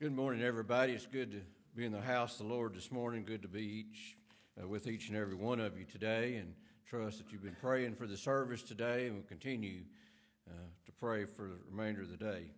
Good 0.00 0.14
morning, 0.14 0.44
everybody. 0.44 0.92
It's 0.92 1.06
good 1.06 1.32
to 1.32 1.40
be 1.74 1.84
in 1.84 1.90
the 1.90 2.00
house 2.00 2.38
of 2.38 2.46
the 2.46 2.54
Lord 2.54 2.72
this 2.72 2.92
morning. 2.92 3.24
Good 3.24 3.42
to 3.42 3.48
be 3.48 3.64
each 3.64 4.16
uh, 4.56 4.68
with 4.68 4.86
each 4.86 5.08
and 5.08 5.18
every 5.18 5.34
one 5.34 5.58
of 5.58 5.76
you 5.76 5.84
today, 5.86 6.36
and 6.36 6.54
trust 6.88 7.18
that 7.18 7.32
you've 7.32 7.42
been 7.42 7.56
praying 7.60 7.96
for 7.96 8.06
the 8.06 8.16
service 8.16 8.62
today, 8.62 9.08
and 9.08 9.16
will 9.16 9.24
continue 9.24 9.80
uh, 10.48 10.52
to 10.86 10.92
pray 11.00 11.24
for 11.24 11.48
the 11.48 11.58
remainder 11.68 12.02
of 12.02 12.10
the 12.10 12.16
day. 12.16 12.52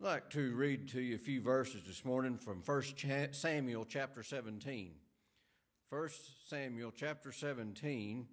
I'd 0.00 0.06
like 0.06 0.30
to 0.30 0.54
read 0.54 0.86
to 0.90 1.00
you 1.00 1.16
a 1.16 1.18
few 1.18 1.40
verses 1.40 1.82
this 1.84 2.04
morning 2.04 2.38
from 2.38 2.62
1 2.64 3.32
Samuel 3.32 3.84
chapter 3.84 4.22
17. 4.22 4.92
1 5.88 6.08
Samuel 6.46 6.92
chapter 6.94 7.32
17, 7.32 8.24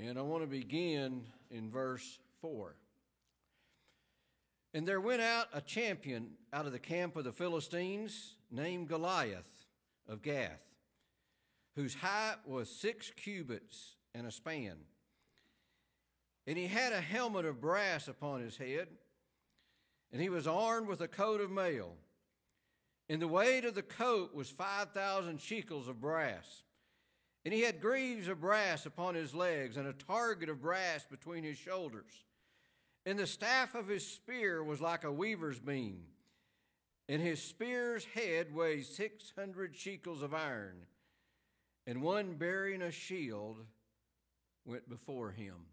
and 0.00 0.18
I 0.18 0.22
want 0.22 0.42
to 0.42 0.48
begin 0.48 1.24
in 1.50 1.70
verse 1.70 2.18
4. 2.40 2.74
And 4.74 4.88
there 4.88 5.00
went 5.00 5.22
out 5.22 5.46
a 5.52 5.60
champion 5.60 6.30
out 6.52 6.66
of 6.66 6.72
the 6.72 6.80
camp 6.80 7.14
of 7.14 7.22
the 7.22 7.32
Philistines 7.32 8.34
named 8.50 8.88
Goliath 8.88 9.66
of 10.08 10.20
Gath, 10.20 10.64
whose 11.76 11.94
height 11.94 12.38
was 12.44 12.68
six 12.68 13.12
cubits 13.12 13.94
and 14.16 14.26
a 14.26 14.32
span. 14.32 14.74
And 16.48 16.58
he 16.58 16.66
had 16.66 16.92
a 16.92 17.00
helmet 17.00 17.44
of 17.44 17.60
brass 17.60 18.08
upon 18.08 18.40
his 18.40 18.56
head, 18.56 18.88
and 20.12 20.20
he 20.20 20.28
was 20.28 20.48
armed 20.48 20.88
with 20.88 21.00
a 21.00 21.08
coat 21.08 21.40
of 21.40 21.52
mail. 21.52 21.94
And 23.08 23.22
the 23.22 23.28
weight 23.28 23.64
of 23.64 23.74
the 23.74 23.82
coat 23.82 24.34
was 24.34 24.50
5,000 24.50 25.40
shekels 25.40 25.86
of 25.86 26.00
brass. 26.00 26.64
And 27.44 27.54
he 27.54 27.60
had 27.60 27.80
greaves 27.80 28.26
of 28.26 28.40
brass 28.40 28.86
upon 28.86 29.14
his 29.14 29.34
legs, 29.34 29.76
and 29.76 29.86
a 29.86 29.92
target 29.92 30.48
of 30.48 30.62
brass 30.62 31.06
between 31.08 31.44
his 31.44 31.58
shoulders. 31.58 32.24
And 33.06 33.18
the 33.18 33.26
staff 33.26 33.74
of 33.74 33.88
his 33.88 34.06
spear 34.06 34.64
was 34.64 34.80
like 34.80 35.04
a 35.04 35.12
weaver's 35.12 35.60
beam, 35.60 36.04
and 37.08 37.20
his 37.20 37.42
spear's 37.42 38.06
head 38.06 38.54
weighed 38.54 38.86
600 38.86 39.76
shekels 39.76 40.22
of 40.22 40.32
iron, 40.32 40.86
and 41.86 42.00
one 42.00 42.34
bearing 42.34 42.80
a 42.80 42.90
shield 42.90 43.58
went 44.64 44.88
before 44.88 45.32
him. 45.32 45.66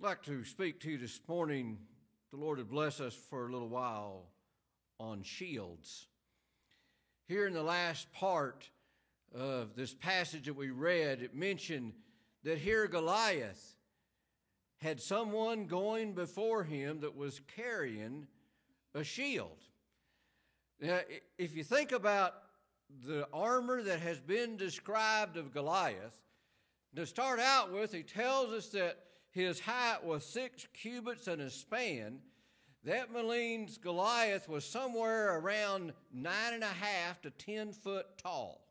I'd 0.00 0.06
like 0.06 0.22
to 0.24 0.42
speak 0.44 0.80
to 0.80 0.90
you 0.90 0.98
this 0.98 1.20
morning. 1.28 1.78
The 2.30 2.38
Lord 2.38 2.56
would 2.58 2.70
bless 2.70 2.98
us 2.98 3.14
for 3.14 3.46
a 3.46 3.52
little 3.52 3.68
while 3.68 4.24
on 4.98 5.22
shields. 5.22 6.06
Here 7.28 7.46
in 7.46 7.52
the 7.52 7.62
last 7.62 8.10
part 8.12 8.70
of 9.34 9.76
this 9.76 9.92
passage 9.92 10.46
that 10.46 10.56
we 10.56 10.70
read, 10.70 11.20
it 11.20 11.34
mentioned 11.34 11.92
that 12.42 12.58
here 12.58 12.86
Goliath 12.86 13.75
had 14.78 15.00
someone 15.00 15.66
going 15.66 16.12
before 16.12 16.64
him 16.64 17.00
that 17.00 17.16
was 17.16 17.40
carrying 17.56 18.26
a 18.94 19.02
shield. 19.02 19.58
Now, 20.80 21.00
if 21.38 21.56
you 21.56 21.64
think 21.64 21.92
about 21.92 22.34
the 23.04 23.26
armor 23.32 23.82
that 23.82 24.00
has 24.00 24.20
been 24.20 24.56
described 24.56 25.36
of 25.36 25.52
Goliath, 25.52 26.20
to 26.94 27.06
start 27.06 27.40
out 27.40 27.72
with, 27.72 27.92
he 27.92 28.02
tells 28.02 28.52
us 28.52 28.68
that 28.68 28.98
his 29.30 29.60
height 29.60 30.02
was 30.02 30.24
six 30.24 30.66
cubits 30.72 31.26
and 31.26 31.42
a 31.42 31.50
span. 31.50 32.20
That 32.84 33.12
means 33.12 33.76
Goliath 33.76 34.48
was 34.48 34.64
somewhere 34.64 35.38
around 35.38 35.92
nine 36.12 36.54
and 36.54 36.62
a 36.62 36.66
half 36.66 37.20
to 37.22 37.30
ten 37.30 37.72
foot 37.72 38.06
tall. 38.16 38.62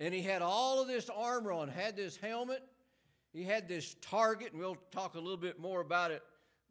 And 0.00 0.14
he 0.14 0.22
had 0.22 0.40
all 0.40 0.80
of 0.80 0.88
this 0.88 1.10
armor 1.10 1.52
on, 1.52 1.68
had 1.68 1.96
this 1.96 2.16
helmet, 2.16 2.62
he 3.32 3.44
had 3.44 3.68
this 3.68 3.96
target, 4.00 4.52
and 4.52 4.60
we'll 4.60 4.78
talk 4.90 5.14
a 5.14 5.20
little 5.20 5.36
bit 5.36 5.58
more 5.58 5.80
about 5.80 6.10
it 6.10 6.22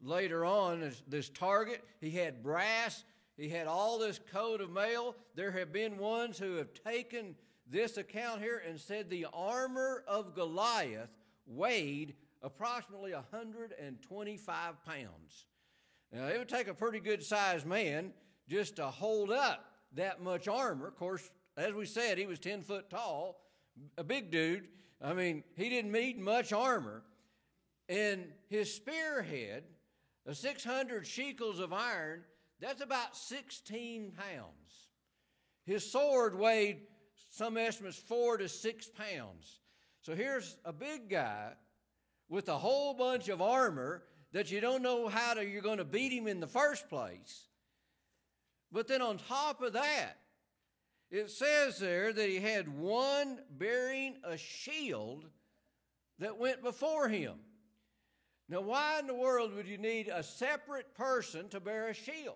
later 0.01 0.45
on. 0.45 0.81
This, 0.81 1.03
this 1.07 1.29
target, 1.29 1.83
he 2.01 2.11
had 2.11 2.43
brass, 2.43 3.03
he 3.37 3.49
had 3.49 3.67
all 3.67 3.99
this 3.99 4.19
coat 4.31 4.61
of 4.61 4.71
mail. 4.71 5.15
There 5.35 5.51
have 5.51 5.71
been 5.71 5.97
ones 5.97 6.39
who 6.39 6.55
have 6.55 6.69
taken 6.73 7.35
this 7.69 7.97
account 7.97 8.41
here 8.41 8.63
and 8.67 8.79
said 8.79 9.09
the 9.09 9.27
armor 9.33 10.03
of 10.07 10.33
Goliath 10.33 11.09
weighed 11.45 12.15
approximately 12.41 13.13
125 13.13 14.85
pounds. 14.85 15.45
Now, 16.11 16.27
it 16.27 16.37
would 16.37 16.49
take 16.49 16.67
a 16.67 16.73
pretty 16.73 16.99
good 16.99 17.23
sized 17.23 17.65
man 17.65 18.13
just 18.47 18.77
to 18.77 18.85
hold 18.85 19.29
up 19.31 19.65
that 19.93 20.21
much 20.21 20.47
armor. 20.47 20.87
Of 20.87 20.95
course, 20.95 21.29
as 21.57 21.73
we 21.73 21.85
said, 21.85 22.17
he 22.17 22.25
was 22.25 22.39
10 22.39 22.61
foot 22.61 22.89
tall, 22.89 23.41
a 23.97 24.03
big 24.03 24.31
dude. 24.31 24.67
I 25.01 25.13
mean, 25.13 25.43
he 25.55 25.69
didn't 25.69 25.91
need 25.91 26.19
much 26.19 26.53
armor. 26.53 27.03
And 27.89 28.25
his 28.49 28.73
spearhead, 28.73 29.63
the 30.25 30.35
600 30.35 31.05
shekels 31.05 31.59
of 31.59 31.71
iron, 31.71 32.23
that's 32.59 32.81
about 32.81 33.15
16 33.15 34.11
pounds. 34.11 34.89
His 35.65 35.89
sword 35.89 36.37
weighed, 36.37 36.81
some 37.29 37.57
estimates, 37.57 37.97
four 37.97 38.37
to 38.37 38.49
six 38.49 38.87
pounds. 38.87 39.59
So 40.01 40.15
here's 40.15 40.57
a 40.65 40.73
big 40.73 41.09
guy 41.09 41.51
with 42.29 42.49
a 42.49 42.57
whole 42.57 42.93
bunch 42.93 43.29
of 43.29 43.41
armor 43.41 44.03
that 44.33 44.51
you 44.51 44.59
don't 44.59 44.81
know 44.81 45.07
how 45.07 45.33
to, 45.33 45.45
you're 45.45 45.61
going 45.61 45.77
to 45.77 45.85
beat 45.85 46.11
him 46.11 46.27
in 46.27 46.39
the 46.39 46.47
first 46.47 46.89
place. 46.89 47.47
But 48.71 48.87
then 48.87 49.01
on 49.01 49.17
top 49.17 49.61
of 49.61 49.73
that, 49.73 50.17
it 51.09 51.31
says 51.31 51.79
there 51.79 52.11
that 52.11 52.29
he 52.29 52.39
had 52.39 52.67
one 52.67 53.39
bearing 53.57 54.15
a 54.23 54.37
shield 54.37 55.25
that 56.19 56.37
went 56.37 56.61
before 56.61 57.07
him. 57.07 57.35
Now, 58.49 58.61
why 58.61 58.99
in 58.99 59.07
the 59.07 59.13
world 59.13 59.53
would 59.55 59.67
you 59.67 59.77
need 59.77 60.07
a 60.07 60.23
separate 60.23 60.95
person 60.95 61.49
to 61.49 61.59
bear 61.59 61.89
a 61.89 61.93
shield? 61.93 62.35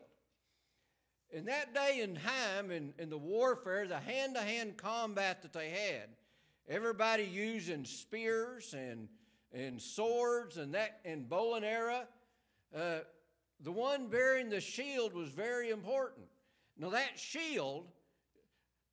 In 1.31 1.45
that 1.45 1.73
day 1.73 2.01
and 2.01 2.17
time, 2.17 2.71
in, 2.71 2.93
in 2.99 3.09
the 3.09 3.17
warfare, 3.17 3.87
the 3.87 3.99
hand 3.99 4.35
to 4.35 4.41
hand 4.41 4.75
combat 4.75 5.41
that 5.41 5.53
they 5.53 5.69
had, 5.69 6.09
everybody 6.67 7.23
using 7.23 7.85
spears 7.85 8.73
and, 8.77 9.07
and 9.53 9.81
swords 9.81 10.57
and, 10.57 10.73
that, 10.73 10.99
and 11.05 11.29
bow 11.29 11.55
and 11.55 11.63
arrow, 11.63 12.03
uh, 12.75 12.99
the 13.61 13.71
one 13.71 14.07
bearing 14.07 14.49
the 14.49 14.59
shield 14.59 15.13
was 15.13 15.29
very 15.29 15.69
important. 15.69 16.25
Now, 16.77 16.89
that 16.89 17.17
shield 17.17 17.87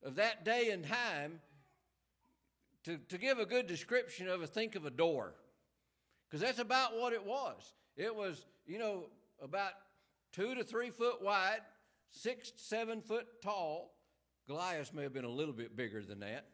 of 0.03 0.17
that 0.17 0.45
day 0.45 0.71
and 0.71 0.87
time, 0.87 1.41
to, 2.85 2.99
to 3.09 3.19
give 3.19 3.39
a 3.39 3.47
good 3.47 3.67
description 3.67 4.29
of 4.29 4.43
a 4.43 4.47
think 4.47 4.75
of 4.75 4.87
a 4.87 4.91
door. 4.91 5.35
Because 6.29 6.41
that's 6.41 6.59
about 6.59 6.99
what 6.99 7.13
it 7.13 7.25
was. 7.25 7.75
It 7.97 8.15
was, 8.15 8.45
you 8.67 8.79
know, 8.79 9.05
about 9.43 9.73
two 10.33 10.55
to 10.55 10.65
three 10.65 10.91
foot 10.91 11.23
wide, 11.23 11.61
six, 12.11 12.53
seven 12.57 13.01
foot 13.01 13.27
tall. 13.43 13.95
Goliath 14.47 14.95
may 14.95 15.03
have 15.03 15.13
been 15.13 15.25
a 15.25 15.31
little 15.31 15.55
bit 15.55 15.77
bigger 15.77 16.03
than 16.03 16.21
that. 16.21 16.47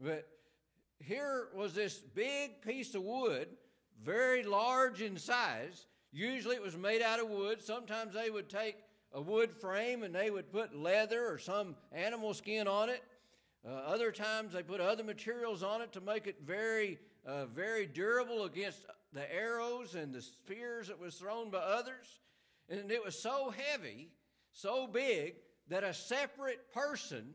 But 0.00 0.28
here 0.98 1.48
was 1.54 1.74
this 1.74 1.98
big 1.98 2.62
piece 2.62 2.94
of 2.94 3.02
wood, 3.02 3.48
very 4.02 4.42
large 4.42 5.02
in 5.02 5.16
size. 5.16 5.86
Usually 6.12 6.56
it 6.56 6.62
was 6.62 6.76
made 6.76 7.02
out 7.02 7.20
of 7.20 7.28
wood. 7.28 7.62
Sometimes 7.62 8.14
they 8.14 8.30
would 8.30 8.48
take 8.48 8.76
a 9.14 9.20
wood 9.20 9.52
frame 9.52 10.02
and 10.02 10.14
they 10.14 10.30
would 10.30 10.50
put 10.50 10.74
leather 10.74 11.26
or 11.28 11.38
some 11.38 11.76
animal 11.92 12.34
skin 12.34 12.66
on 12.66 12.88
it. 12.88 13.02
Uh, 13.66 13.70
other 13.70 14.10
times 14.10 14.52
they 14.52 14.62
put 14.62 14.80
other 14.80 15.04
materials 15.04 15.62
on 15.62 15.82
it 15.82 15.92
to 15.92 16.00
make 16.00 16.26
it 16.26 16.36
very, 16.44 16.98
uh, 17.26 17.46
very 17.46 17.86
durable 17.86 18.44
against 18.44 18.86
the 19.12 19.32
arrows 19.32 19.94
and 19.94 20.12
the 20.12 20.22
spears 20.22 20.88
that 20.88 20.98
was 20.98 21.14
thrown 21.14 21.50
by 21.50 21.58
others. 21.58 22.20
And 22.68 22.90
it 22.90 23.04
was 23.04 23.20
so 23.20 23.52
heavy, 23.70 24.08
so 24.52 24.86
big, 24.86 25.34
that 25.68 25.84
a 25.84 25.94
separate 25.94 26.72
person 26.72 27.34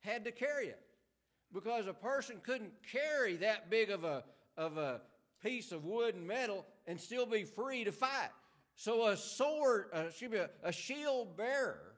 had 0.00 0.24
to 0.24 0.32
carry 0.32 0.68
it. 0.68 0.80
Because 1.52 1.86
a 1.86 1.94
person 1.94 2.36
couldn't 2.42 2.72
carry 2.90 3.36
that 3.36 3.70
big 3.70 3.90
of 3.90 4.04
a, 4.04 4.24
of 4.56 4.76
a 4.76 5.00
piece 5.42 5.72
of 5.72 5.84
wood 5.84 6.14
and 6.14 6.26
metal 6.26 6.64
and 6.86 7.00
still 7.00 7.26
be 7.26 7.44
free 7.44 7.84
to 7.84 7.92
fight. 7.92 8.30
So 8.78 9.08
a 9.08 9.16
sword, 9.16 9.86
uh, 9.92 10.04
excuse 10.06 10.30
me, 10.30 10.38
a 10.62 10.70
shield 10.70 11.36
bearer 11.36 11.96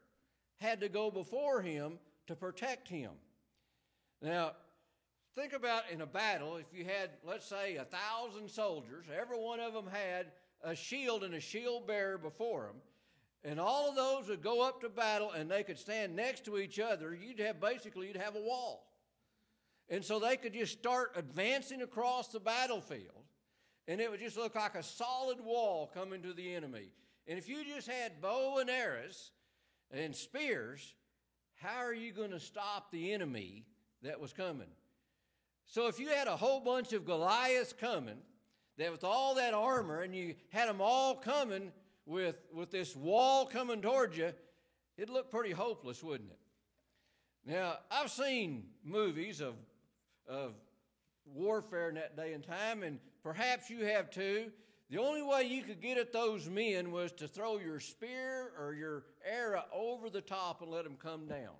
had 0.56 0.80
to 0.80 0.88
go 0.88 1.10
before 1.10 1.60
him 1.60 1.98
to 2.26 2.34
protect 2.34 2.88
him. 2.88 3.10
Now, 4.22 4.52
think 5.34 5.52
about 5.52 5.82
in 5.92 6.00
a 6.00 6.06
battle, 6.06 6.56
if 6.56 6.64
you 6.72 6.86
had, 6.86 7.10
let's 7.22 7.44
say, 7.44 7.76
a 7.76 7.84
thousand 7.84 8.48
soldiers, 8.48 9.04
every 9.14 9.38
one 9.38 9.60
of 9.60 9.74
them 9.74 9.88
had 9.92 10.28
a 10.64 10.74
shield 10.74 11.22
and 11.22 11.34
a 11.34 11.40
shield 11.40 11.86
bearer 11.86 12.16
before 12.16 12.68
them, 12.68 12.76
and 13.44 13.60
all 13.60 13.90
of 13.90 13.94
those 13.94 14.28
would 14.28 14.42
go 14.42 14.66
up 14.66 14.80
to 14.80 14.88
battle 14.88 15.32
and 15.32 15.50
they 15.50 15.62
could 15.62 15.78
stand 15.78 16.16
next 16.16 16.46
to 16.46 16.56
each 16.56 16.80
other, 16.80 17.14
you'd 17.14 17.40
have 17.40 17.60
basically 17.60 18.06
you'd 18.06 18.16
have 18.16 18.36
a 18.36 18.40
wall. 18.40 18.86
And 19.90 20.02
so 20.02 20.18
they 20.18 20.38
could 20.38 20.54
just 20.54 20.78
start 20.78 21.12
advancing 21.14 21.82
across 21.82 22.28
the 22.28 22.40
battlefield 22.40 23.20
and 23.90 24.00
it 24.00 24.08
would 24.08 24.20
just 24.20 24.36
look 24.36 24.54
like 24.54 24.76
a 24.76 24.84
solid 24.84 25.40
wall 25.40 25.90
coming 25.92 26.22
to 26.22 26.32
the 26.32 26.54
enemy. 26.54 26.92
And 27.26 27.36
if 27.36 27.48
you 27.48 27.64
just 27.64 27.88
had 27.88 28.20
bow 28.20 28.58
and 28.58 28.70
arrows 28.70 29.32
and 29.90 30.14
spears, 30.14 30.94
how 31.56 31.78
are 31.78 31.92
you 31.92 32.12
going 32.12 32.30
to 32.30 32.38
stop 32.38 32.92
the 32.92 33.12
enemy 33.12 33.66
that 34.02 34.20
was 34.20 34.32
coming? 34.32 34.68
So 35.66 35.88
if 35.88 35.98
you 35.98 36.06
had 36.06 36.28
a 36.28 36.36
whole 36.36 36.60
bunch 36.60 36.92
of 36.92 37.04
Goliaths 37.04 37.72
coming, 37.72 38.18
that 38.78 38.92
with 38.92 39.02
all 39.02 39.34
that 39.34 39.54
armor, 39.54 40.02
and 40.02 40.14
you 40.14 40.36
had 40.50 40.68
them 40.68 40.80
all 40.80 41.16
coming 41.16 41.72
with, 42.06 42.36
with 42.54 42.70
this 42.70 42.94
wall 42.94 43.44
coming 43.44 43.82
towards 43.82 44.16
you, 44.16 44.32
it'd 44.98 45.10
look 45.10 45.32
pretty 45.32 45.50
hopeless, 45.50 46.00
wouldn't 46.00 46.30
it? 46.30 46.38
Now, 47.44 47.78
I've 47.90 48.12
seen 48.12 48.66
movies 48.84 49.40
of, 49.40 49.54
of 50.28 50.52
warfare 51.34 51.88
in 51.88 51.94
that 51.96 52.16
day 52.16 52.32
and 52.32 52.44
time, 52.44 52.82
and 52.82 52.98
perhaps 53.22 53.70
you 53.70 53.84
have 53.84 54.10
too. 54.10 54.50
The 54.90 54.98
only 54.98 55.22
way 55.22 55.44
you 55.44 55.62
could 55.62 55.80
get 55.80 55.98
at 55.98 56.12
those 56.12 56.48
men 56.48 56.90
was 56.90 57.12
to 57.12 57.28
throw 57.28 57.58
your 57.58 57.78
spear 57.78 58.50
or 58.58 58.74
your 58.74 59.04
arrow 59.24 59.62
over 59.72 60.10
the 60.10 60.20
top 60.20 60.62
and 60.62 60.70
let 60.70 60.84
them 60.84 60.96
come 61.00 61.28
down. 61.28 61.54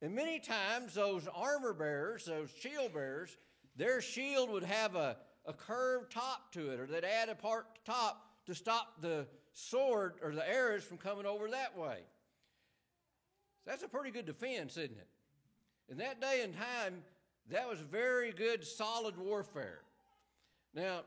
And 0.00 0.14
many 0.14 0.38
times, 0.38 0.94
those 0.94 1.28
armor 1.34 1.72
bearers, 1.72 2.24
those 2.24 2.50
shield 2.60 2.92
bearers, 2.92 3.36
their 3.76 4.00
shield 4.00 4.50
would 4.50 4.62
have 4.62 4.94
a, 4.94 5.16
a 5.46 5.52
curved 5.52 6.12
top 6.12 6.52
to 6.52 6.70
it, 6.70 6.78
or 6.78 6.86
they'd 6.86 7.04
add 7.04 7.28
a 7.28 7.34
part 7.34 7.66
top 7.84 8.28
to 8.46 8.54
stop 8.54 9.00
the 9.00 9.26
sword 9.52 10.14
or 10.22 10.32
the 10.32 10.48
arrows 10.48 10.84
from 10.84 10.98
coming 10.98 11.26
over 11.26 11.48
that 11.50 11.76
way. 11.76 11.98
That's 13.66 13.82
a 13.82 13.88
pretty 13.88 14.10
good 14.10 14.26
defense, 14.26 14.76
isn't 14.76 14.96
it? 14.96 15.08
In 15.88 15.98
that 15.98 16.20
day 16.20 16.42
and 16.42 16.54
time, 16.54 17.02
that 17.50 17.68
was 17.68 17.80
very 17.80 18.32
good, 18.32 18.64
solid 18.64 19.16
warfare. 19.16 19.80
Now, 20.74 21.00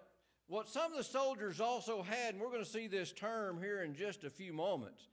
what 0.47 0.69
some 0.69 0.91
of 0.91 0.97
the 0.97 1.03
soldiers 1.03 1.59
also 1.59 2.03
had, 2.03 2.35
and 2.35 2.41
we're 2.41 2.51
going 2.51 2.63
to 2.63 2.69
see 2.69 2.87
this 2.87 3.11
term 3.11 3.59
here 3.59 3.81
in 3.81 3.95
just 3.95 4.23
a 4.23 4.29
few 4.29 4.53
moments, 4.53 5.09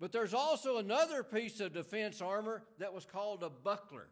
but 0.00 0.12
there's 0.12 0.32
also 0.32 0.78
another 0.78 1.22
piece 1.22 1.60
of 1.60 1.74
defense 1.74 2.22
armor 2.22 2.62
that 2.78 2.94
was 2.94 3.04
called 3.04 3.42
a 3.42 3.50
buckler. 3.50 4.08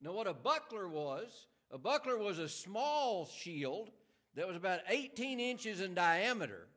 Now, 0.00 0.12
what 0.12 0.26
a 0.26 0.32
buckler 0.32 0.88
was, 0.88 1.48
a 1.70 1.78
buckler 1.78 2.16
was 2.16 2.38
a 2.38 2.48
small 2.48 3.26
shield 3.26 3.90
that 4.34 4.46
was 4.46 4.56
about 4.56 4.80
18 4.88 5.40
inches 5.40 5.80
in 5.80 5.94
diameter. 5.94 6.68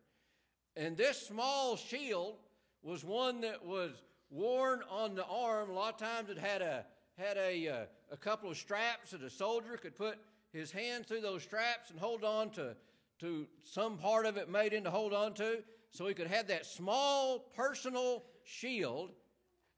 And 0.76 0.98
this 0.98 1.28
small 1.28 1.78
shield 1.78 2.36
was 2.82 3.06
one 3.06 3.42
that 3.42 3.64
was 3.64 3.92
worn 4.30 4.82
on 4.90 5.16
the 5.16 5.26
arm. 5.26 5.70
A 5.70 5.74
lot 5.74 5.94
of 5.94 6.00
times 6.00 6.30
it 6.30 6.38
had 6.38 6.62
a 6.62 6.86
had 7.18 7.38
a, 7.38 7.68
uh, 7.68 7.86
a 8.12 8.18
couple 8.18 8.50
of 8.50 8.58
straps 8.58 9.12
that 9.12 9.22
a 9.22 9.30
soldier 9.30 9.78
could 9.78 9.96
put 9.96 10.18
his 10.52 10.72
hand 10.72 11.06
through 11.06 11.22
those 11.22 11.44
straps 11.44 11.90
and 11.90 12.00
hold 12.00 12.24
on 12.24 12.50
to, 12.52 12.76
to 13.20 13.48
some 13.64 13.98
part 13.98 14.26
of 14.26 14.38
it 14.38 14.50
made 14.50 14.74
in 14.74 14.84
to 14.84 14.92
hold 14.92 15.14
on 15.14 15.34
to. 15.34 15.64
So 15.92 16.08
he 16.08 16.14
could 16.14 16.28
have 16.28 16.48
that 16.48 16.66
small 16.66 17.40
personal 17.56 18.24
shield 18.44 19.12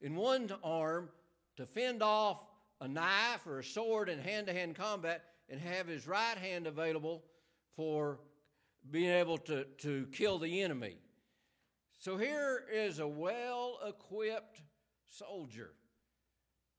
in 0.01 0.15
one 0.15 0.49
arm 0.63 1.09
to 1.57 1.65
fend 1.65 2.01
off 2.01 2.41
a 2.81 2.87
knife 2.87 3.45
or 3.45 3.59
a 3.59 3.63
sword 3.63 4.09
in 4.09 4.19
hand 4.19 4.47
to 4.47 4.53
hand 4.53 4.75
combat 4.75 5.23
and 5.49 5.59
have 5.59 5.87
his 5.87 6.07
right 6.07 6.37
hand 6.37 6.67
available 6.67 7.23
for 7.75 8.19
being 8.91 9.11
able 9.11 9.37
to, 9.37 9.65
to 9.79 10.07
kill 10.11 10.39
the 10.39 10.61
enemy. 10.61 10.95
So 11.97 12.17
here 12.17 12.63
is 12.71 12.99
a 12.99 13.07
well 13.07 13.79
equipped 13.85 14.61
soldier 15.07 15.71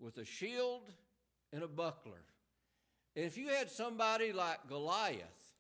with 0.01 0.19
a 0.19 0.25
shield 0.25 0.83
and 1.53 1.63
a 1.63 1.69
buckler. 1.69 2.25
And 3.15 3.25
if 3.25 3.37
you 3.39 3.49
had 3.49 3.71
somebody 3.71 4.33
like 4.33 4.69
Goliath 4.69 5.55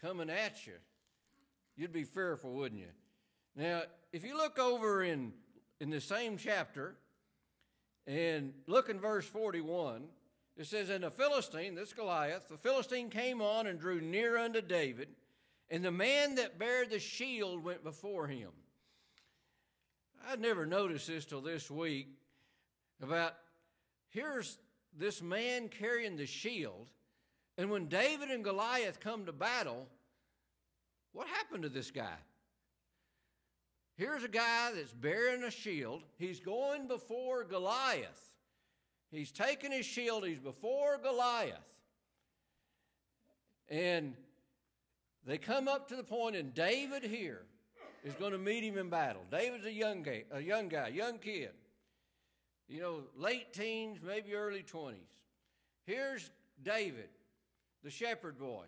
coming 0.00 0.30
at 0.30 0.66
you, 0.66 0.74
you'd 1.76 1.92
be 1.92 2.04
fearful, 2.04 2.52
wouldn't 2.52 2.80
you? 2.80 2.92
Now, 3.56 3.82
if 4.12 4.24
you 4.24 4.36
look 4.36 4.58
over 4.58 5.02
in, 5.02 5.32
in 5.80 5.90
the 5.90 6.00
same 6.00 6.36
chapter 6.36 6.96
and 8.06 8.52
look 8.66 8.88
in 8.88 9.00
verse 9.00 9.26
41, 9.26 10.04
it 10.56 10.66
says, 10.66 10.88
And 10.88 11.04
the 11.04 11.10
Philistine, 11.10 11.74
this 11.74 11.92
Goliath, 11.92 12.48
the 12.48 12.56
Philistine 12.56 13.10
came 13.10 13.42
on 13.42 13.66
and 13.66 13.78
drew 13.78 14.00
near 14.00 14.38
unto 14.38 14.60
David, 14.60 15.08
and 15.68 15.84
the 15.84 15.90
man 15.90 16.36
that 16.36 16.58
bare 16.58 16.86
the 16.86 17.00
shield 17.00 17.64
went 17.64 17.82
before 17.82 18.28
him. 18.28 18.50
I'd 20.28 20.40
never 20.40 20.64
noticed 20.64 21.06
this 21.06 21.24
till 21.24 21.40
this 21.40 21.70
week 21.70 22.08
about 23.02 23.34
here's 24.14 24.58
this 24.96 25.20
man 25.20 25.68
carrying 25.68 26.16
the 26.16 26.24
shield, 26.24 26.88
and 27.58 27.70
when 27.70 27.88
David 27.88 28.30
and 28.30 28.42
Goliath 28.42 29.00
come 29.00 29.26
to 29.26 29.32
battle, 29.32 29.86
what 31.12 31.26
happened 31.28 31.64
to 31.64 31.68
this 31.68 31.90
guy? 31.90 32.16
Here's 33.96 34.24
a 34.24 34.28
guy 34.28 34.72
that's 34.74 34.92
bearing 34.92 35.44
a 35.44 35.50
shield. 35.50 36.02
He's 36.18 36.40
going 36.40 36.88
before 36.88 37.44
Goliath. 37.44 38.32
He's 39.10 39.30
taking 39.30 39.70
his 39.70 39.86
shield, 39.86 40.26
he's 40.26 40.40
before 40.40 40.98
Goliath. 40.98 41.58
And 43.68 44.14
they 45.26 45.38
come 45.38 45.68
up 45.68 45.88
to 45.88 45.96
the 45.96 46.02
point, 46.02 46.36
and 46.36 46.52
David 46.54 47.04
here 47.04 47.42
is 48.04 48.14
going 48.14 48.32
to 48.32 48.38
meet 48.38 48.64
him 48.64 48.76
in 48.76 48.90
battle. 48.90 49.22
David's 49.30 49.66
a 49.66 49.72
young 49.72 50.02
guy, 50.02 50.24
a 50.32 50.40
young 50.40 50.68
guy, 50.68 50.88
young 50.88 51.18
kid. 51.18 51.50
You 52.68 52.80
know, 52.80 53.00
late 53.16 53.52
teens, 53.52 53.98
maybe 54.02 54.34
early 54.34 54.62
20s. 54.62 54.94
Here's 55.86 56.30
David, 56.62 57.08
the 57.82 57.90
shepherd 57.90 58.38
boy. 58.38 58.64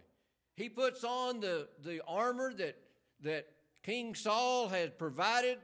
He 0.54 0.68
puts 0.68 1.04
on 1.04 1.40
the, 1.40 1.68
the 1.84 2.02
armor 2.06 2.52
that, 2.54 2.76
that 3.22 3.46
King 3.82 4.14
Saul 4.14 4.68
had 4.68 4.98
provided 4.98 5.58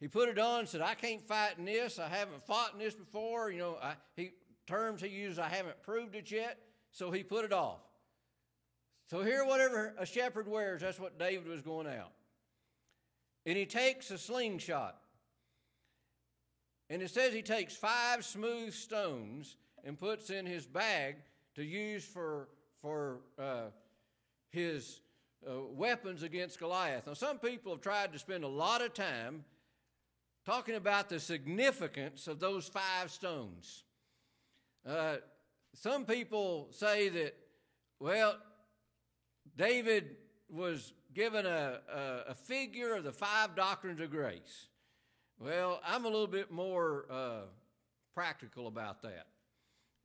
he 0.00 0.08
put 0.08 0.28
it 0.28 0.38
on 0.38 0.60
and 0.60 0.68
said, 0.68 0.82
I 0.82 0.94
can't 0.94 1.26
fight 1.26 1.58
in 1.58 1.64
this. 1.64 1.98
I 1.98 2.08
haven't 2.08 2.44
fought 2.46 2.72
in 2.74 2.78
this 2.78 2.94
before. 2.94 3.50
You 3.50 3.58
know, 3.58 3.78
I, 3.82 3.94
he, 4.14 4.32
terms 4.66 5.00
he 5.00 5.08
used, 5.08 5.38
I 5.38 5.48
haven't 5.48 5.82
proved 5.82 6.14
it 6.14 6.30
yet. 6.30 6.58
So 6.92 7.10
he 7.10 7.22
put 7.22 7.44
it 7.44 7.52
off. 7.52 7.80
So 9.08 9.22
here, 9.22 9.44
whatever 9.44 9.94
a 9.98 10.04
shepherd 10.04 10.48
wears, 10.48 10.82
that's 10.82 10.98
what 10.98 11.18
David 11.18 11.46
was 11.46 11.62
going 11.62 11.86
out. 11.86 12.12
And 13.46 13.56
he 13.56 13.64
takes 13.64 14.10
a 14.10 14.18
slingshot. 14.18 14.98
And 16.88 17.02
it 17.02 17.10
says 17.10 17.32
he 17.32 17.42
takes 17.42 17.74
five 17.74 18.24
smooth 18.24 18.72
stones 18.72 19.56
and 19.84 19.98
puts 19.98 20.30
in 20.30 20.46
his 20.46 20.66
bag 20.66 21.16
to 21.54 21.64
use 21.64 22.04
for, 22.04 22.48
for 22.80 23.20
uh, 23.38 23.66
his 24.50 25.00
uh, 25.46 25.52
weapons 25.70 26.22
against 26.22 26.58
Goliath. 26.58 27.06
Now, 27.06 27.14
some 27.14 27.38
people 27.38 27.72
have 27.72 27.80
tried 27.80 28.12
to 28.12 28.18
spend 28.18 28.44
a 28.44 28.48
lot 28.48 28.82
of 28.82 28.94
time 28.94 29.44
talking 30.44 30.76
about 30.76 31.08
the 31.08 31.18
significance 31.18 32.28
of 32.28 32.38
those 32.38 32.68
five 32.68 33.10
stones. 33.10 33.82
Uh, 34.86 35.16
some 35.74 36.04
people 36.04 36.68
say 36.70 37.08
that, 37.08 37.34
well, 37.98 38.36
David 39.56 40.16
was 40.48 40.92
given 41.14 41.46
a, 41.46 41.80
a, 41.92 42.30
a, 42.30 42.34
figure 42.34 42.94
of 42.94 43.02
the 43.02 43.12
five 43.12 43.56
doctrines 43.56 44.00
of 44.00 44.10
grace. 44.10 44.68
Well, 45.38 45.80
I'm 45.86 46.04
a 46.04 46.08
little 46.08 46.26
bit 46.26 46.50
more 46.50 47.04
uh, 47.10 47.40
practical 48.14 48.68
about 48.68 49.02
that. 49.02 49.26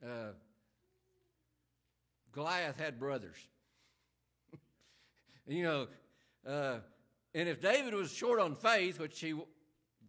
Uh, 0.05 0.31
Goliath 2.33 2.77
had 2.77 2.99
brothers. 2.99 3.37
you 5.47 5.63
know, 5.63 5.87
uh, 6.45 6.79
and 7.33 7.47
if 7.47 7.61
David 7.61 7.93
was 7.93 8.11
short 8.11 8.39
on 8.39 8.55
faith, 8.55 8.99
which 8.99 9.19
he 9.19 9.33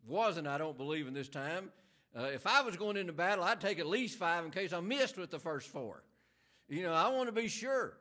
wasn't, 0.06 0.48
I 0.48 0.58
don't 0.58 0.76
believe, 0.76 1.06
in 1.06 1.14
this 1.14 1.28
time. 1.28 1.70
Uh, 2.16 2.24
if 2.24 2.46
I 2.46 2.62
was 2.62 2.76
going 2.76 2.96
into 2.96 3.12
battle, 3.12 3.44
I'd 3.44 3.60
take 3.60 3.78
at 3.78 3.86
least 3.86 4.18
five 4.18 4.44
in 4.44 4.50
case 4.50 4.72
I 4.72 4.80
missed 4.80 5.16
with 5.16 5.30
the 5.30 5.38
first 5.38 5.68
four. 5.68 6.02
You 6.68 6.82
know, 6.82 6.92
I 6.92 7.08
want 7.08 7.28
to 7.28 7.32
be 7.32 7.48
sure. 7.48 7.96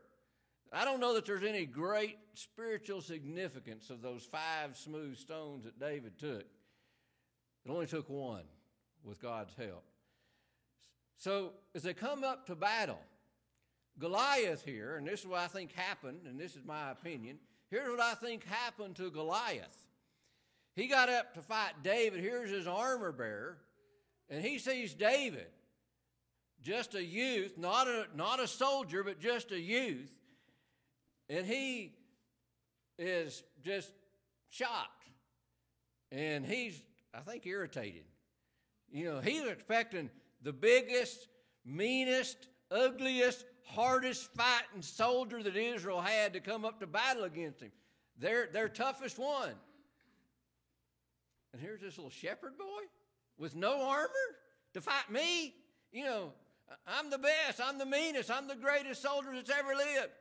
I 0.74 0.86
don't 0.86 1.00
know 1.00 1.14
that 1.14 1.26
there's 1.26 1.44
any 1.44 1.66
great 1.66 2.18
spiritual 2.34 3.02
significance 3.02 3.90
of 3.90 4.02
those 4.02 4.24
five 4.24 4.76
smooth 4.76 5.18
stones 5.18 5.66
that 5.66 5.80
David 5.80 6.18
took. 6.18 6.46
It 7.66 7.72
only 7.72 7.88
took 7.88 8.10
one 8.10 8.44
with 9.04 9.22
God's 9.22 9.54
help. 9.56 9.84
So, 11.18 11.54
as 11.76 11.84
they 11.84 11.94
come 11.94 12.24
up 12.24 12.48
to 12.48 12.56
battle, 12.56 13.00
Goliath 14.00 14.64
here, 14.66 14.96
and 14.96 15.08
this 15.08 15.22
is 15.22 15.28
what 15.28 15.40
I 15.40 15.48
think 15.48 15.74
happened, 15.74 16.22
and 16.26 16.40
this 16.40 16.56
is 16.56 16.66
my 16.66 16.92
opinion. 16.92 17.38
Here's 17.70 17.88
what 17.88 18.00
I 18.00 18.16
think 18.16 18.44
happened 18.46 18.96
to 18.96 19.12
Goliath. 19.12 19.88
He 20.76 20.88
got 20.88 21.10
up 21.10 21.34
to 21.36 21.42
fight 21.42 21.74
David. 21.84 22.22
Here's 22.22 22.50
his 22.50 22.68
armor 22.68 23.12
bearer. 23.12 23.58
And 24.30 24.44
he 24.44 24.60
sees 24.60 24.94
David, 24.94 25.48
just 26.62 26.96
a 26.96 27.04
youth, 27.04 27.58
not 27.58 27.88
a, 27.88 28.08
not 28.16 28.40
a 28.40 28.48
soldier, 28.48 29.04
but 29.04 29.20
just 29.20 29.52
a 29.52 29.60
youth. 29.60 30.12
And 31.30 31.46
he 31.46 31.94
is 32.98 33.44
just 33.64 33.92
shocked. 34.50 35.06
And 36.12 36.46
he's, 36.46 36.82
I 37.14 37.20
think, 37.20 37.46
irritated. 37.46 38.04
You 38.92 39.06
know, 39.06 39.20
he's 39.20 39.46
expecting 39.46 40.10
the 40.42 40.54
biggest, 40.54 41.28
meanest, 41.66 42.48
ugliest, 42.70 43.46
hardest 43.66 44.32
fighting 44.34 44.82
soldier 44.82 45.42
that 45.44 45.56
Israel 45.56 46.02
had 46.02 46.34
to 46.34 46.40
come 46.40 46.66
up 46.66 46.80
to 46.80 46.88
battle 46.88 47.24
against 47.24 47.62
him. 47.62 47.72
Their, 48.18 48.48
their 48.48 48.70
toughest 48.70 49.18
one. 49.18 49.54
And 51.54 51.62
here's 51.62 51.82
this 51.82 51.98
little 51.98 52.12
shepherd 52.12 52.58
boy 52.58 52.84
with 53.38 53.56
no 53.56 53.82
armor 53.82 54.10
to 54.74 54.82
fight 54.82 55.10
me. 55.10 55.54
You 55.92 56.06
know, 56.06 56.34
I'm 56.88 57.10
the 57.10 57.18
best, 57.18 57.60
I'm 57.62 57.78
the 57.78 57.86
meanest, 57.86 58.32
I'm 58.32 58.48
the 58.48 58.56
greatest 58.56 59.02
soldier 59.02 59.32
that's 59.34 59.50
ever 59.50 59.76
lived. 59.76 60.12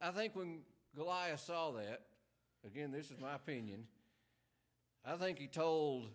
I 0.00 0.10
think 0.10 0.34
when 0.34 0.60
Goliath 0.96 1.40
saw 1.40 1.72
that, 1.72 2.02
again, 2.64 2.92
this 2.92 3.10
is 3.10 3.18
my 3.20 3.34
opinion. 3.34 3.84
I 5.08 5.16
think 5.16 5.38
he 5.38 5.46
told 5.46 6.08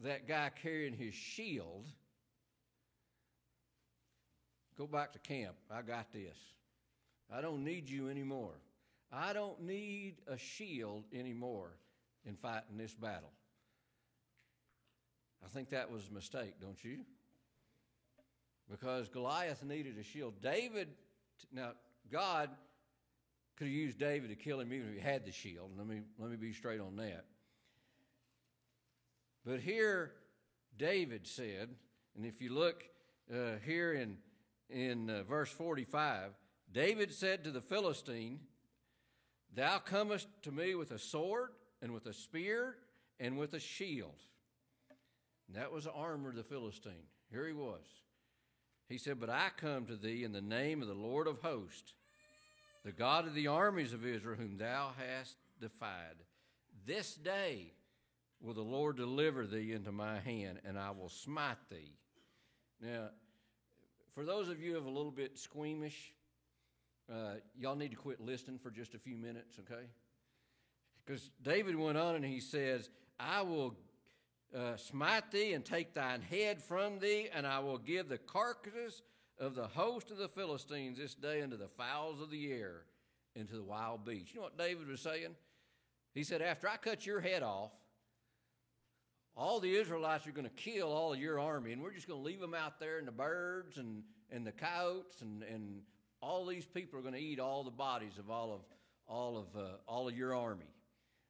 that 0.00 0.28
guy 0.28 0.50
carrying 0.62 0.92
his 0.92 1.14
shield, 1.14 1.86
Go 4.78 4.86
back 4.86 5.12
to 5.12 5.18
camp. 5.18 5.54
I 5.70 5.82
got 5.82 6.12
this. 6.12 6.36
I 7.32 7.40
don't 7.40 7.62
need 7.62 7.88
you 7.88 8.08
anymore. 8.08 8.54
I 9.12 9.32
don't 9.32 9.60
need 9.62 10.16
a 10.26 10.38
shield 10.38 11.04
anymore 11.12 11.76
in 12.24 12.36
fighting 12.36 12.78
this 12.78 12.94
battle. 12.94 13.30
I 15.44 15.48
think 15.48 15.70
that 15.70 15.90
was 15.90 16.08
a 16.10 16.14
mistake, 16.14 16.54
don't 16.60 16.82
you? 16.82 17.00
Because 18.70 19.08
Goliath 19.08 19.62
needed 19.62 19.98
a 19.98 20.02
shield. 20.02 20.34
David, 20.42 20.88
now, 21.52 21.72
God 22.10 22.48
could 23.56 23.66
have 23.66 23.74
used 23.74 23.98
David 23.98 24.30
to 24.30 24.36
kill 24.36 24.58
him 24.58 24.72
even 24.72 24.88
if 24.88 24.94
he 24.94 25.00
had 25.00 25.26
the 25.26 25.32
shield. 25.32 25.70
Let 25.76 25.86
me, 25.86 26.00
let 26.18 26.30
me 26.30 26.36
be 26.36 26.54
straight 26.54 26.80
on 26.80 26.96
that. 26.96 27.26
But 29.44 29.60
here, 29.60 30.12
David 30.78 31.26
said, 31.26 31.68
and 32.16 32.24
if 32.24 32.40
you 32.40 32.52
look 32.52 32.84
uh, 33.32 33.56
here 33.64 33.92
in, 33.92 34.18
in 34.70 35.10
uh, 35.10 35.22
verse 35.24 35.50
45, 35.50 36.30
David 36.72 37.12
said 37.12 37.44
to 37.44 37.50
the 37.50 37.60
Philistine, 37.60 38.40
Thou 39.54 39.78
comest 39.78 40.28
to 40.42 40.52
me 40.52 40.74
with 40.74 40.92
a 40.92 40.98
sword 40.98 41.50
and 41.82 41.92
with 41.92 42.06
a 42.06 42.12
spear 42.12 42.76
and 43.20 43.36
with 43.36 43.54
a 43.54 43.60
shield. 43.60 44.14
And 45.48 45.56
that 45.56 45.72
was 45.72 45.84
the 45.84 45.92
armor 45.92 46.30
of 46.30 46.36
the 46.36 46.44
Philistine. 46.44 47.08
Here 47.30 47.46
he 47.46 47.52
was. 47.52 47.84
He 48.88 48.98
said, 48.98 49.20
But 49.20 49.30
I 49.30 49.48
come 49.56 49.86
to 49.86 49.96
thee 49.96 50.24
in 50.24 50.32
the 50.32 50.40
name 50.40 50.82
of 50.82 50.88
the 50.88 50.94
Lord 50.94 51.26
of 51.26 51.40
hosts, 51.40 51.94
the 52.84 52.92
God 52.92 53.26
of 53.26 53.34
the 53.34 53.48
armies 53.48 53.92
of 53.92 54.06
Israel, 54.06 54.36
whom 54.38 54.56
thou 54.56 54.92
hast 54.96 55.36
defied. 55.60 56.16
This 56.86 57.14
day 57.14 57.72
will 58.42 58.54
the 58.54 58.62
Lord 58.62 58.96
deliver 58.96 59.46
thee 59.46 59.72
into 59.72 59.92
my 59.92 60.18
hand, 60.18 60.60
and 60.64 60.78
I 60.78 60.90
will 60.90 61.08
smite 61.08 61.58
thee. 61.70 61.94
Now, 62.80 63.10
for 64.14 64.24
those 64.24 64.48
of 64.48 64.60
you 64.60 64.72
who 64.72 64.78
are 64.78 64.88
a 64.88 64.90
little 64.90 65.12
bit 65.12 65.38
squeamish, 65.38 66.12
uh, 67.10 67.34
y'all 67.58 67.76
need 67.76 67.92
to 67.92 67.96
quit 67.96 68.20
listening 68.20 68.58
for 68.58 68.70
just 68.70 68.94
a 68.94 68.98
few 68.98 69.16
minutes, 69.16 69.58
okay? 69.60 69.84
Because 71.04 71.30
David 71.42 71.76
went 71.76 71.98
on 71.98 72.16
and 72.16 72.24
he 72.24 72.40
says, 72.40 72.90
I 73.18 73.42
will 73.42 73.74
uh, 74.56 74.76
smite 74.76 75.30
thee 75.30 75.52
and 75.52 75.64
take 75.64 75.94
thine 75.94 76.20
head 76.20 76.62
from 76.62 76.98
thee, 76.98 77.28
and 77.32 77.46
I 77.46 77.60
will 77.60 77.78
give 77.78 78.08
the 78.08 78.18
carcasses 78.18 79.02
of 79.38 79.54
the 79.54 79.66
host 79.66 80.10
of 80.10 80.18
the 80.18 80.28
Philistines 80.28 80.98
this 80.98 81.14
day 81.14 81.42
unto 81.42 81.56
the 81.56 81.68
fowls 81.68 82.20
of 82.20 82.30
the 82.30 82.52
air 82.52 82.82
into 83.34 83.54
the 83.54 83.62
wild 83.62 84.04
beasts. 84.04 84.34
You 84.34 84.40
know 84.40 84.44
what 84.44 84.58
David 84.58 84.88
was 84.88 85.00
saying? 85.00 85.34
He 86.14 86.24
said, 86.24 86.42
After 86.42 86.68
I 86.68 86.76
cut 86.76 87.06
your 87.06 87.20
head 87.20 87.42
off, 87.42 87.70
all 89.34 89.60
the 89.60 89.74
Israelites 89.74 90.26
are 90.26 90.32
going 90.32 90.48
to 90.48 90.50
kill 90.50 90.92
all 90.92 91.12
of 91.12 91.18
your 91.18 91.40
army, 91.40 91.72
and 91.72 91.82
we're 91.82 91.92
just 91.92 92.06
going 92.06 92.20
to 92.20 92.26
leave 92.26 92.40
them 92.40 92.54
out 92.54 92.78
there, 92.78 92.98
and 92.98 93.08
the 93.08 93.12
birds 93.12 93.78
and, 93.78 94.02
and 94.30 94.46
the 94.46 94.52
coyotes 94.52 95.22
and, 95.22 95.42
and 95.42 95.80
all 96.20 96.46
these 96.46 96.66
people 96.66 96.98
are 96.98 97.02
going 97.02 97.14
to 97.14 97.20
eat 97.20 97.40
all 97.40 97.64
the 97.64 97.70
bodies 97.70 98.18
of 98.18 98.30
all 98.30 98.52
of 98.52 98.60
all 99.08 99.36
of 99.36 99.46
uh, 99.56 99.68
all 99.86 100.08
of 100.08 100.16
your 100.16 100.34
army. 100.34 100.70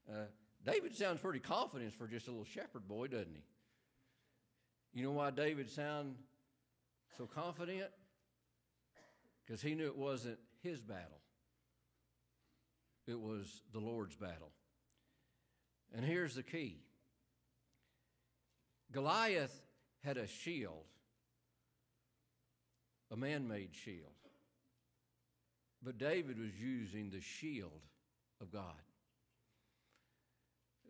Uh, 0.09 0.27
David 0.65 0.95
sounds 0.95 1.21
pretty 1.21 1.41
confident 1.41 1.95
for 1.95 2.07
just 2.07 2.29
a 2.29 2.31
little 2.31 2.45
shepherd 2.45 2.87
boy, 2.87 3.09
doesn't 3.09 3.35
he? 3.35 5.01
You 5.01 5.05
know 5.05 5.13
why 5.13 5.31
David 5.31 5.71
sound 5.71 6.15
so 7.17 7.27
confident? 7.27 7.89
Because 9.45 9.63
he 9.63 9.75
knew 9.75 9.87
it 9.87 9.97
wasn't 9.97 10.39
his 10.63 10.81
battle. 10.81 11.21
It 13.07 13.19
was 13.19 13.63
the 13.73 13.81
Lord's 13.81 14.15
battle. 14.15 14.53
And 15.95 16.05
here's 16.05 16.35
the 16.35 16.43
key. 16.43 16.83
Goliath 18.93 19.61
had 20.05 20.17
a 20.17 20.27
shield, 20.27 20.85
a 23.11 23.17
man 23.17 23.49
made 23.49 23.71
shield. 23.75 24.13
But 25.83 25.99
David 25.99 26.39
was 26.39 26.55
using 26.61 27.11
the 27.11 27.21
shield 27.21 27.81
of 28.41 28.53
God. 28.53 28.63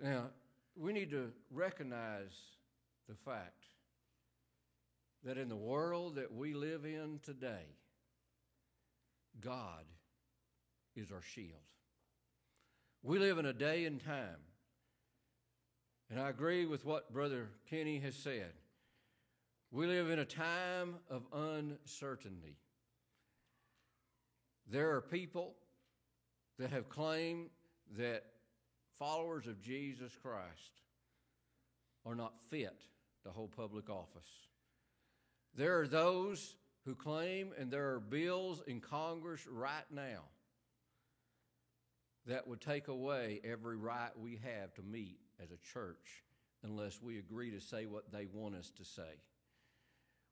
Now, 0.02 0.24
we 0.76 0.92
need 0.92 1.10
to 1.10 1.30
recognize 1.50 2.32
the 3.08 3.14
fact 3.14 3.64
that 5.24 5.38
in 5.38 5.48
the 5.48 5.56
world 5.56 6.16
that 6.16 6.34
we 6.34 6.54
live 6.54 6.84
in 6.84 7.20
today, 7.22 7.76
God 9.40 9.84
is 10.96 11.10
our 11.12 11.22
shield. 11.22 11.60
We 13.02 13.18
live 13.18 13.38
in 13.38 13.46
a 13.46 13.52
day 13.52 13.84
and 13.84 14.02
time 14.02 14.38
and 16.12 16.20
I 16.20 16.28
agree 16.28 16.66
with 16.66 16.84
what 16.84 17.10
Brother 17.10 17.48
Kenny 17.70 17.98
has 18.00 18.14
said. 18.14 18.52
We 19.70 19.86
live 19.86 20.10
in 20.10 20.18
a 20.18 20.26
time 20.26 20.96
of 21.08 21.22
uncertainty. 21.32 22.58
There 24.70 24.90
are 24.90 25.00
people 25.00 25.54
that 26.58 26.70
have 26.70 26.90
claimed 26.90 27.48
that 27.96 28.24
followers 28.98 29.46
of 29.46 29.62
Jesus 29.62 30.12
Christ 30.22 30.82
are 32.04 32.14
not 32.14 32.34
fit 32.50 32.82
to 33.22 33.30
hold 33.30 33.56
public 33.56 33.88
office. 33.88 34.28
There 35.54 35.80
are 35.80 35.88
those 35.88 36.56
who 36.84 36.94
claim, 36.94 37.52
and 37.58 37.70
there 37.70 37.88
are 37.94 38.00
bills 38.00 38.60
in 38.66 38.80
Congress 38.80 39.46
right 39.50 39.90
now 39.90 40.24
that 42.26 42.46
would 42.46 42.60
take 42.60 42.88
away 42.88 43.40
every 43.44 43.76
right 43.76 44.10
we 44.20 44.38
have 44.44 44.74
to 44.74 44.82
meet 44.82 45.18
as 45.42 45.50
a 45.50 45.72
church 45.72 46.22
unless 46.62 47.02
we 47.02 47.18
agree 47.18 47.50
to 47.50 47.60
say 47.60 47.86
what 47.86 48.12
they 48.12 48.26
want 48.32 48.54
us 48.54 48.70
to 48.78 48.84
say. 48.84 49.20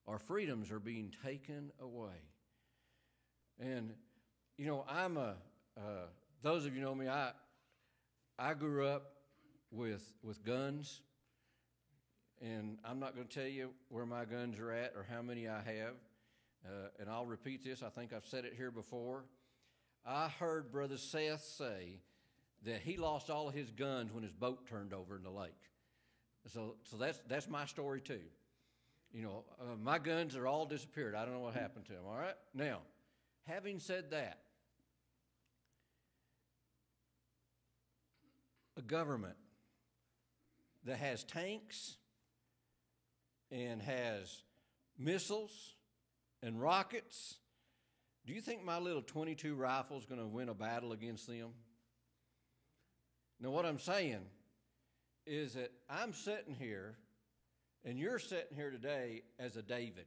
Our 0.07 0.19
freedoms 0.19 0.71
are 0.71 0.81
being 0.81 1.13
taken 1.25 1.73
away. 1.81 2.17
And, 3.59 3.93
you 4.57 4.67
know, 4.67 4.85
I'm 4.89 5.17
a, 5.17 5.35
uh, 5.77 6.07
those 6.43 6.67
of 6.67 6.75
you 6.75 6.81
know 6.81 6.95
me, 6.95 7.09
I, 7.09 7.33
I 8.39 8.55
grew 8.55 8.87
up 8.87 9.13
with, 9.71 10.13
with 10.23 10.45
guns. 10.45 11.01
And 12.41 12.79
I'm 12.85 12.99
not 12.99 13.15
going 13.15 13.27
to 13.27 13.35
tell 13.35 13.49
you 13.49 13.71
where 13.89 14.07
my 14.07 14.25
guns 14.25 14.59
are 14.59 14.73
at 14.73 14.95
or 14.97 15.07
how 15.11 15.21
many 15.21 15.47
I 15.47 15.59
have. 15.59 15.95
Uh, 16.65 16.89
and 16.99 17.09
I'll 17.09 17.27
repeat 17.27 17.65
this, 17.65 17.83
I 17.83 17.89
think 17.89 18.13
I've 18.13 18.27
said 18.27 18.45
it 18.45 18.55
here 18.57 18.71
before. 18.71 19.25
I 20.07 20.29
heard 20.29 20.73
Brother 20.73 20.97
Seth 20.97 21.43
say 21.43 22.01
that 22.65 22.81
he 22.81 22.97
lost 22.97 23.31
all 23.31 23.49
of 23.49 23.55
his 23.55 23.71
guns 23.71 24.13
when 24.13 24.23
his 24.23 24.33
boat 24.33 24.67
turned 24.69 24.93
over 24.93 25.17
in 25.17 25.23
the 25.23 25.31
lake. 25.31 25.53
So, 26.53 26.77
so 26.85 26.97
that's, 26.97 27.21
that's 27.29 27.49
my 27.49 27.67
story 27.67 28.01
too. 28.01 28.21
You 29.13 29.23
know, 29.23 29.45
uh, 29.61 29.77
my 29.83 29.99
guns 29.99 30.37
are 30.37 30.47
all 30.47 30.67
disappeared. 30.67 31.15
I 31.15 31.25
don't 31.25 31.35
know 31.35 31.41
what 31.41 31.55
happened 31.55 31.87
to 31.87 31.93
them, 31.93 32.03
all 32.09 32.17
right? 32.17 32.35
Now, 32.55 32.79
having 33.47 33.81
said 33.81 34.11
that, 34.11 34.39
a 38.77 38.83
government 38.83 39.37
that 40.85 40.99
has 40.99 41.25
tanks 41.25 41.97
and 43.51 43.83
has 43.83 44.43
missiles 44.97 45.75
and 46.43 46.61
rockets, 46.61 47.37
do 48.27 48.33
you 48.33 48.41
think 48.41 48.65
my 48.65 48.79
little 48.79 49.03
22 49.03 49.55
rifle 49.55 49.99
is 49.99 50.07
going 50.07 50.21
to 50.21 50.27
win 50.27 50.49
a 50.49 50.55
battle 50.55 50.93
against 50.93 51.27
them? 51.27 51.51
Now, 53.41 53.51
what 53.51 53.65
I'm 53.65 53.79
saying 53.79 54.21
is 55.27 55.55
that 55.55 55.73
I'm 55.89 56.13
sitting 56.13 56.55
here, 56.55 56.97
and 57.85 57.99
you're 57.99 58.19
sitting 58.19 58.55
here 58.55 58.71
today 58.71 59.23
as 59.39 59.57
a 59.57 59.63
David. 59.63 60.05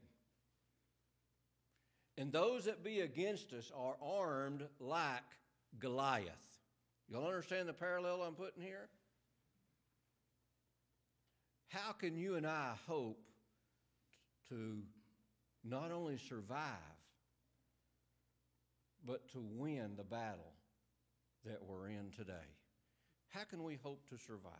And 2.16 2.32
those 2.32 2.66
that 2.66 2.84
be 2.84 3.00
against 3.00 3.52
us 3.54 3.72
are 3.76 3.96
armed 4.02 4.64
like 4.80 5.24
Goliath. 5.80 6.30
Y'all 7.10 7.26
understand 7.26 7.68
the 7.68 7.74
parallel 7.74 8.22
I'm 8.22 8.36
putting 8.36 8.62
here? 8.62 8.88
How 11.70 11.92
can 11.92 12.16
you 12.16 12.36
and 12.36 12.46
I 12.46 12.74
hope 12.88 13.20
to 14.50 14.84
not 15.64 15.92
only 15.92 16.20
survive, 16.20 16.60
but 19.04 19.28
to 19.32 19.44
win 19.56 19.94
the 19.98 20.04
battle 20.04 20.54
that 21.46 21.64
we're 21.64 21.88
in 21.88 22.12
today? 22.16 22.34
How 23.34 23.44
can 23.50 23.64
we 23.64 23.80
hope 23.82 24.08
to 24.10 24.18
survive? 24.18 24.52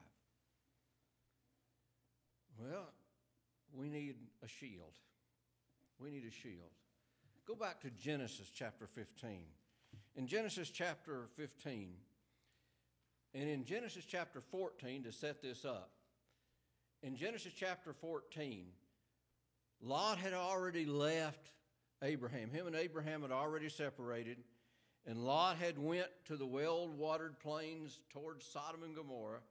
Well, 2.60 2.90
we 3.78 3.88
need 3.88 4.16
a 4.44 4.48
shield. 4.48 4.94
We 6.00 6.10
need 6.10 6.26
a 6.28 6.32
shield. 6.32 6.72
Go 7.48 7.56
back 7.56 7.82
to 7.82 7.90
Genesis 7.92 8.50
chapter 8.54 8.88
15. 8.88 9.42
In 10.16 10.28
Genesis 10.28 10.70
chapter 10.70 11.28
15, 11.36 11.94
and 13.36 13.50
in 13.50 13.66
Genesis 13.66 14.06
chapter 14.06 14.42
14, 14.42 15.04
to 15.04 15.12
set 15.12 15.42
this 15.42 15.66
up, 15.66 15.92
in 17.02 17.16
Genesis 17.16 17.54
chapter 17.56 17.94
14, 17.94 18.66
Lot 19.82 20.18
had 20.18 20.34
already 20.34 20.86
left 20.86 21.48
Abraham. 22.02 22.50
Him 22.50 22.68
and 22.68 22.76
Abraham 22.76 23.22
had 23.22 23.32
already 23.32 23.70
separated, 23.70 24.38
and 25.06 25.26
Lot 25.26 25.58
had 25.58 25.78
went 25.78 26.08
to 26.26 26.38
the 26.38 26.46
well-watered 26.46 27.40
plains 27.40 28.00
towards 28.12 28.46
Sodom 28.46 28.84
and 28.84 28.96
Gomorrah. 28.96 29.42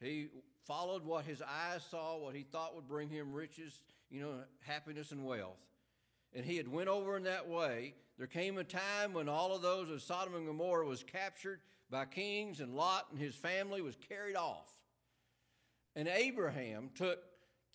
He 0.00 0.28
followed 0.66 1.04
what 1.04 1.24
his 1.24 1.42
eyes 1.42 1.82
saw, 1.90 2.16
what 2.18 2.34
he 2.34 2.42
thought 2.42 2.74
would 2.74 2.88
bring 2.88 3.08
him 3.08 3.32
riches, 3.32 3.80
you 4.10 4.20
know, 4.20 4.34
happiness 4.60 5.12
and 5.12 5.24
wealth. 5.24 5.58
And 6.34 6.44
he 6.44 6.56
had 6.56 6.68
went 6.68 6.88
over 6.88 7.16
in 7.16 7.22
that 7.24 7.48
way. 7.48 7.94
There 8.18 8.26
came 8.26 8.58
a 8.58 8.64
time 8.64 9.12
when 9.12 9.28
all 9.28 9.54
of 9.54 9.62
those 9.62 9.90
of 9.90 10.02
Sodom 10.02 10.34
and 10.34 10.46
Gomorrah 10.46 10.86
was 10.86 11.04
captured 11.04 11.60
by 11.90 12.04
kings, 12.04 12.60
and 12.60 12.74
Lot 12.74 13.06
and 13.10 13.18
his 13.18 13.34
family 13.34 13.80
was 13.80 13.96
carried 14.08 14.36
off. 14.36 14.70
And 15.96 16.06
Abraham 16.08 16.90
took 16.94 17.20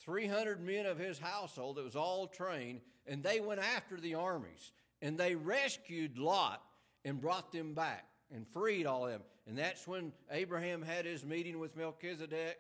300 0.01 0.61
men 0.61 0.85
of 0.85 0.99
his 0.99 1.17
household 1.17 1.77
that 1.77 1.85
was 1.85 1.95
all 1.95 2.27
trained, 2.27 2.81
and 3.07 3.23
they 3.23 3.39
went 3.39 3.61
after 3.61 3.99
the 3.99 4.15
armies. 4.15 4.71
And 5.01 5.17
they 5.17 5.35
rescued 5.35 6.17
Lot 6.17 6.61
and 7.05 7.19
brought 7.19 7.51
them 7.51 7.73
back 7.73 8.05
and 8.33 8.47
freed 8.47 8.85
all 8.85 9.05
of 9.05 9.11
them. 9.11 9.21
And 9.47 9.57
that's 9.57 9.87
when 9.87 10.13
Abraham 10.31 10.81
had 10.81 11.05
his 11.05 11.25
meeting 11.25 11.59
with 11.59 11.75
Melchizedek. 11.75 12.57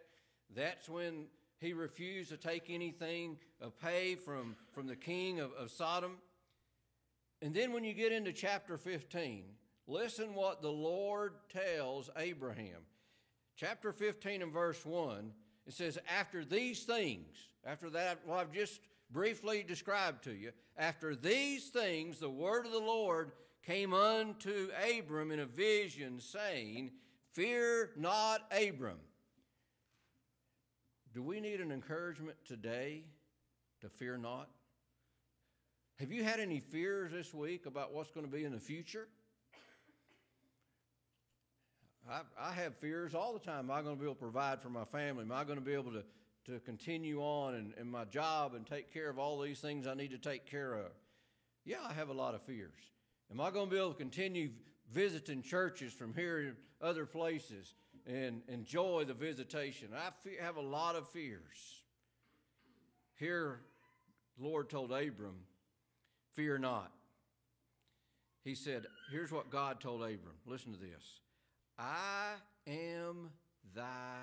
That's 0.55 0.89
when 0.89 1.25
he 1.59 1.73
refused 1.73 2.29
to 2.29 2.37
take 2.37 2.69
anything 2.69 3.37
of 3.61 3.79
pay 3.79 4.15
from, 4.15 4.55
from 4.73 4.87
the 4.87 4.95
king 4.95 5.39
of, 5.39 5.51
of 5.53 5.71
Sodom. 5.71 6.17
And 7.41 7.53
then 7.53 7.73
when 7.73 7.83
you 7.83 7.93
get 7.93 8.11
into 8.11 8.33
chapter 8.33 8.77
15, 8.77 9.45
listen 9.87 10.33
what 10.33 10.61
the 10.61 10.71
Lord 10.71 11.33
tells 11.51 12.09
Abraham. 12.17 12.81
Chapter 13.55 13.93
15 13.93 14.41
and 14.41 14.51
verse 14.51 14.85
1, 14.85 15.31
it 15.67 15.73
says, 15.73 15.97
After 16.17 16.43
these 16.43 16.83
things, 16.83 17.27
after 17.65 17.89
that, 17.91 18.19
what 18.25 18.39
I've 18.39 18.51
just 18.51 18.81
briefly 19.11 19.63
described 19.65 20.23
to 20.25 20.33
you, 20.33 20.51
after 20.77 21.15
these 21.15 21.69
things, 21.69 22.19
the 22.19 22.29
word 22.29 22.65
of 22.65 22.71
the 22.71 22.79
Lord 22.79 23.31
came 23.65 23.93
unto 23.93 24.69
Abram 24.97 25.31
in 25.31 25.39
a 25.39 25.45
vision, 25.45 26.19
saying, 26.19 26.91
Fear 27.31 27.91
not, 27.97 28.41
Abram. 28.51 28.99
Do 31.13 31.23
we 31.23 31.39
need 31.39 31.61
an 31.61 31.71
encouragement 31.71 32.37
today 32.45 33.03
to 33.81 33.89
fear 33.89 34.17
not? 34.17 34.49
Have 35.99 36.11
you 36.11 36.23
had 36.23 36.39
any 36.39 36.59
fears 36.59 37.11
this 37.11 37.33
week 37.33 37.65
about 37.65 37.93
what's 37.93 38.11
going 38.11 38.25
to 38.25 38.31
be 38.31 38.43
in 38.43 38.51
the 38.51 38.59
future? 38.59 39.07
I, 42.09 42.21
I 42.39 42.51
have 42.53 42.75
fears 42.75 43.15
all 43.15 43.33
the 43.33 43.39
time. 43.39 43.69
Am 43.69 43.71
I 43.71 43.81
going 43.81 43.95
to 43.95 43.99
be 43.99 44.05
able 44.05 44.15
to 44.15 44.21
provide 44.21 44.61
for 44.61 44.69
my 44.69 44.85
family? 44.85 45.23
Am 45.23 45.31
I 45.31 45.43
going 45.43 45.57
to 45.57 45.63
be 45.63 45.73
able 45.73 45.91
to, 45.91 46.03
to 46.51 46.59
continue 46.59 47.21
on 47.21 47.55
in, 47.55 47.73
in 47.79 47.89
my 47.89 48.05
job 48.05 48.55
and 48.55 48.65
take 48.65 48.93
care 48.93 49.09
of 49.09 49.17
all 49.17 49.39
these 49.39 49.59
things 49.59 49.87
I 49.87 49.93
need 49.93 50.11
to 50.11 50.17
take 50.17 50.45
care 50.45 50.73
of? 50.73 50.91
Yeah, 51.63 51.77
I 51.87 51.93
have 51.93 52.09
a 52.09 52.13
lot 52.13 52.35
of 52.35 52.41
fears. 52.41 52.92
Am 53.31 53.41
I 53.41 53.51
going 53.51 53.67
to 53.67 53.71
be 53.71 53.77
able 53.77 53.91
to 53.91 53.97
continue 53.97 54.49
visiting 54.91 55.41
churches 55.41 55.93
from 55.93 56.13
here 56.13 56.39
and 56.39 56.55
other 56.81 57.05
places 57.05 57.73
and 58.05 58.41
enjoy 58.47 59.05
the 59.05 59.13
visitation? 59.13 59.89
I 59.95 60.11
have 60.43 60.57
a 60.57 60.61
lot 60.61 60.95
of 60.95 61.07
fears. 61.09 61.81
Here, 63.15 63.59
the 64.37 64.43
Lord 64.43 64.69
told 64.69 64.91
Abram, 64.91 65.35
Fear 66.33 66.57
not. 66.57 66.91
He 68.43 68.55
said, 68.55 68.87
Here's 69.11 69.31
what 69.31 69.49
God 69.49 69.79
told 69.79 70.01
Abram. 70.01 70.35
Listen 70.45 70.73
to 70.73 70.79
this 70.79 71.19
I 71.77 72.33
am 72.67 73.29
thy 73.75 74.17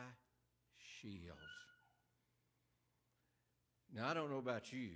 shield. 1.01 1.37
Now, 3.95 4.09
I 4.09 4.15
don't 4.15 4.31
know 4.31 4.39
about 4.39 4.73
you, 4.73 4.91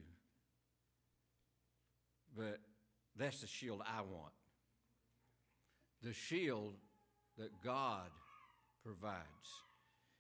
but 2.37 2.61
that's 3.17 3.41
the 3.41 3.47
shield 3.47 3.83
I 3.87 4.01
want. 4.01 4.33
The 6.03 6.13
shield 6.13 6.75
that 7.39 7.63
God 7.63 8.11
provides. 8.85 9.19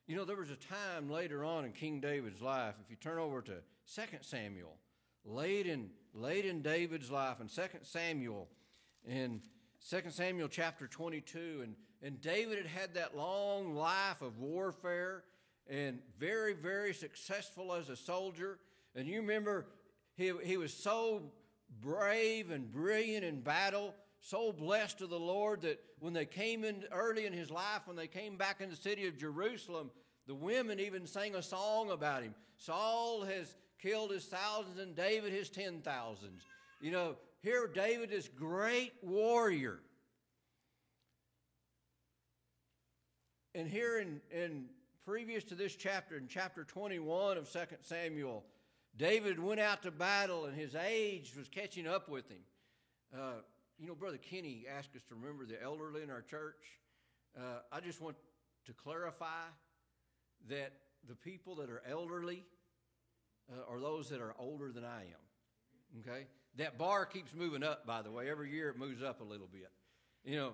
You 0.06 0.16
know, 0.16 0.24
there 0.24 0.36
was 0.36 0.50
a 0.50 0.56
time 0.56 1.10
later 1.10 1.44
on 1.44 1.64
in 1.64 1.72
King 1.72 2.00
David's 2.00 2.42
life, 2.42 2.74
if 2.84 2.90
you 2.90 2.96
turn 2.96 3.18
over 3.18 3.40
to 3.42 3.54
2 3.94 4.02
Samuel, 4.20 4.76
late 5.24 5.66
in, 5.66 5.90
late 6.12 6.44
in 6.44 6.62
David's 6.62 7.10
life, 7.10 7.40
in 7.40 7.48
2 7.48 7.62
Samuel, 7.82 8.48
in 9.06 9.40
2 9.88 10.10
Samuel 10.10 10.48
chapter 10.48 10.86
22, 10.86 11.60
and, 11.62 11.74
and 12.02 12.20
David 12.20 12.58
had 12.58 12.66
had 12.66 12.94
that 12.94 13.16
long 13.16 13.74
life 13.74 14.22
of 14.22 14.38
warfare 14.38 15.24
and 15.68 16.00
very, 16.18 16.52
very 16.52 16.92
successful 16.92 17.72
as 17.72 17.88
a 17.88 17.96
soldier. 17.96 18.58
And 18.94 19.06
you 19.06 19.20
remember, 19.20 19.66
he, 20.16 20.32
he 20.42 20.56
was 20.56 20.72
so 20.72 21.22
brave 21.80 22.50
and 22.50 22.72
brilliant 22.72 23.24
in 23.24 23.40
battle, 23.40 23.94
so 24.20 24.52
blessed 24.52 25.02
of 25.02 25.10
the 25.10 25.18
Lord 25.18 25.62
that 25.62 25.80
when 25.98 26.12
they 26.12 26.24
came 26.24 26.64
in 26.64 26.84
early 26.92 27.26
in 27.26 27.32
his 27.32 27.50
life, 27.50 27.82
when 27.86 27.96
they 27.96 28.06
came 28.06 28.36
back 28.36 28.60
in 28.60 28.70
the 28.70 28.76
city 28.76 29.06
of 29.06 29.18
Jerusalem, 29.18 29.90
the 30.26 30.34
women 30.34 30.80
even 30.80 31.06
sang 31.06 31.34
a 31.34 31.42
song 31.42 31.90
about 31.90 32.22
him. 32.22 32.34
Saul 32.56 33.22
has 33.22 33.54
killed 33.80 34.10
his 34.10 34.24
thousands 34.24 34.78
and 34.78 34.96
David 34.96 35.32
his 35.32 35.50
ten 35.50 35.80
thousands. 35.82 36.42
You 36.80 36.92
know, 36.92 37.16
here 37.42 37.66
David 37.66 38.12
is 38.12 38.28
great 38.28 38.92
warrior. 39.02 39.80
And 43.54 43.68
here 43.68 43.98
in, 43.98 44.20
in 44.32 44.64
previous 45.04 45.44
to 45.44 45.54
this 45.54 45.76
chapter, 45.76 46.16
in 46.16 46.26
chapter 46.26 46.64
21 46.64 47.36
of 47.36 47.50
2 47.52 47.58
Samuel, 47.82 48.44
David 48.96 49.40
went 49.40 49.60
out 49.60 49.82
to 49.82 49.90
battle 49.90 50.44
and 50.44 50.56
his 50.56 50.74
age 50.74 51.32
was 51.36 51.48
catching 51.48 51.86
up 51.86 52.08
with 52.08 52.28
him. 52.28 52.42
Uh, 53.12 53.40
you 53.78 53.88
know, 53.88 53.94
Brother 53.94 54.18
Kenny 54.18 54.66
asked 54.70 54.94
us 54.94 55.02
to 55.08 55.14
remember 55.14 55.46
the 55.46 55.60
elderly 55.60 56.02
in 56.02 56.10
our 56.10 56.22
church. 56.22 56.62
Uh, 57.36 57.60
I 57.72 57.80
just 57.80 58.00
want 58.00 58.16
to 58.66 58.72
clarify 58.72 59.46
that 60.48 60.72
the 61.08 61.14
people 61.14 61.56
that 61.56 61.70
are 61.70 61.82
elderly 61.90 62.44
uh, 63.52 63.72
are 63.72 63.80
those 63.80 64.08
that 64.10 64.20
are 64.20 64.34
older 64.38 64.70
than 64.72 64.84
I 64.84 65.02
am. 65.02 66.00
Okay? 66.00 66.26
That 66.56 66.78
bar 66.78 67.04
keeps 67.04 67.34
moving 67.34 67.62
up, 67.62 67.86
by 67.86 68.02
the 68.02 68.10
way. 68.10 68.30
Every 68.30 68.50
year 68.50 68.70
it 68.70 68.78
moves 68.78 69.02
up 69.02 69.20
a 69.20 69.24
little 69.24 69.48
bit. 69.50 69.70
You 70.24 70.36
know, 70.36 70.52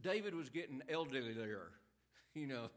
David 0.00 0.34
was 0.34 0.48
getting 0.50 0.82
elderly 0.88 1.32
there. 1.32 1.68
You 2.36 2.48
know, 2.48 2.68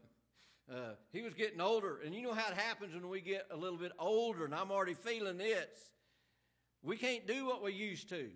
uh, 0.70 0.94
he 1.12 1.22
was 1.22 1.34
getting 1.34 1.60
older, 1.60 1.98
and 2.04 2.14
you 2.14 2.22
know 2.22 2.34
how 2.34 2.50
it 2.50 2.56
happens 2.56 2.94
when 2.94 3.08
we 3.08 3.20
get 3.20 3.46
a 3.50 3.56
little 3.56 3.78
bit 3.78 3.92
older, 3.98 4.44
and 4.44 4.54
I'm 4.54 4.70
already 4.70 4.94
feeling 4.94 5.38
this. 5.38 5.68
We 6.82 6.96
can't 6.96 7.26
do 7.26 7.46
what 7.46 7.62
we 7.62 7.72
used 7.72 8.08
to. 8.10 8.28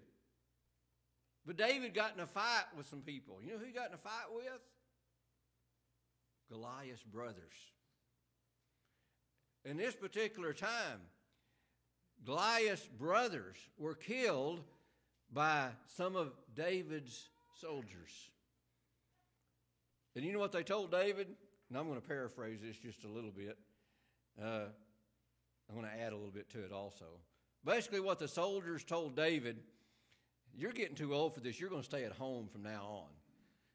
But 1.45 1.57
David 1.57 1.95
got 1.95 2.14
in 2.14 2.21
a 2.21 2.27
fight 2.27 2.64
with 2.77 2.87
some 2.87 3.01
people. 3.01 3.38
You 3.42 3.53
know 3.53 3.59
who 3.59 3.66
he 3.66 3.73
got 3.73 3.88
in 3.88 3.95
a 3.95 3.99
fight 3.99 4.33
with? 4.35 4.61
Goliath's 6.51 7.03
brothers. 7.03 7.37
In 9.64 9.77
this 9.77 9.95
particular 9.95 10.53
time, 10.53 11.01
Goliath's 12.25 12.87
brothers 12.87 13.57
were 13.79 13.95
killed 13.95 14.61
by 15.33 15.68
some 15.97 16.16
of 16.16 16.33
David's 16.55 17.29
soldiers. 17.61 18.31
And 20.14 20.25
you 20.25 20.33
know 20.33 20.38
what 20.38 20.53
they 20.53 20.62
told 20.62 20.90
David? 20.90 21.29
And 21.73 21.79
I'm 21.79 21.89
going 21.89 21.99
to 21.99 22.07
paraphrase 22.07 22.59
this 22.63 22.77
just 22.77 23.03
a 23.05 23.09
little 23.09 23.31
bit. 23.31 23.57
Uh, 24.39 24.65
I'm 25.71 25.75
going 25.75 25.87
to 25.87 26.03
add 26.03 26.13
a 26.13 26.17
little 26.17 26.31
bit 26.31 26.51
to 26.51 26.63
it 26.63 26.71
also. 26.71 27.07
Basically, 27.65 27.99
what 27.99 28.19
the 28.19 28.29
soldiers 28.29 28.85
told 28.85 29.17
David 29.17 29.57
you're 30.55 30.73
getting 30.73 30.95
too 30.95 31.15
old 31.15 31.33
for 31.33 31.41
this. 31.41 31.59
You're 31.59 31.71
going 31.71 31.81
to 31.81 31.89
stay 31.89 32.05
at 32.05 32.13
home 32.13 32.47
from 32.53 32.63
now 32.63 32.85
on. 32.85 33.09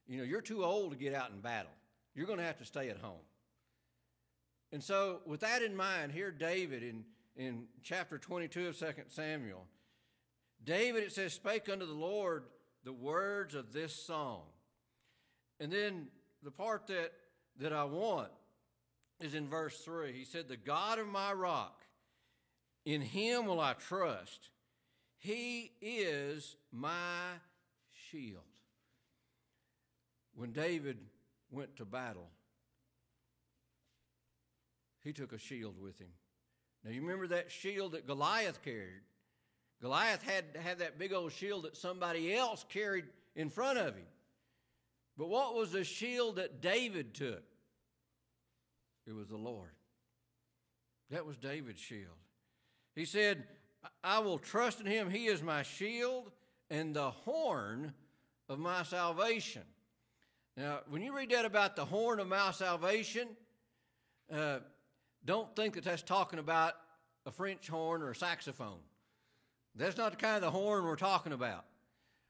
You 0.08 0.20
know, 0.20 0.26
you're 0.26 0.42
too 0.42 0.64
old 0.64 0.92
to 0.92 0.96
get 0.96 1.16
out 1.16 1.32
in 1.32 1.40
battle. 1.40 1.72
You're 2.14 2.28
going 2.28 2.38
to 2.38 2.46
have 2.46 2.60
to 2.60 2.66
stay 2.66 2.90
at 2.90 3.00
home. 3.00 3.26
And 4.72 4.84
so, 4.84 5.22
with 5.26 5.40
that 5.40 5.64
in 5.64 5.76
mind, 5.76 6.12
here 6.12 6.30
David 6.30 6.84
in, 6.84 7.04
in 7.36 7.64
chapter 7.82 8.20
22 8.20 8.68
of 8.68 8.78
2 8.78 8.86
Samuel, 9.08 9.66
David, 10.64 11.02
it 11.02 11.14
says, 11.14 11.34
spake 11.34 11.68
unto 11.68 11.88
the 11.88 11.94
Lord 11.94 12.44
the 12.84 12.94
words 12.94 13.56
of 13.56 13.74
this 13.74 13.96
song. 13.96 14.44
And 15.60 15.72
then 15.72 16.10
the 16.44 16.52
part 16.52 16.86
that 16.88 17.12
that 17.60 17.74
I 17.74 17.84
want 17.84 18.30
is 19.20 19.34
in 19.34 19.48
verse 19.48 19.78
3. 19.80 20.13
He 20.13 20.26
said, 20.26 20.48
The 20.48 20.58
God 20.58 21.00
of 21.00 21.08
my 21.08 21.34
rock, 21.34 21.82
in 22.86 23.02
him 23.02 23.46
will 23.46 23.60
I 23.60 23.74
trust. 23.74 24.50
He 25.17 25.72
is 25.82 26.56
my 26.72 27.32
shield. 28.12 28.43
When 30.36 30.52
David 30.52 30.98
went 31.50 31.76
to 31.78 31.86
battle, 31.86 32.30
he 35.04 35.13
took 35.13 35.34
a 35.34 35.39
shield 35.39 35.82
with 35.82 35.98
him. 36.00 36.12
Now, 36.84 36.91
you 36.91 37.02
remember 37.02 37.28
that 37.28 37.52
shield 37.52 37.93
that 37.93 38.06
Goliath 38.06 38.63
carried? 38.63 39.02
Goliath 39.82 40.22
had 40.22 40.54
to 40.54 40.62
have 40.62 40.80
that 40.80 41.00
big 41.00 41.13
old 41.13 41.32
shield 41.32 41.63
that 41.63 41.76
somebody 41.76 42.36
else 42.36 42.65
carried 42.70 43.06
in 43.36 43.50
front 43.50 43.80
of 43.80 43.96
him. 43.96 44.06
But 45.17 45.30
what 45.30 45.56
was 45.56 45.72
the 45.72 45.84
shield 45.84 46.36
that 46.36 46.62
David 46.62 47.13
took? 47.13 47.43
It 49.08 49.15
was 49.15 49.28
the 49.28 49.38
Lord. 49.38 49.72
That 51.10 51.26
was 51.26 51.38
David's 51.38 51.80
shield. 51.80 52.17
He 52.96 53.06
said, 53.06 53.43
I 54.04 54.20
will 54.20 54.38
trust 54.38 54.82
in 54.82 54.86
him. 54.86 55.10
He 55.10 55.28
is 55.28 55.41
my 55.41 55.63
shield 55.63 56.32
and 56.70 56.93
the 56.93 57.12
horn 57.12 57.93
of 58.50 58.60
my 58.60 58.84
salvation. 58.84 59.62
Now, 60.58 60.80
when 60.89 61.02
you 61.02 61.15
read 61.15 61.30
that 61.32 61.46
about 61.46 61.76
the 61.76 61.86
horn 61.86 62.20
of 62.20 62.28
my 62.28 62.52
salvation, 62.52 63.30
uh, 64.34 64.60
don't 65.24 65.56
think 65.56 65.76
that 65.76 65.84
that's 65.84 66.02
talking 66.02 66.39
about 66.39 66.74
a 67.26 67.32
French 67.32 67.67
horn 67.67 68.02
or 68.02 68.12
a 68.12 68.15
saxophone. 68.15 68.80
That's 69.76 69.98
not 69.98 70.12
the 70.12 70.17
kind 70.17 70.36
of 70.36 70.41
the 70.41 70.52
horn 70.52 70.84
we're 70.84 70.96
talking 70.96 71.34
about. 71.34 71.65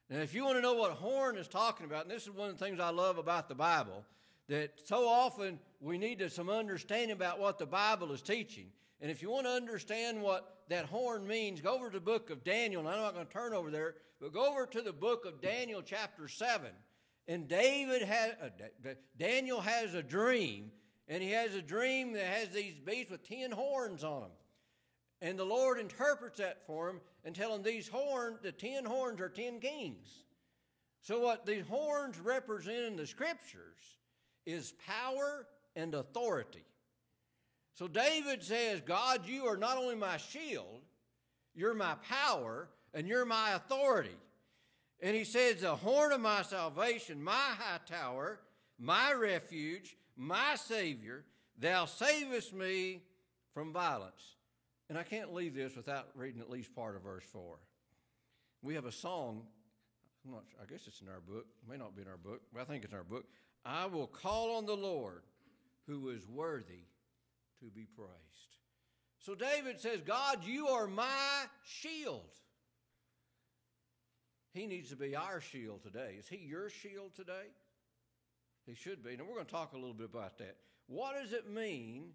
Now, 0.10 0.20
if 0.20 0.34
you 0.34 0.44
want 0.44 0.58
to 0.58 0.62
know 0.62 0.74
what 0.74 0.92
horn 0.92 1.38
is 1.38 1.48
talking 1.48 1.86
about, 1.86 2.04
and 2.04 2.12
this 2.12 2.24
is 2.24 2.32
one 2.32 2.50
of 2.50 2.58
the 2.58 2.64
things 2.64 2.80
I 2.80 2.90
love 2.90 3.18
about 3.18 3.48
the 3.48 3.56
Bible, 3.56 4.04
that 4.48 4.80
so 4.86 5.08
often 5.08 5.60
we 5.80 5.98
need 5.98 6.24
some 6.32 6.50
understanding 6.50 7.12
about 7.12 7.40
what 7.40 7.60
the 7.60 7.66
Bible 7.66 8.12
is 8.12 8.22
teaching. 8.22 8.68
And 9.02 9.12
if 9.12 9.22
you 9.22 9.30
want 9.30 9.46
to 9.46 9.52
understand 9.52 10.22
what 10.22 10.58
that 10.70 10.86
horn 10.86 11.28
means, 11.28 11.62
go 11.62 11.76
over 11.76 11.90
to 11.90 12.00
the 12.00 12.06
book 12.06 12.30
of 12.30 12.44
Daniel. 12.44 12.82
And 12.82 12.90
I'm 12.90 13.02
not 13.02 13.14
going 13.14 13.28
to 13.28 13.32
turn 13.32 13.54
over 13.54 13.70
there, 13.70 13.96
but 14.20 14.34
go 14.34 14.50
over 14.50 14.66
to 14.66 14.82
the 14.82 14.94
book 14.94 15.26
of 15.26 15.42
Daniel, 15.42 15.82
chapter 15.82 16.28
7. 16.28 16.72
And 17.28 17.48
David 17.48 18.02
has, 18.04 18.34
uh, 18.42 18.90
Daniel 19.18 19.60
has 19.60 19.94
a 19.94 20.02
dream, 20.02 20.72
and 21.08 21.22
he 21.22 21.32
has 21.32 21.56
a 21.56 21.62
dream 21.62 22.14
that 22.14 22.26
has 22.26 22.50
these 22.50 22.76
beasts 22.80 23.12
with 23.12 23.28
ten 23.28 23.52
horns 23.52 24.04
on 24.04 24.22
them. 24.22 24.32
And 25.22 25.38
the 25.38 25.44
Lord 25.44 25.80
interprets 25.80 26.38
that 26.38 26.66
for 26.66 26.90
him 26.90 27.02
and 27.26 27.36
tell 27.36 27.54
him 27.54 27.64
these 27.64 27.88
horns, 27.88 28.40
the 28.42 28.52
ten 28.52 28.86
horns 28.86 29.20
are 29.20 29.30
ten 29.30 29.60
kings. 29.60 30.24
So 31.02 31.20
what 31.20 31.46
these 31.46 31.68
horns 31.68 32.18
represent 32.20 32.86
in 32.86 32.96
the 32.96 33.08
scriptures 33.08 33.98
is 34.48 34.74
power 34.88 35.46
and 35.76 35.94
authority. 35.94 36.64
So 37.76 37.88
David 37.88 38.42
says, 38.42 38.82
God, 38.82 39.28
you 39.28 39.46
are 39.46 39.58
not 39.58 39.78
only 39.78 39.96
my 39.96 40.18
shield, 40.18 40.82
you're 41.54 41.76
my 41.76 41.96
power, 42.10 42.70
and 42.94 43.08
you're 43.08 43.26
my 43.26 43.52
authority. 43.52 44.18
And 45.02 45.16
he 45.16 45.26
says, 45.26 45.62
The 45.62 45.76
horn 45.76 46.14
of 46.14 46.22
my 46.22 46.42
salvation, 46.42 47.22
my 47.22 47.34
high 47.34 47.80
tower, 47.86 48.40
my 48.80 49.14
refuge, 49.14 49.98
my 50.16 50.56
Savior, 50.56 51.26
thou 51.60 51.86
savest 51.86 52.54
me 52.54 53.02
from 53.54 53.74
violence. 53.74 54.38
And 54.90 54.98
I 54.98 55.04
can't 55.04 55.34
leave 55.34 55.54
this 55.54 55.76
without 55.76 56.08
reading 56.16 56.40
at 56.40 56.50
least 56.50 56.74
part 56.74 56.96
of 56.96 57.04
verse 57.04 57.26
4. 57.34 57.58
We 58.64 58.76
have 58.76 58.86
a 58.86 58.92
song, 58.92 59.44
I'm 60.26 60.32
not 60.32 60.44
I 60.62 60.66
guess 60.66 60.88
it's 60.88 61.02
in 61.02 61.10
our 61.10 61.20
book, 61.20 61.46
it 61.62 61.70
may 61.70 61.78
not 61.78 61.96
be 61.96 62.02
in 62.02 62.08
our 62.08 62.18
book, 62.18 62.42
but 62.54 62.62
I 62.62 62.64
think 62.64 62.86
it's 62.86 62.94
in 62.94 62.98
our 62.98 63.04
book. 63.04 63.26
I 63.68 63.86
will 63.88 64.08
call 64.08 64.56
on 64.56 64.66
the 64.66 64.78
Lord 64.78 65.24
who 65.88 66.10
is 66.10 66.26
worthy 66.28 66.86
to 67.60 67.66
be 67.66 67.86
praised. 67.86 68.12
So 69.20 69.36
David 69.36 69.82
says, 69.82 70.00
God, 70.06 70.46
you 70.46 70.68
are 70.68 70.88
my 70.88 71.46
shield. 71.66 72.32
He 74.54 74.68
needs 74.68 74.90
to 74.90 74.96
be 74.96 75.16
our 75.16 75.42
shield 75.42 75.84
today. 75.84 76.16
Is 76.18 76.28
he 76.30 76.38
your 76.38 76.70
shield 76.70 77.14
today? 77.14 77.52
He 78.66 78.74
should 78.74 79.04
be. 79.04 79.18
Now, 79.18 79.26
we're 79.26 79.34
going 79.34 79.46
to 79.46 79.52
talk 79.52 79.74
a 79.74 79.78
little 79.78 79.94
bit 79.94 80.10
about 80.14 80.38
that. 80.38 80.56
What 80.88 81.22
does 81.22 81.34
it 81.34 81.50
mean 81.50 82.12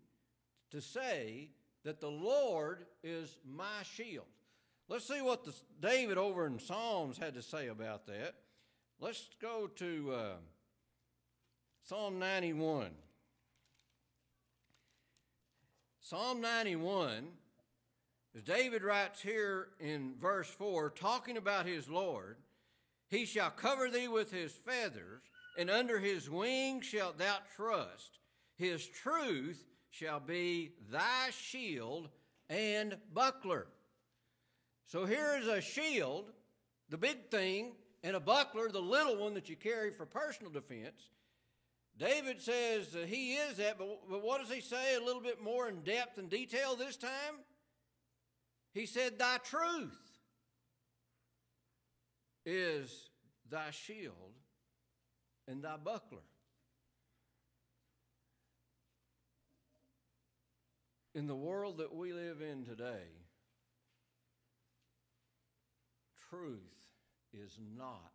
to 0.71 0.81
say 0.81 1.51
that 1.85 2.01
the 2.01 2.11
Lord 2.11 2.87
is 3.05 3.37
my 3.47 3.83
shield? 3.95 4.25
Let's 4.89 5.07
see 5.07 5.21
what 5.21 5.45
the, 5.45 5.55
David 5.81 6.17
over 6.17 6.47
in 6.47 6.59
Psalms 6.59 7.19
had 7.19 7.35
to 7.35 7.43
say 7.43 7.69
about 7.69 8.07
that. 8.07 8.35
Let's 9.01 9.29
go 9.41 9.67
to 9.77 10.13
uh, 10.13 10.33
Psalm 11.85 12.21
91. 12.21 12.91
Psalm 16.01 16.41
91, 16.41 17.27
as 18.37 18.43
David 18.43 18.85
writes 18.85 19.21
here 19.21 19.69
in 19.81 20.15
verse 20.17 20.49
4, 20.49 20.91
talking 20.91 21.37
about 21.37 21.67
his 21.67 21.89
Lord, 21.89 22.37
he 23.09 23.25
shall 23.25 23.51
cover 23.51 23.91
thee 23.91 24.07
with 24.07 24.31
his 24.31 24.53
feathers, 24.53 25.23
and 25.59 25.69
under 25.71 25.99
his 25.99 26.31
wings 26.31 26.87
shalt 26.87 27.19
thou 27.19 27.39
trust. 27.57 28.19
His 28.57 28.87
truth 28.87 29.65
shall 29.91 30.21
be 30.21 30.75
thy 30.89 31.31
shield 31.31 32.11
and 32.49 32.97
buckler. 33.13 33.67
So 34.87 35.05
here 35.05 35.37
is 35.41 35.49
a 35.49 35.61
shield, 35.61 36.31
the 36.91 36.99
big 36.99 37.29
thing, 37.31 37.73
and 38.05 38.15
a 38.15 38.21
buckler, 38.21 38.69
the 38.69 38.81
little 38.81 39.17
one 39.17 39.35
that 39.35 39.49
you 39.49 39.57
carry 39.57 39.91
for 39.91 40.07
personal 40.07 40.53
defense. 40.53 41.09
David 41.99 42.41
says 42.41 42.97
he 43.07 43.35
is 43.35 43.59
that, 43.59 43.79
but, 43.79 44.09
but 44.09 44.23
what 44.23 44.41
does 44.41 44.51
he 44.51 44.61
say 44.61 44.97
a 44.97 45.05
little 45.05 45.21
bit 45.21 45.43
more 45.43 45.69
in 45.69 45.83
depth 45.83 46.19
and 46.19 46.31
detail 46.31 46.75
this 46.75 46.97
time? 46.97 47.11
He 48.73 48.87
said, 48.87 49.19
Thy 49.19 49.39
truth 49.39 49.99
is 52.47 53.11
thy 53.51 53.71
shield 53.71 54.15
and 55.47 55.63
thy 55.63 55.77
buckler. 55.77 56.19
In 61.15 61.27
the 61.27 61.37
world 61.37 61.77
that 61.79 61.95
we 61.95 62.15
live 62.15 62.41
in 62.41 62.65
today, 62.65 63.05
truth 66.31 66.59
is 67.35 67.59
not 67.77 68.13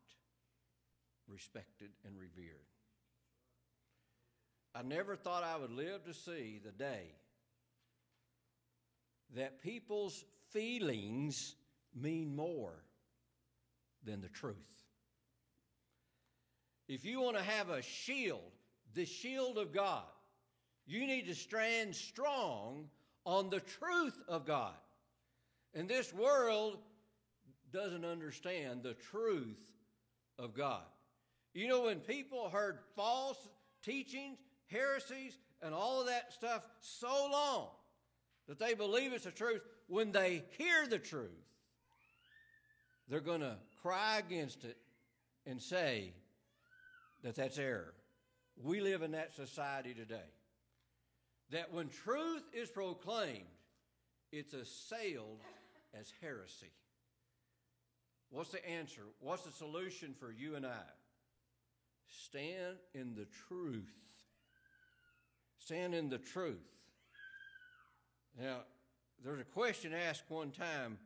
respected 1.28 1.92
and 2.04 2.18
revered. 2.18 2.77
I 4.78 4.84
never 4.84 5.16
thought 5.16 5.44
I 5.44 5.58
would 5.58 5.72
live 5.72 6.06
to 6.06 6.14
see 6.14 6.60
the 6.64 6.72
day 6.72 7.06
that 9.36 9.64
people's 9.64 10.24
feelings 10.52 11.56
mean 11.96 12.36
more 12.36 12.76
than 14.04 14.22
the 14.22 14.30
truth. 14.30 14.56
If 16.88 17.06
you 17.06 17.22
want 17.22 17.38
to 17.38 17.44
have 17.44 17.70
a 17.70 17.82
shield, 17.82 18.52
the 18.94 19.06
shield 19.06 19.58
of 19.58 19.74
God, 19.74 20.04
you 20.86 21.08
need 21.08 21.26
to 21.26 21.36
stand 21.36 21.96
strong 21.96 22.88
on 23.26 23.50
the 23.50 23.62
truth 23.62 24.22
of 24.28 24.46
God. 24.46 24.76
And 25.74 25.90
this 25.90 26.14
world 26.14 26.78
doesn't 27.74 28.06
understand 28.06 28.84
the 28.84 28.94
truth 28.94 29.60
of 30.38 30.54
God. 30.54 30.86
You 31.56 31.68
know, 31.68 31.82
when 31.82 32.00
people 32.00 32.50
heard 32.50 32.78
false 32.96 33.40
teachings, 33.84 34.38
heresies, 34.68 35.38
and 35.62 35.74
all 35.74 36.02
of 36.02 36.08
that 36.08 36.32
stuff 36.34 36.68
so 36.82 37.30
long 37.32 37.68
that 38.48 38.60
they 38.60 38.74
believe 38.74 39.14
it's 39.14 39.26
the 39.26 39.32
truth, 39.32 39.62
when 39.88 40.12
they 40.12 40.44
hear 40.58 40.88
the 40.88 41.00
truth, 41.00 41.32
they're 43.10 43.20
going 43.20 43.42
to 43.42 43.56
cry 43.82 44.18
against 44.18 44.64
it 44.64 44.78
and 45.46 45.62
say 45.62 46.14
that 47.24 47.36
that's 47.36 47.58
error. 47.58 47.94
We 48.62 48.82
live 48.82 49.02
in 49.02 49.12
that 49.12 49.36
society 49.36 49.94
today. 49.94 50.30
That 51.52 51.74
when 51.74 51.90
truth 51.90 52.44
is 52.54 52.70
proclaimed, 52.70 53.46
it's 54.32 54.54
assailed 54.54 55.40
as 55.98 56.12
heresy. 56.22 56.72
What's 58.30 58.52
the 58.52 58.68
answer? 58.68 59.04
What's 59.22 59.44
the 59.44 59.52
solution 59.52 60.14
for 60.20 60.32
you 60.32 60.56
and 60.56 60.66
I? 60.66 60.84
Stand 62.10 62.78
in 62.94 63.16
the 63.16 63.28
truth 63.48 64.07
stand 65.68 65.94
in 65.94 66.08
the 66.08 66.18
truth. 66.18 66.64
Now, 68.40 68.60
there's 69.24 69.42
a 69.42 69.44
question 69.44 69.94
asked 69.94 70.24
one 70.30 70.52
time. 70.52 70.98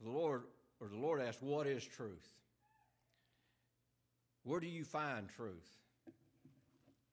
The 0.00 0.10
Lord, 0.10 0.42
or 0.80 0.86
the 0.88 0.96
Lord 0.96 1.20
asked, 1.20 1.42
What 1.42 1.66
is 1.66 1.84
truth? 1.84 2.28
Where 4.44 4.60
do 4.60 4.68
you 4.68 4.84
find 4.84 5.28
truth? 5.28 5.68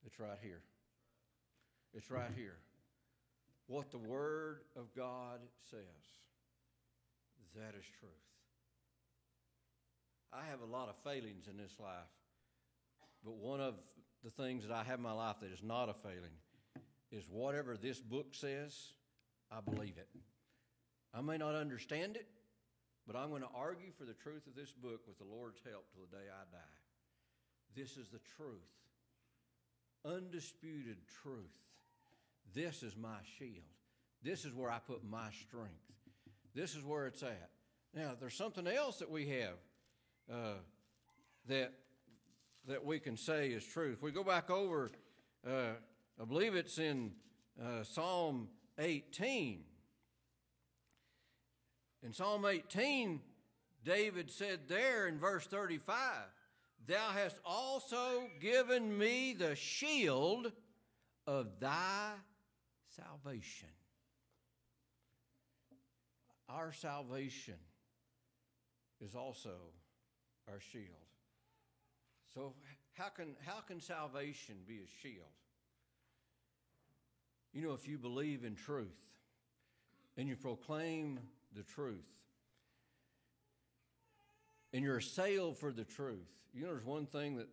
It's 0.06 0.20
right 0.20 0.38
here. 0.40 0.60
It's 1.92 2.10
right 2.10 2.30
here. 2.36 2.56
What 3.66 3.90
the 3.90 3.98
Word 3.98 4.60
of 4.76 4.94
God 4.94 5.40
says, 5.70 5.80
that 7.56 7.74
is 7.76 7.84
truth. 7.98 8.12
I 10.32 10.44
have 10.50 10.60
a 10.60 10.70
lot 10.70 10.88
of 10.88 10.94
failings 11.02 11.48
in 11.50 11.56
this 11.56 11.74
life, 11.80 12.12
but 13.24 13.34
one 13.34 13.60
of 13.60 13.74
the 14.24 14.30
things 14.30 14.66
that 14.66 14.72
I 14.74 14.84
have 14.84 14.98
in 14.98 15.02
my 15.02 15.12
life 15.12 15.36
that 15.40 15.52
is 15.52 15.62
not 15.62 15.88
a 15.88 15.94
failing 15.94 16.36
is 17.10 17.24
whatever 17.28 17.76
this 17.76 18.00
book 18.00 18.28
says, 18.32 18.92
I 19.50 19.60
believe 19.60 19.98
it. 19.98 20.08
I 21.14 21.20
may 21.20 21.36
not 21.36 21.54
understand 21.54 22.16
it, 22.16 22.26
but 23.06 23.16
I'm 23.16 23.30
going 23.30 23.42
to 23.42 23.48
argue 23.54 23.90
for 23.98 24.04
the 24.04 24.14
truth 24.14 24.46
of 24.46 24.54
this 24.54 24.72
book 24.72 25.00
with 25.06 25.18
the 25.18 25.24
Lord's 25.24 25.60
help 25.68 25.84
till 25.92 26.02
the 26.10 26.16
day 26.16 26.24
I 26.30 26.44
die. 26.50 26.78
This 27.74 27.96
is 27.96 28.08
the 28.08 28.20
truth, 28.36 28.60
undisputed 30.04 30.98
truth. 31.22 31.34
This 32.54 32.82
is 32.82 32.96
my 32.96 33.18
shield. 33.38 33.64
This 34.22 34.44
is 34.44 34.54
where 34.54 34.70
I 34.70 34.78
put 34.78 35.04
my 35.04 35.30
strength. 35.46 35.92
This 36.54 36.74
is 36.74 36.84
where 36.84 37.06
it's 37.06 37.22
at. 37.22 37.50
Now, 37.94 38.12
there's 38.18 38.34
something 38.34 38.66
else 38.66 38.98
that 38.98 39.10
we 39.10 39.28
have 39.28 39.56
uh, 40.32 40.58
that 41.48 41.72
that 42.66 42.84
we 42.84 42.98
can 42.98 43.16
say 43.16 43.48
is 43.48 43.64
true. 43.64 43.92
If 43.92 44.02
we 44.02 44.12
go 44.12 44.24
back 44.24 44.50
over, 44.50 44.90
uh, 45.46 45.72
I 46.20 46.24
believe 46.24 46.54
it's 46.54 46.78
in 46.78 47.12
uh, 47.60 47.82
Psalm 47.82 48.48
18. 48.78 49.64
In 52.04 52.12
Psalm 52.12 52.44
18, 52.44 53.20
David 53.84 54.30
said 54.30 54.60
there 54.68 55.06
in 55.06 55.18
verse 55.18 55.46
35, 55.46 55.96
Thou 56.86 57.10
hast 57.10 57.38
also 57.44 58.28
given 58.40 58.96
me 58.96 59.34
the 59.34 59.54
shield 59.54 60.52
of 61.26 61.60
thy 61.60 62.12
salvation. 62.96 63.68
Our 66.48 66.72
salvation 66.72 67.54
is 69.00 69.14
also 69.14 69.54
our 70.48 70.60
shield. 70.60 71.11
So 72.34 72.54
how 72.94 73.08
can 73.08 73.36
how 73.44 73.60
can 73.60 73.80
salvation 73.80 74.56
be 74.66 74.76
a 74.76 75.02
shield? 75.02 75.26
You 77.52 77.62
know, 77.62 77.74
if 77.74 77.86
you 77.86 77.98
believe 77.98 78.44
in 78.44 78.54
truth 78.54 78.98
and 80.16 80.28
you 80.28 80.36
proclaim 80.36 81.20
the 81.54 81.62
truth 81.62 82.08
and 84.72 84.82
you're 84.82 84.96
assailed 84.96 85.58
for 85.58 85.72
the 85.72 85.84
truth, 85.84 86.28
you 86.54 86.62
know 86.62 86.68
there's 86.68 86.84
one 86.84 87.06
thing 87.06 87.36
that 87.36 87.48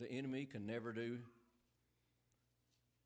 the 0.00 0.10
enemy 0.10 0.46
can 0.46 0.66
never 0.66 0.92
do? 0.92 1.18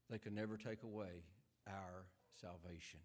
They 0.09 0.19
can 0.19 0.35
never 0.35 0.57
take 0.57 0.85
away 0.85 1.25
our 1.67 2.07
salvation. 2.41 3.01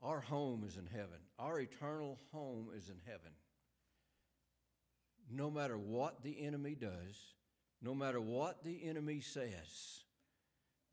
Our 0.00 0.20
home 0.20 0.62
is 0.64 0.76
in 0.76 0.86
heaven. 0.86 1.18
Our 1.40 1.58
eternal 1.58 2.20
home 2.32 2.68
is 2.76 2.88
in 2.88 3.00
heaven. 3.04 3.32
No 5.30 5.50
matter 5.50 5.76
what 5.76 6.22
the 6.22 6.44
enemy 6.44 6.74
does, 6.74 7.34
no 7.82 7.94
matter 7.94 8.20
what 8.20 8.64
the 8.64 8.80
enemy 8.84 9.20
says, 9.20 10.04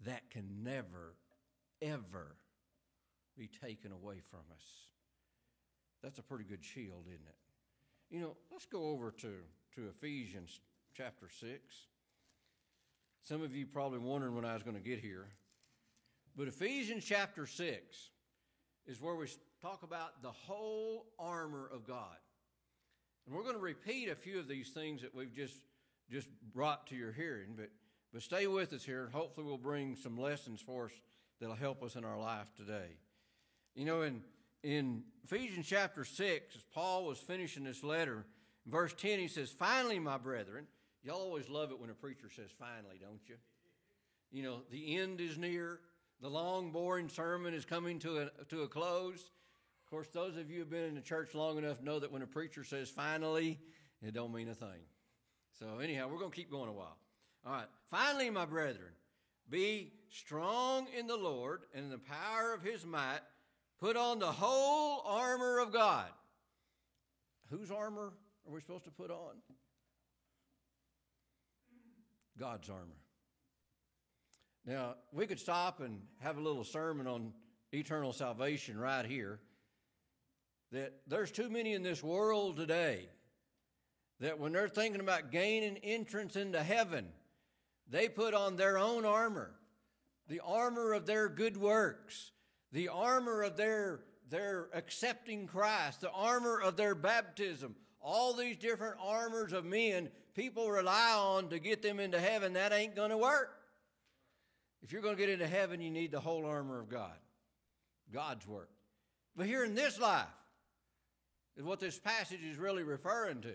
that 0.05 0.29
can 0.29 0.63
never, 0.63 1.15
ever 1.81 2.35
be 3.37 3.47
taken 3.47 3.91
away 3.91 4.19
from 4.29 4.41
us. 4.53 4.63
That's 6.03 6.19
a 6.19 6.23
pretty 6.23 6.43
good 6.43 6.63
shield, 6.63 7.05
isn't 7.07 7.27
it? 7.27 7.35
You 8.09 8.21
know, 8.21 8.37
let's 8.51 8.65
go 8.65 8.89
over 8.89 9.11
to, 9.11 9.33
to 9.75 9.87
Ephesians 9.89 10.59
chapter 10.95 11.27
6. 11.29 11.59
Some 13.23 13.41
of 13.41 13.55
you 13.55 13.65
probably 13.65 13.99
wondering 13.99 14.35
when 14.35 14.45
I 14.45 14.53
was 14.53 14.63
going 14.63 14.75
to 14.75 14.81
get 14.81 14.99
here. 14.99 15.27
But 16.35 16.47
Ephesians 16.47 17.03
chapter 17.03 17.47
6 17.47 17.79
is 18.85 19.01
where 19.01 19.15
we 19.15 19.27
talk 19.61 19.83
about 19.83 20.21
the 20.21 20.31
whole 20.31 21.07
armor 21.17 21.69
of 21.73 21.87
God. 21.87 22.17
And 23.25 23.35
we're 23.35 23.43
going 23.43 23.55
to 23.55 23.61
repeat 23.61 24.09
a 24.09 24.15
few 24.15 24.39
of 24.39 24.47
these 24.47 24.69
things 24.69 25.01
that 25.01 25.15
we've 25.15 25.33
just, 25.33 25.55
just 26.11 26.27
brought 26.53 26.87
to 26.87 26.95
your 26.95 27.11
hearing, 27.11 27.53
but, 27.55 27.69
but 28.13 28.21
stay 28.21 28.47
with 28.47 28.71
us 28.73 28.83
here, 28.83 29.03
and 29.03 29.13
hopefully 29.13 29.47
we'll 29.47 29.57
bring 29.57 29.95
some 29.95 30.17
lessons 30.17 30.61
for 30.61 30.85
us 30.85 30.91
that'll 31.39 31.55
help 31.55 31.83
us 31.83 31.95
in 31.95 32.05
our 32.05 32.19
life 32.19 32.53
today. 32.55 32.97
You 33.73 33.85
know, 33.85 34.03
in, 34.03 34.21
in 34.63 35.03
Ephesians 35.23 35.65
chapter 35.67 36.05
6, 36.05 36.55
as 36.55 36.63
Paul 36.73 37.05
was 37.05 37.17
finishing 37.17 37.63
this 37.63 37.83
letter, 37.83 38.25
in 38.65 38.71
verse 38.71 38.93
10, 38.93 39.19
he 39.19 39.27
says, 39.27 39.49
Finally, 39.49 39.99
my 39.99 40.17
brethren, 40.17 40.65
y'all 41.03 41.21
always 41.21 41.49
love 41.49 41.71
it 41.71 41.79
when 41.79 41.89
a 41.89 41.93
preacher 41.93 42.29
says 42.35 42.49
finally, 42.57 42.99
don't 42.99 43.27
you? 43.27 43.35
You 44.31 44.43
know, 44.43 44.61
the 44.71 44.97
end 44.97 45.21
is 45.21 45.37
near. 45.37 45.79
The 46.21 46.29
long, 46.29 46.71
boring 46.71 47.09
sermon 47.09 47.53
is 47.53 47.65
coming 47.65 47.99
to 47.99 48.19
a, 48.19 48.45
to 48.49 48.63
a 48.63 48.67
close. 48.67 49.29
Of 49.85 49.91
course, 49.91 50.07
those 50.07 50.35
of 50.35 50.49
you 50.49 50.55
who 50.55 50.59
have 50.61 50.69
been 50.71 50.85
in 50.85 50.95
the 50.95 51.01
church 51.01 51.35
long 51.35 51.59
enough 51.59 51.79
know 51.79 51.99
that 51.99 52.11
when 52.11 52.23
a 52.23 52.27
preacher 52.27 52.63
says 52.63 52.89
finally, 52.89 53.59
it 54.01 54.15
don't 54.15 54.33
mean 54.33 54.49
a 54.49 54.55
thing. 54.55 54.81
So 55.59 55.77
anyhow, 55.77 56.07
we're 56.11 56.17
going 56.17 56.31
to 56.31 56.35
keep 56.35 56.49
going 56.49 56.69
a 56.69 56.73
while. 56.73 56.97
All 57.45 57.53
right. 57.53 57.67
Finally, 57.91 58.31
my 58.31 58.45
brethren, 58.45 58.91
be 59.47 59.93
strong 60.09 60.87
in 60.97 61.05
the 61.05 61.15
Lord 61.15 61.61
and 61.75 61.85
in 61.85 61.91
the 61.91 61.99
power 61.99 62.51
of 62.51 62.63
his 62.63 62.83
might. 62.83 63.19
Put 63.79 63.95
on 63.95 64.17
the 64.17 64.31
whole 64.31 65.03
armor 65.05 65.59
of 65.59 65.71
God. 65.71 66.07
Whose 67.51 67.69
armor 67.69 68.13
are 68.47 68.51
we 68.51 68.61
supposed 68.61 68.85
to 68.85 68.91
put 68.91 69.11
on? 69.11 69.35
God's 72.39 72.69
armor. 72.69 72.97
Now, 74.65 74.95
we 75.11 75.27
could 75.27 75.39
stop 75.39 75.79
and 75.79 76.01
have 76.21 76.37
a 76.37 76.41
little 76.41 76.63
sermon 76.63 77.05
on 77.05 77.33
eternal 77.71 78.13
salvation 78.13 78.79
right 78.79 79.05
here. 79.05 79.39
That 80.75 80.91
there's 81.07 81.31
too 81.31 81.49
many 81.49 81.71
in 81.71 81.83
this 81.83 82.03
world 82.03 82.57
today 82.57 83.07
that 84.19 84.39
when 84.39 84.51
they're 84.51 84.67
thinking 84.67 84.99
about 84.99 85.31
gaining 85.31 85.77
entrance 85.77 86.35
into 86.35 86.61
heaven, 86.61 87.07
they 87.89 88.09
put 88.09 88.33
on 88.33 88.57
their 88.57 88.77
own 88.77 89.05
armor, 89.05 89.51
the 90.27 90.41
armor 90.43 90.91
of 90.91 91.05
their 91.05 91.29
good 91.29 91.55
works, 91.55 92.33
the 92.73 92.89
armor 92.89 93.41
of 93.43 93.55
their, 93.55 94.01
their 94.29 94.67
accepting 94.73 95.47
Christ, 95.47 96.01
the 96.01 96.11
armor 96.11 96.59
of 96.59 96.75
their 96.75 96.93
baptism, 96.93 97.73
all 98.01 98.33
these 98.33 98.57
different 98.57 98.97
armors 99.01 99.53
of 99.53 99.63
men 99.63 100.09
people 100.33 100.69
rely 100.69 101.13
on 101.13 101.47
to 101.51 101.59
get 101.59 101.83
them 101.83 102.01
into 102.01 102.19
heaven. 102.19 102.51
That 102.51 102.73
ain't 102.73 102.97
going 102.97 103.11
to 103.11 103.17
work. 103.17 103.61
If 104.81 104.91
you're 104.91 105.01
going 105.01 105.15
to 105.15 105.21
get 105.21 105.29
into 105.29 105.47
heaven, 105.47 105.79
you 105.79 105.89
need 105.89 106.11
the 106.11 106.19
whole 106.19 106.45
armor 106.45 106.81
of 106.81 106.89
God, 106.89 107.15
God's 108.11 108.45
work. 108.45 108.71
But 109.37 109.45
here 109.45 109.63
in 109.63 109.73
this 109.73 109.97
life 109.97 110.27
is 111.57 111.63
what 111.63 111.79
this 111.79 111.97
passage 111.97 112.43
is 112.43 112.57
really 112.57 112.83
referring 112.83 113.41
to. 113.41 113.53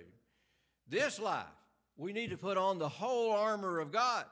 This 0.89 1.19
life, 1.19 1.45
we 1.97 2.13
need 2.13 2.31
to 2.31 2.37
put 2.37 2.57
on 2.57 2.79
the 2.79 2.89
whole 2.89 3.33
armor 3.33 3.79
of 3.79 3.93
God. 3.93 4.25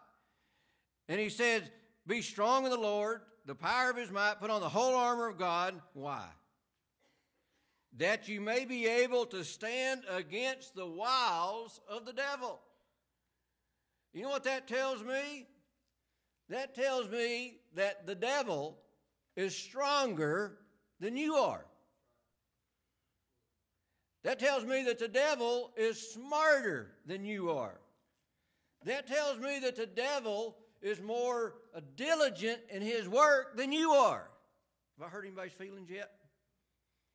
And 1.09 1.21
he 1.21 1.29
says, 1.29 1.63
Be 2.07 2.23
strong 2.23 2.65
in 2.65 2.71
the 2.71 2.79
Lord, 2.79 3.21
the 3.47 3.55
power 3.55 3.91
of 3.91 3.97
his 3.97 4.11
might, 4.11 4.41
put 4.41 4.51
on 4.51 4.61
the 4.61 4.69
whole 4.69 4.95
armor 4.95 5.29
of 5.29 5.39
God. 5.39 5.75
Why? 5.93 6.25
That 7.97 8.29
you 8.29 8.41
may 8.41 8.65
be 8.65 8.87
able 8.87 9.27
to 9.27 9.45
stand 9.45 10.03
against 10.09 10.75
the 10.75 10.87
wiles 10.87 11.81
of 11.89 12.05
the 12.05 12.13
devil. 12.13 12.61
You 14.13 14.23
know 14.23 14.31
what 14.31 14.45
that 14.45 14.69
tells 14.69 15.03
me? 15.03 15.47
That 16.49 16.75
tells 16.75 17.09
me 17.09 17.59
that 17.75 18.07
the 18.07 18.15
devil 18.15 18.79
is 19.37 19.55
stronger 19.55 20.59
than 21.01 21.17
you 21.17 21.35
are. 21.35 21.65
That 24.25 24.39
tells 24.39 24.65
me 24.65 24.83
that 24.85 24.99
the 24.99 25.09
devil 25.09 25.73
is 25.77 26.13
smarter 26.13 26.93
than 27.07 27.25
you 27.25 27.51
are. 27.51 27.79
That 28.85 29.07
tells 29.07 29.39
me 29.39 29.59
that 29.61 29.77
the 29.77 29.87
devil 29.87 30.57
is 30.83 31.01
more 31.01 31.55
uh, 31.75 31.81
diligent 31.97 32.61
in 32.71 32.83
his 32.83 33.09
work 33.09 33.57
than 33.57 33.73
you 33.73 33.91
are. 33.93 34.29
Have 34.99 35.07
I 35.07 35.11
hurt 35.11 35.25
anybody's 35.25 35.53
feelings 35.53 35.91
yet? 35.91 36.11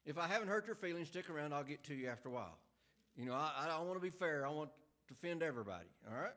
If 0.05 0.17
I 0.17 0.27
haven't 0.27 0.49
hurt 0.49 0.67
your 0.67 0.75
feelings, 0.75 1.07
stick 1.07 1.29
around. 1.29 1.53
I'll 1.53 1.63
get 1.63 1.83
to 1.85 1.93
you 1.93 2.07
after 2.07 2.29
a 2.29 2.31
while. 2.31 2.57
You 3.15 3.25
know, 3.25 3.33
I, 3.33 3.51
I 3.63 3.67
don't 3.67 3.87
want 3.87 3.99
to 3.99 4.03
be 4.03 4.09
fair. 4.09 4.45
I 4.45 4.49
want 4.49 4.69
to 5.07 5.13
offend 5.13 5.43
everybody. 5.43 5.87
All 6.09 6.21
right? 6.21 6.33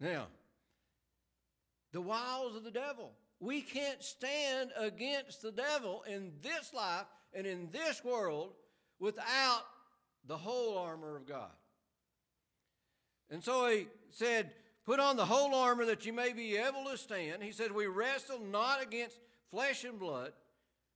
Now, 0.00 0.26
the 1.92 2.00
wiles 2.00 2.56
of 2.56 2.64
the 2.64 2.70
devil. 2.70 3.12
We 3.40 3.60
can't 3.60 4.02
stand 4.02 4.70
against 4.78 5.42
the 5.42 5.52
devil 5.52 6.02
in 6.08 6.32
this 6.42 6.72
life 6.74 7.06
and 7.34 7.46
in 7.46 7.68
this 7.70 8.02
world 8.02 8.52
without 8.98 9.62
the 10.26 10.36
whole 10.36 10.78
armor 10.78 11.16
of 11.16 11.26
God. 11.26 11.50
And 13.30 13.42
so 13.42 13.68
he 13.68 13.88
said, 14.10 14.50
Put 14.84 15.00
on 15.00 15.16
the 15.16 15.24
whole 15.24 15.52
armor 15.54 15.84
that 15.86 16.06
you 16.06 16.12
may 16.12 16.32
be 16.32 16.56
able 16.56 16.84
to 16.90 16.96
stand. 16.96 17.42
He 17.42 17.50
said, 17.50 17.72
We 17.72 17.86
wrestle 17.86 18.40
not 18.40 18.80
against 18.80 19.18
flesh 19.50 19.82
and 19.84 19.98
blood, 19.98 20.32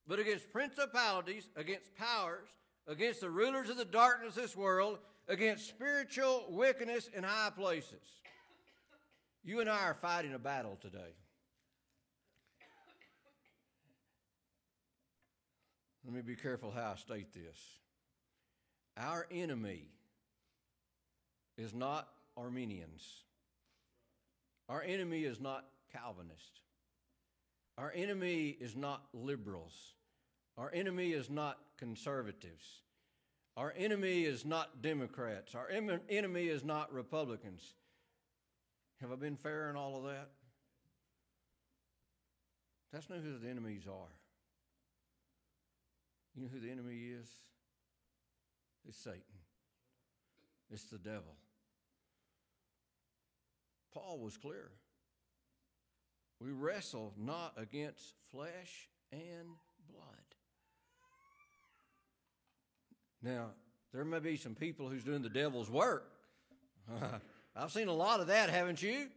but 0.07 0.17
against 0.17 0.51
principalities, 0.51 1.49
against 1.57 1.93
powers, 1.95 2.47
against 2.87 3.19
the 3.19 3.29
rulers 3.29 3.69
of 3.69 3.77
the 3.77 3.85
darkness 3.85 4.37
of 4.37 4.43
this 4.43 4.55
world, 4.55 4.99
against 5.27 5.67
spiritual 5.67 6.45
wickedness 6.49 7.09
in 7.13 7.23
high 7.23 7.49
places. 7.49 7.99
You 9.43 9.59
and 9.59 9.69
I 9.69 9.83
are 9.83 9.97
fighting 10.01 10.33
a 10.33 10.39
battle 10.39 10.77
today. 10.81 11.15
Let 16.05 16.13
me 16.13 16.21
be 16.21 16.35
careful 16.35 16.71
how 16.71 16.93
I 16.93 16.95
state 16.95 17.33
this. 17.33 17.57
Our 18.97 19.27
enemy 19.31 19.89
is 21.57 21.73
not 21.73 22.07
Arminians. 22.37 23.23
Our 24.69 24.81
enemy 24.81 25.23
is 25.23 25.39
not 25.39 25.65
Calvinist. 25.91 26.61
Our 27.77 27.91
enemy 27.95 28.49
is 28.59 28.75
not 28.75 29.03
liberals. 29.13 29.73
Our 30.57 30.71
enemy 30.73 31.13
is 31.13 31.29
not 31.29 31.57
conservatives. 31.77 32.81
Our 33.57 33.73
enemy 33.75 34.23
is 34.23 34.45
not 34.45 34.81
Democrats. 34.81 35.55
Our 35.55 35.69
em- 35.69 36.01
enemy 36.09 36.47
is 36.47 36.63
not 36.63 36.93
Republicans. 36.93 37.73
Have 39.01 39.11
I 39.11 39.15
been 39.15 39.35
fair 39.35 39.69
in 39.69 39.75
all 39.75 39.97
of 39.97 40.03
that? 40.03 40.29
That's 42.93 43.09
not 43.09 43.19
who 43.19 43.37
the 43.37 43.49
enemies 43.49 43.83
are. 43.87 44.13
You 46.35 46.43
know 46.43 46.49
who 46.53 46.59
the 46.59 46.71
enemy 46.71 46.95
is? 46.95 47.27
It's 48.87 48.97
Satan. 48.97 49.21
It's 50.69 50.85
the 50.85 50.97
devil. 50.97 51.35
Paul 53.93 54.19
was 54.19 54.37
clear. 54.37 54.71
We 56.39 56.51
wrestle 56.51 57.13
not 57.17 57.53
against 57.57 58.15
flesh 58.31 58.89
and 59.11 59.47
blood. 59.89 60.05
Now, 63.21 63.49
there 63.93 64.05
may 64.05 64.19
be 64.19 64.37
some 64.37 64.55
people 64.55 64.89
who's 64.89 65.03
doing 65.03 65.21
the 65.21 65.29
devil's 65.29 65.69
work. 65.69 66.11
I've 67.55 67.71
seen 67.71 67.89
a 67.89 67.93
lot 67.93 68.21
of 68.21 68.27
that, 68.27 68.49
haven't 68.49 68.81
you? 68.81 69.07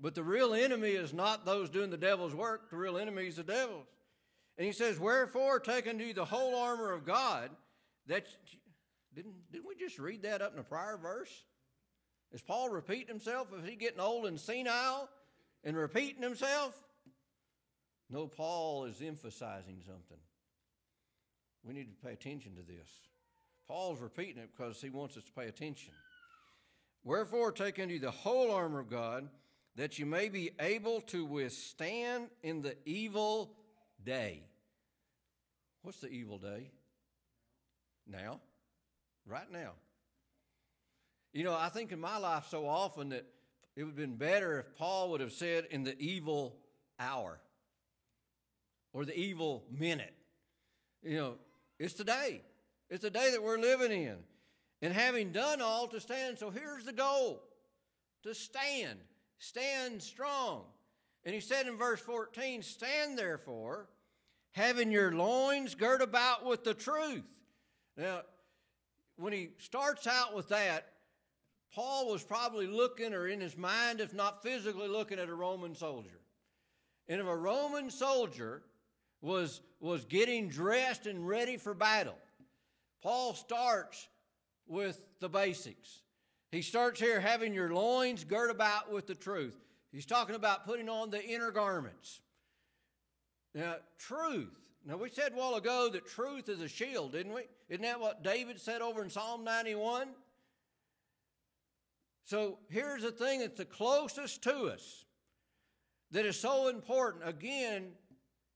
But 0.00 0.14
the 0.14 0.22
real 0.22 0.54
enemy 0.54 0.90
is 0.90 1.12
not 1.12 1.44
those 1.44 1.68
doing 1.68 1.90
the 1.90 1.96
devil's 1.96 2.34
work. 2.34 2.70
The 2.70 2.76
real 2.76 2.96
enemy 2.96 3.26
is 3.26 3.36
the 3.36 3.42
devil's. 3.42 3.86
And 4.56 4.66
he 4.66 4.72
says, 4.72 4.98
Wherefore, 4.98 5.58
take 5.58 5.86
unto 5.86 6.04
you 6.04 6.14
the 6.14 6.24
whole 6.24 6.56
armor 6.56 6.92
of 6.92 7.04
God. 7.04 7.50
That 8.06 8.26
didn't, 9.14 9.34
didn't 9.52 9.66
we 9.66 9.76
just 9.76 9.98
read 9.98 10.22
that 10.22 10.42
up 10.42 10.52
in 10.52 10.56
the 10.56 10.64
prior 10.64 10.96
verse? 10.96 11.30
Is 12.32 12.42
Paul 12.42 12.68
repeating 12.68 13.08
himself? 13.08 13.48
Is 13.56 13.68
he 13.68 13.76
getting 13.76 14.00
old 14.00 14.26
and 14.26 14.38
senile 14.38 15.08
and 15.62 15.76
repeating 15.76 16.22
himself? 16.22 16.74
No, 18.10 18.26
Paul 18.26 18.84
is 18.84 19.00
emphasizing 19.00 19.80
something. 19.86 20.18
We 21.62 21.72
need 21.72 21.88
to 21.88 22.06
pay 22.06 22.12
attention 22.12 22.56
to 22.56 22.62
this. 22.62 22.88
Paul's 23.66 24.00
repeating 24.00 24.42
it 24.42 24.50
because 24.54 24.80
he 24.80 24.90
wants 24.90 25.16
us 25.16 25.24
to 25.24 25.32
pay 25.32 25.46
attention. 25.46 25.94
Wherefore, 27.02 27.52
take 27.52 27.78
unto 27.78 27.94
you 27.94 28.00
the 28.00 28.10
whole 28.10 28.50
armor 28.50 28.80
of 28.80 28.90
God, 28.90 29.28
that 29.76 29.98
you 29.98 30.06
may 30.06 30.28
be 30.28 30.50
able 30.60 31.00
to 31.02 31.24
withstand 31.24 32.28
in 32.42 32.60
the 32.60 32.76
evil 32.84 33.56
day. 34.04 34.42
What's 35.82 36.00
the 36.00 36.08
evil 36.08 36.38
day? 36.38 36.70
Now. 38.06 38.40
Right 39.26 39.50
now. 39.50 39.72
You 41.32 41.44
know, 41.44 41.54
I 41.54 41.68
think 41.68 41.90
in 41.92 42.00
my 42.00 42.18
life 42.18 42.46
so 42.50 42.66
often 42.66 43.08
that 43.10 43.26
it 43.76 43.82
would 43.82 43.90
have 43.90 43.96
been 43.96 44.16
better 44.16 44.60
if 44.60 44.76
Paul 44.76 45.10
would 45.10 45.20
have 45.20 45.32
said 45.32 45.66
in 45.70 45.82
the 45.82 45.98
evil 45.98 46.56
hour 46.98 47.40
or 48.92 49.04
the 49.04 49.18
evil 49.18 49.64
minute. 49.70 50.14
You 51.02 51.16
know, 51.16 51.34
it's 51.78 51.94
today. 51.94 52.42
It's 52.88 53.02
the 53.02 53.10
day 53.10 53.32
that 53.32 53.42
we're 53.42 53.58
living 53.58 53.90
in. 53.90 54.16
And 54.80 54.92
having 54.92 55.32
done 55.32 55.60
all 55.60 55.88
to 55.88 56.00
stand. 56.00 56.38
So 56.38 56.50
here's 56.50 56.84
the 56.84 56.92
goal 56.92 57.42
to 58.22 58.34
stand. 58.34 58.98
Stand 59.38 60.02
strong. 60.02 60.64
And 61.24 61.34
he 61.34 61.40
said 61.40 61.66
in 61.66 61.76
verse 61.76 62.00
14, 62.00 62.62
Stand 62.62 63.18
therefore, 63.18 63.88
having 64.52 64.92
your 64.92 65.12
loins 65.12 65.74
girt 65.74 66.02
about 66.02 66.44
with 66.44 66.64
the 66.64 66.74
truth. 66.74 67.24
Now, 67.96 68.22
when 69.16 69.32
he 69.32 69.50
starts 69.58 70.06
out 70.06 70.34
with 70.34 70.48
that, 70.48 70.88
Paul 71.72 72.10
was 72.10 72.22
probably 72.22 72.66
looking, 72.66 73.14
or 73.14 73.28
in 73.28 73.40
his 73.40 73.56
mind, 73.56 74.00
if 74.00 74.14
not 74.14 74.42
physically 74.42 74.88
looking, 74.88 75.18
at 75.18 75.28
a 75.28 75.34
Roman 75.34 75.74
soldier. 75.74 76.20
And 77.08 77.20
if 77.20 77.26
a 77.26 77.36
Roman 77.36 77.90
soldier 77.90 78.62
was, 79.20 79.60
was 79.80 80.04
getting 80.04 80.48
dressed 80.48 81.06
and 81.06 81.26
ready 81.26 81.56
for 81.56 81.74
battle, 81.74 82.18
Paul 83.02 83.34
starts 83.34 84.08
with 84.66 85.00
the 85.20 85.28
basics. 85.28 86.02
He 86.50 86.62
starts 86.62 87.00
here 87.00 87.20
having 87.20 87.52
your 87.52 87.74
loins 87.74 88.24
girt 88.24 88.50
about 88.50 88.92
with 88.92 89.06
the 89.06 89.14
truth. 89.14 89.56
He's 89.92 90.06
talking 90.06 90.36
about 90.36 90.66
putting 90.66 90.88
on 90.88 91.10
the 91.10 91.24
inner 91.24 91.50
garments. 91.50 92.20
Now, 93.54 93.76
truth. 93.98 94.56
Now, 94.86 94.96
we 94.96 95.10
said 95.10 95.32
a 95.32 95.36
while 95.36 95.54
ago 95.54 95.88
that 95.92 96.06
truth 96.06 96.48
is 96.48 96.60
a 96.60 96.68
shield, 96.68 97.12
didn't 97.12 97.32
we? 97.32 97.42
Isn't 97.68 97.82
that 97.82 98.00
what 98.00 98.22
David 98.22 98.60
said 98.60 98.82
over 98.82 99.02
in 99.02 99.10
Psalm 99.10 99.44
91? 99.44 100.08
So 102.24 102.58
here's 102.70 103.02
the 103.02 103.12
thing 103.12 103.40
that's 103.40 103.58
the 103.58 103.64
closest 103.64 104.42
to 104.42 104.66
us 104.66 105.04
that 106.10 106.24
is 106.24 106.38
so 106.38 106.68
important. 106.68 107.26
Again, 107.26 107.92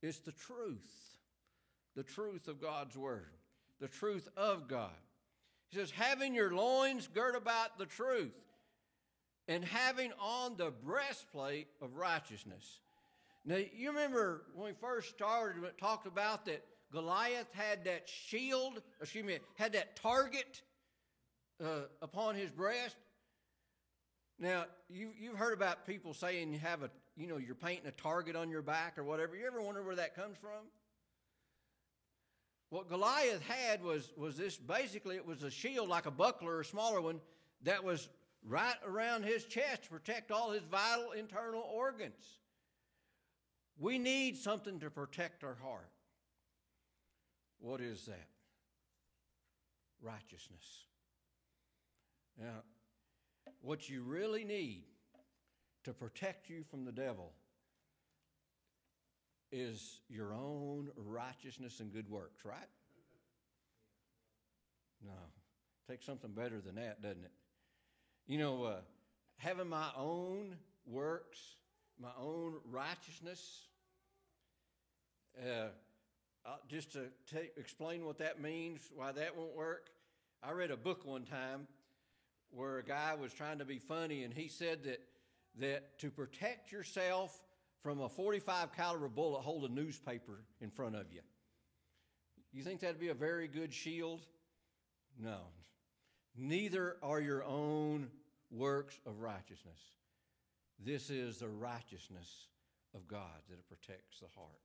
it's 0.02 0.18
the 0.18 0.32
truth. 0.32 1.18
The 1.94 2.02
truth 2.04 2.46
of 2.46 2.60
God's 2.60 2.96
Word, 2.96 3.32
the 3.80 3.88
truth 3.88 4.28
of 4.36 4.68
God. 4.68 4.90
He 5.70 5.78
says, 5.78 5.90
having 5.90 6.34
your 6.34 6.54
loins 6.54 7.08
girt 7.08 7.34
about 7.34 7.76
the 7.76 7.86
truth 7.86 8.32
and 9.48 9.64
having 9.64 10.12
on 10.20 10.56
the 10.56 10.70
breastplate 10.70 11.66
of 11.82 11.96
righteousness. 11.96 12.80
Now, 13.44 13.56
you 13.56 13.88
remember 13.88 14.44
when 14.54 14.66
we 14.68 14.74
first 14.80 15.08
started, 15.08 15.64
it 15.64 15.76
talked 15.78 16.06
about 16.06 16.44
that 16.46 16.64
Goliath 16.92 17.52
had 17.52 17.84
that 17.84 18.08
shield, 18.08 18.80
excuse 19.00 19.24
me, 19.24 19.38
had 19.56 19.72
that 19.72 19.96
target 19.96 20.62
uh, 21.62 21.82
upon 22.00 22.34
his 22.34 22.50
breast. 22.50 22.96
Now, 24.38 24.64
you, 24.88 25.10
you've 25.18 25.36
heard 25.36 25.52
about 25.52 25.86
people 25.86 26.14
saying 26.14 26.52
you 26.52 26.60
have 26.60 26.82
a, 26.82 26.90
you 27.16 27.26
know, 27.26 27.36
you're 27.36 27.54
painting 27.54 27.86
a 27.88 27.90
target 27.90 28.36
on 28.36 28.48
your 28.50 28.62
back 28.62 28.96
or 28.96 29.04
whatever. 29.04 29.36
You 29.36 29.46
ever 29.46 29.60
wonder 29.60 29.82
where 29.82 29.96
that 29.96 30.14
comes 30.14 30.36
from? 30.38 30.66
What 32.70 32.88
Goliath 32.88 33.42
had 33.42 33.82
was, 33.82 34.12
was 34.16 34.36
this 34.36 34.56
basically, 34.56 35.16
it 35.16 35.26
was 35.26 35.42
a 35.42 35.50
shield 35.50 35.88
like 35.88 36.06
a 36.06 36.10
buckler, 36.10 36.60
a 36.60 36.64
smaller 36.64 37.00
one, 37.00 37.20
that 37.62 37.82
was 37.82 38.08
right 38.46 38.76
around 38.86 39.24
his 39.24 39.44
chest 39.44 39.84
to 39.84 39.90
protect 39.90 40.30
all 40.30 40.52
his 40.52 40.62
vital 40.62 41.12
internal 41.12 41.62
organs. 41.62 42.38
We 43.78 43.98
need 43.98 44.36
something 44.36 44.80
to 44.80 44.90
protect 44.90 45.44
our 45.44 45.56
heart. 45.62 45.90
What 47.60 47.80
is 47.80 48.06
that? 48.06 48.28
Righteousness. 50.00 50.84
Now, 52.38 52.62
what 53.60 53.88
you 53.88 54.02
really 54.02 54.44
need 54.44 54.84
to 55.84 55.92
protect 55.92 56.48
you 56.48 56.62
from 56.70 56.84
the 56.84 56.92
devil 56.92 57.32
is 59.50 60.00
your 60.08 60.34
own 60.34 60.90
righteousness 60.96 61.80
and 61.80 61.92
good 61.92 62.08
works, 62.08 62.44
right? 62.44 62.68
No. 65.04 65.12
Takes 65.88 66.04
something 66.04 66.32
better 66.32 66.60
than 66.60 66.74
that, 66.76 67.02
doesn't 67.02 67.24
it? 67.24 67.32
You 68.26 68.38
know, 68.38 68.64
uh, 68.64 68.80
having 69.38 69.68
my 69.68 69.88
own 69.96 70.56
works, 70.86 71.38
my 72.00 72.10
own 72.20 72.54
righteousness, 72.70 73.62
uh, 75.40 75.68
uh, 76.46 76.56
just 76.68 76.92
to 76.92 77.06
take, 77.32 77.52
explain 77.56 78.04
what 78.04 78.18
that 78.18 78.40
means, 78.40 78.80
why 78.94 79.12
that 79.12 79.36
won't 79.36 79.54
work, 79.54 79.90
I 80.42 80.52
read 80.52 80.70
a 80.70 80.76
book 80.76 81.04
one 81.04 81.24
time 81.24 81.66
where 82.50 82.78
a 82.78 82.84
guy 82.84 83.14
was 83.14 83.32
trying 83.32 83.58
to 83.58 83.64
be 83.64 83.78
funny, 83.78 84.24
and 84.24 84.32
he 84.32 84.48
said 84.48 84.84
that 84.84 85.00
that 85.58 85.98
to 85.98 86.10
protect 86.10 86.72
yourself 86.72 87.42
from 87.82 88.00
a 88.00 88.08
45 88.08 88.72
caliber 88.74 89.08
bullet, 89.08 89.40
hold 89.40 89.64
a 89.64 89.72
newspaper 89.72 90.44
in 90.60 90.70
front 90.70 90.94
of 90.94 91.12
you. 91.12 91.20
You 92.52 92.62
think 92.62 92.80
that'd 92.80 93.00
be 93.00 93.08
a 93.08 93.14
very 93.14 93.48
good 93.48 93.72
shield? 93.72 94.22
No. 95.20 95.38
Neither 96.36 96.96
are 97.02 97.20
your 97.20 97.44
own 97.44 98.08
works 98.50 98.98
of 99.06 99.20
righteousness. 99.20 99.80
This 100.84 101.10
is 101.10 101.38
the 101.38 101.48
righteousness 101.48 102.46
of 102.94 103.06
God 103.08 103.42
that 103.50 103.68
protects 103.68 104.20
the 104.20 104.28
heart. 104.34 104.60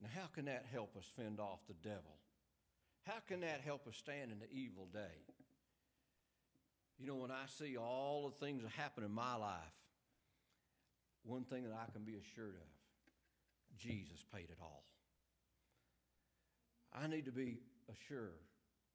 Now, 0.00 0.08
how 0.14 0.26
can 0.26 0.44
that 0.46 0.66
help 0.72 0.96
us 0.96 1.04
fend 1.16 1.40
off 1.40 1.60
the 1.66 1.88
devil? 1.88 2.18
How 3.02 3.20
can 3.26 3.40
that 3.40 3.60
help 3.64 3.86
us 3.86 3.96
stand 3.96 4.30
in 4.30 4.38
the 4.38 4.50
evil 4.52 4.86
day? 4.92 5.24
You 6.98 7.06
know, 7.06 7.16
when 7.16 7.30
I 7.30 7.46
see 7.46 7.76
all 7.76 8.28
the 8.28 8.44
things 8.44 8.62
that 8.62 8.72
happen 8.72 9.04
in 9.04 9.12
my 9.12 9.36
life, 9.36 9.78
one 11.24 11.44
thing 11.44 11.64
that 11.64 11.72
I 11.72 11.90
can 11.92 12.02
be 12.02 12.14
assured 12.14 12.54
of 12.54 13.78
Jesus 13.78 14.24
paid 14.34 14.50
it 14.50 14.58
all. 14.60 14.84
I 16.92 17.06
need 17.06 17.26
to 17.26 17.32
be 17.32 17.58
assured 17.88 18.42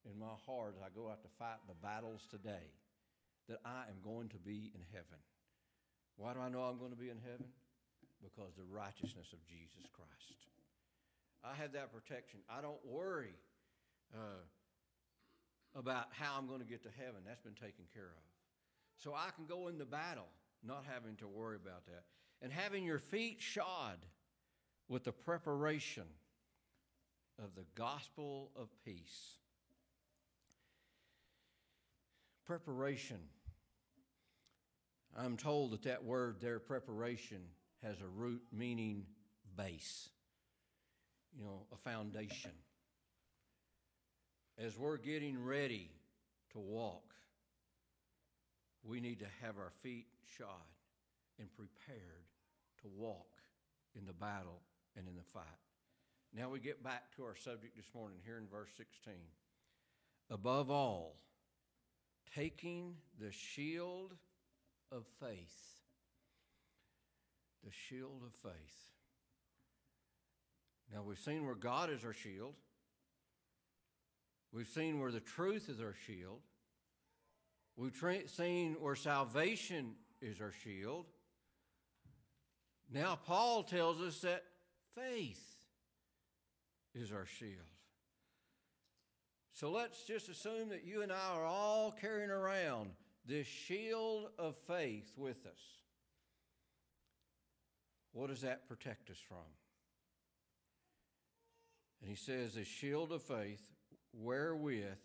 in 0.03 0.19
my 0.19 0.35
heart 0.45 0.75
as 0.75 0.83
I 0.83 0.89
go 0.93 1.09
out 1.09 1.21
to 1.23 1.29
fight 1.39 1.63
the 1.67 1.75
battles 1.81 2.27
today 2.29 2.73
that 3.47 3.59
I 3.65 3.87
am 3.87 4.03
going 4.03 4.29
to 4.29 4.37
be 4.37 4.71
in 4.73 4.81
heaven. 4.91 5.19
Why 6.17 6.33
do 6.33 6.39
I 6.39 6.49
know 6.49 6.61
I'm 6.61 6.77
going 6.77 6.91
to 6.91 6.99
be 6.99 7.09
in 7.09 7.19
heaven? 7.19 7.47
Because 8.21 8.53
the 8.55 8.67
righteousness 8.67 9.31
of 9.33 9.39
Jesus 9.47 9.87
Christ. 9.91 10.52
I 11.43 11.55
have 11.55 11.73
that 11.73 11.91
protection. 11.91 12.39
I 12.49 12.61
don't 12.61 12.83
worry 12.85 13.35
uh, 14.13 15.77
about 15.77 16.07
how 16.11 16.37
I'm 16.37 16.47
going 16.47 16.61
to 16.61 16.65
get 16.65 16.83
to 16.83 16.89
heaven. 16.97 17.21
That's 17.25 17.41
been 17.41 17.53
taken 17.53 17.85
care 17.93 18.03
of. 18.03 18.23
So 18.97 19.13
I 19.13 19.29
can 19.35 19.45
go 19.45 19.67
into 19.67 19.85
battle 19.85 20.27
not 20.63 20.85
having 20.91 21.15
to 21.17 21.27
worry 21.27 21.57
about 21.57 21.85
that. 21.87 22.03
And 22.41 22.51
having 22.51 22.85
your 22.85 22.99
feet 22.99 23.41
shod 23.41 23.97
with 24.87 25.03
the 25.03 25.11
preparation 25.11 26.03
of 27.43 27.55
the 27.55 27.65
gospel 27.75 28.51
of 28.55 28.69
peace. 28.85 29.37
Preparation. 32.45 33.19
I'm 35.17 35.37
told 35.37 35.71
that 35.71 35.83
that 35.83 36.03
word 36.03 36.37
there, 36.39 36.59
preparation, 36.59 37.41
has 37.81 37.99
a 38.01 38.07
root 38.07 38.41
meaning 38.51 39.05
base 39.57 40.09
you 41.37 41.43
know, 41.43 41.65
a 41.73 41.77
foundation. 41.77 42.51
As 44.57 44.77
we're 44.77 44.97
getting 44.97 45.43
ready 45.43 45.89
to 46.51 46.59
walk, 46.59 47.13
we 48.83 48.99
need 48.99 49.19
to 49.19 49.27
have 49.41 49.57
our 49.57 49.71
feet 49.81 50.05
shod 50.37 50.47
and 51.39 51.47
prepared 51.55 52.27
to 52.81 52.87
walk 52.95 53.27
in 53.95 54.05
the 54.05 54.13
battle 54.13 54.61
and 54.95 55.07
in 55.07 55.15
the 55.15 55.23
fight. 55.33 55.43
Now 56.35 56.49
we 56.49 56.59
get 56.59 56.83
back 56.83 57.15
to 57.15 57.23
our 57.23 57.35
subject 57.35 57.75
this 57.75 57.85
morning 57.95 58.17
here 58.25 58.37
in 58.37 58.47
verse 58.47 58.69
16. 58.77 59.13
above 60.29 60.71
all, 60.71 61.15
taking 62.35 62.95
the 63.19 63.31
shield 63.31 64.13
of 64.91 65.05
faith. 65.19 65.81
The 67.63 67.71
shield 67.71 68.21
of 68.25 68.33
faith. 68.41 68.92
Now, 70.93 71.01
we've 71.01 71.17
seen 71.17 71.45
where 71.45 71.55
God 71.55 71.89
is 71.89 72.05
our 72.05 72.13
shield. 72.13 72.53
We've 74.51 74.67
seen 74.67 74.99
where 74.99 75.11
the 75.11 75.19
truth 75.19 75.67
is 75.67 75.81
our 75.81 75.95
shield. 76.05 76.41
We've 77.75 77.97
tra- 77.97 78.27
seen 78.27 78.75
where 78.79 78.95
salvation 78.95 79.95
is 80.21 80.39
our 80.39 80.51
shield. 80.51 81.07
Now, 82.91 83.17
Paul 83.25 83.63
tells 83.63 83.99
us 84.01 84.21
that 84.21 84.43
faith 84.93 85.43
is 86.93 87.11
our 87.11 87.25
shield. 87.25 87.57
So 89.53 89.71
let's 89.71 90.03
just 90.03 90.29
assume 90.29 90.69
that 90.69 90.83
you 90.83 91.01
and 91.01 91.11
I 91.11 91.35
are 91.35 91.45
all 91.45 91.91
carrying 91.91 92.29
around 92.29 92.91
this 93.25 93.47
shield 93.47 94.29
of 94.37 94.55
faith 94.67 95.11
with 95.17 95.45
us. 95.47 95.59
What 98.11 98.29
does 98.29 98.41
that 98.41 98.67
protect 98.67 99.09
us 99.09 99.17
from? 99.27 99.37
And 102.03 102.09
he 102.09 102.17
says, 102.17 102.57
A 102.57 102.65
shield 102.65 103.13
of 103.13 103.23
faith, 103.23 103.61
wherewith 104.11 104.99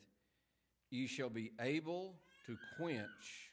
ye 0.90 1.06
shall 1.06 1.30
be 1.30 1.52
able 1.60 2.16
to 2.46 2.58
quench 2.76 3.52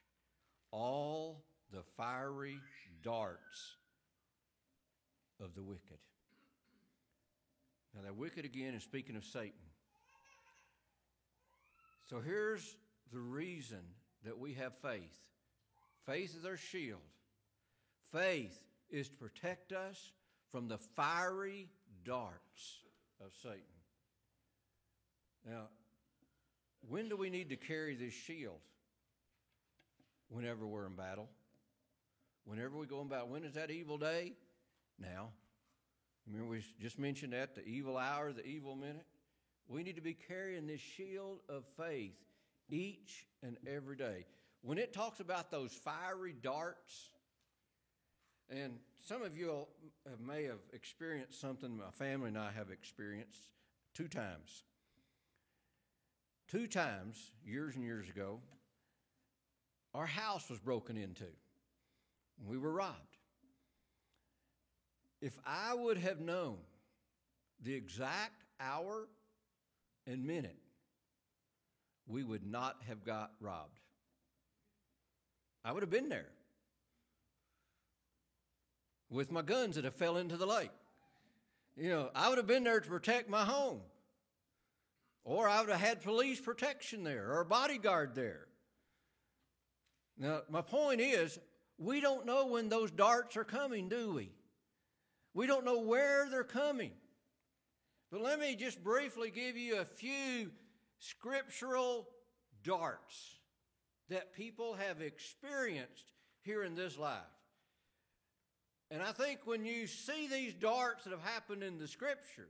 all 0.72 1.46
the 1.72 1.84
fiery 1.96 2.58
darts 3.04 3.76
of 5.40 5.54
the 5.54 5.62
wicked. 5.62 6.00
Now, 7.94 8.02
that 8.02 8.16
wicked 8.16 8.46
again 8.46 8.74
is 8.74 8.82
speaking 8.82 9.16
of 9.16 9.24
Satan. 9.24 9.54
So 12.10 12.20
here's 12.20 12.76
the 13.14 13.20
reason 13.20 13.82
that 14.24 14.40
we 14.40 14.54
have 14.56 14.74
faith 14.74 15.22
faith 16.08 16.36
is 16.36 16.46
our 16.46 16.58
shield, 16.58 17.00
faith 18.12 18.60
is 18.90 19.10
to 19.10 19.16
protect 19.16 19.72
us 19.72 20.14
from 20.52 20.68
the 20.68 20.80
fiery 20.80 21.70
darts 22.04 22.85
of 23.24 23.32
Satan. 23.42 23.62
Now, 25.48 25.68
when 26.88 27.10
do 27.10 27.18
we 27.18 27.30
need 27.30 27.50
to 27.50 27.56
carry 27.56 27.96
this 27.96 28.14
shield? 28.14 28.60
Whenever 30.30 30.66
we're 30.66 30.86
in 30.86 30.96
battle. 30.96 31.30
Whenever 32.46 32.78
we 32.78 32.88
go 32.88 33.02
in 33.02 33.08
battle. 33.08 33.28
When 33.28 33.44
is 33.44 33.54
that 33.54 33.72
evil 33.72 33.98
day? 33.98 34.34
Now. 35.00 35.30
Remember, 36.28 36.50
we 36.50 36.64
just 36.82 36.98
mentioned 36.98 37.34
that 37.34 37.54
the 37.54 37.64
evil 37.66 37.98
hour, 37.98 38.34
the 38.34 38.46
evil 38.46 38.76
minute? 38.76 39.06
We 39.68 39.84
need 39.84 39.96
to 39.96 40.02
be 40.02 40.14
carrying 40.14 40.68
this 40.68 40.82
shield 40.82 41.40
of 41.50 41.64
faith 41.78 42.16
each 42.70 43.26
and 43.44 43.58
every 43.68 43.96
day. 43.96 44.26
When 44.62 44.78
it 44.78 44.94
talks 44.94 45.20
about 45.20 45.52
those 45.52 45.72
fiery 45.72 46.34
darts, 46.42 47.12
and 48.50 48.74
some 49.08 49.22
of 49.22 49.38
you 49.38 49.66
may 50.26 50.44
have 50.44 50.60
experienced 50.74 51.40
something 51.40 51.78
my 51.78 51.92
family 51.92 52.30
and 52.30 52.38
I 52.38 52.52
have 52.52 52.70
experienced 52.70 53.50
two 53.94 54.08
times. 54.08 54.64
Two 56.48 56.68
times, 56.68 57.32
years 57.44 57.76
and 57.76 57.84
years 57.84 58.08
ago, 58.10 58.40
our 59.94 60.06
house 60.06 60.50
was 60.50 60.60
broken 60.60 60.98
into. 60.98 61.26
We 62.46 62.58
were 62.58 62.72
robbed. 62.72 63.18
If 65.22 65.40
I 65.46 65.74
would 65.74 65.98
have 65.98 66.20
known 66.20 66.58
the 67.64 67.74
exact 67.74 68.44
hour 68.60 69.08
and 70.06 70.24
minute, 70.24 70.58
we 72.08 72.24
would 72.24 72.46
not 72.46 72.76
have 72.88 73.04
got 73.04 73.32
robbed. 73.40 73.80
I 75.64 75.72
would 75.72 75.82
have 75.82 75.90
been 75.90 76.10
there 76.10 76.30
with 79.16 79.32
my 79.32 79.42
guns 79.42 79.76
that 79.76 79.86
have 79.86 79.96
fell 79.96 80.18
into 80.18 80.38
the 80.38 80.46
lake. 80.46 80.72
You 81.78 81.90
know, 81.90 82.10
I 82.14 82.30
would 82.30 82.38
have 82.38 82.48
been 82.48 82.64
there 82.64 82.80
to 82.80 82.88
protect 82.88 83.30
my 83.30 83.44
home. 83.44 83.82
Or 85.24 85.50
I 85.50 85.62
would 85.62 85.70
have 85.70 85.80
had 85.80 86.04
police 86.04 86.40
protection 86.40 87.04
there 87.04 87.32
or 87.32 87.42
a 87.42 87.46
bodyguard 87.46 88.14
there. 88.14 88.46
Now, 90.18 90.42
my 90.50 90.62
point 90.62 91.02
is, 91.02 91.40
we 91.78 92.00
don't 92.00 92.26
know 92.26 92.48
when 92.48 92.70
those 92.70 92.92
darts 92.92 93.36
are 93.36 93.44
coming, 93.44 93.90
do 93.90 94.14
we? 94.14 94.32
We 95.34 95.48
don't 95.48 95.66
know 95.66 95.82
where 95.82 96.30
they're 96.30 96.44
coming. 96.44 96.92
But 98.12 98.22
let 98.22 98.40
me 98.40 98.56
just 98.56 98.84
briefly 98.84 99.32
give 99.32 99.58
you 99.58 99.80
a 99.80 99.86
few 99.86 100.52
scriptural 101.00 102.08
darts 102.64 103.40
that 104.10 104.34
people 104.34 104.76
have 104.76 105.02
experienced 105.02 106.12
here 106.44 106.64
in 106.64 106.76
this 106.76 106.98
life. 106.98 107.35
And 108.92 109.02
I 109.02 109.12
think 109.12 109.40
when 109.46 109.66
you 109.66 109.88
see 109.88 110.28
these 110.28 110.54
darts 110.54 111.04
that 111.04 111.12
have 111.12 111.24
happened 111.24 111.64
in 111.64 111.78
the 111.78 111.88
scriptures, 111.88 112.48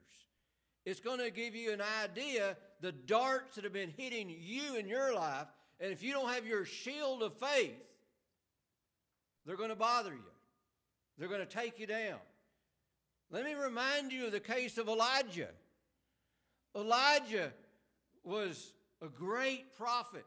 it's 0.86 1.00
going 1.00 1.20
to 1.20 1.32
give 1.32 1.56
you 1.56 1.72
an 1.72 1.82
idea 2.04 2.58
the 2.82 2.92
darts 2.92 3.56
that 3.56 3.64
have 3.64 3.74
been 3.74 3.94
hitting 3.98 4.30
you 4.30 4.76
in 4.76 4.88
your 4.88 5.14
life. 5.16 5.48
And 5.80 5.92
if 5.92 6.04
you 6.04 6.14
don't 6.14 6.30
have 6.30 6.46
your 6.46 6.66
shield 6.66 7.24
of 7.24 7.34
faith, 7.38 7.82
they're 9.46 9.58
going 9.58 9.70
to 9.70 9.76
bother 9.76 10.12
you. 10.12 10.32
They're 11.18 11.30
going 11.30 11.46
to 11.46 11.46
take 11.46 11.80
you 11.80 11.88
down. 11.88 12.20
Let 13.32 13.46
me 13.46 13.54
remind 13.54 14.12
you 14.12 14.28
of 14.28 14.32
the 14.32 14.40
case 14.40 14.78
of 14.78 14.88
Elijah. 14.88 15.50
Elijah 16.76 17.52
was 18.24 18.74
a 19.02 19.08
great 19.08 19.76
prophet. 19.78 20.26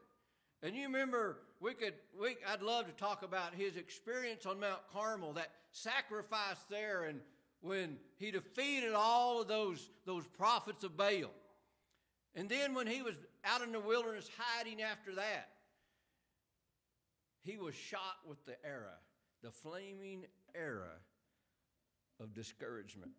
And 0.62 0.74
you 0.74 0.84
remember, 0.84 1.38
we 1.60 1.74
could, 1.74 1.94
we, 2.20 2.36
I'd 2.46 2.62
love 2.62 2.86
to 2.86 2.92
talk 2.92 3.22
about 3.22 3.54
his 3.54 3.76
experience 3.76 4.46
on 4.46 4.60
Mount 4.60 4.80
Carmel, 4.92 5.32
that 5.34 5.50
sacrifice 5.72 6.64
there, 6.70 7.04
and 7.04 7.20
when 7.60 7.96
he 8.16 8.30
defeated 8.30 8.92
all 8.94 9.40
of 9.40 9.48
those, 9.48 9.90
those 10.06 10.26
prophets 10.26 10.84
of 10.84 10.96
Baal. 10.96 11.32
And 12.34 12.48
then 12.48 12.74
when 12.74 12.86
he 12.86 13.02
was 13.02 13.14
out 13.44 13.62
in 13.62 13.72
the 13.72 13.80
wilderness 13.80 14.30
hiding 14.38 14.80
after 14.80 15.14
that, 15.16 15.48
he 17.42 17.56
was 17.56 17.74
shot 17.74 18.18
with 18.28 18.44
the 18.46 18.54
arrow, 18.64 18.98
the 19.42 19.50
flaming 19.50 20.24
arrow 20.54 20.98
of 22.20 22.34
discouragement. 22.34 23.12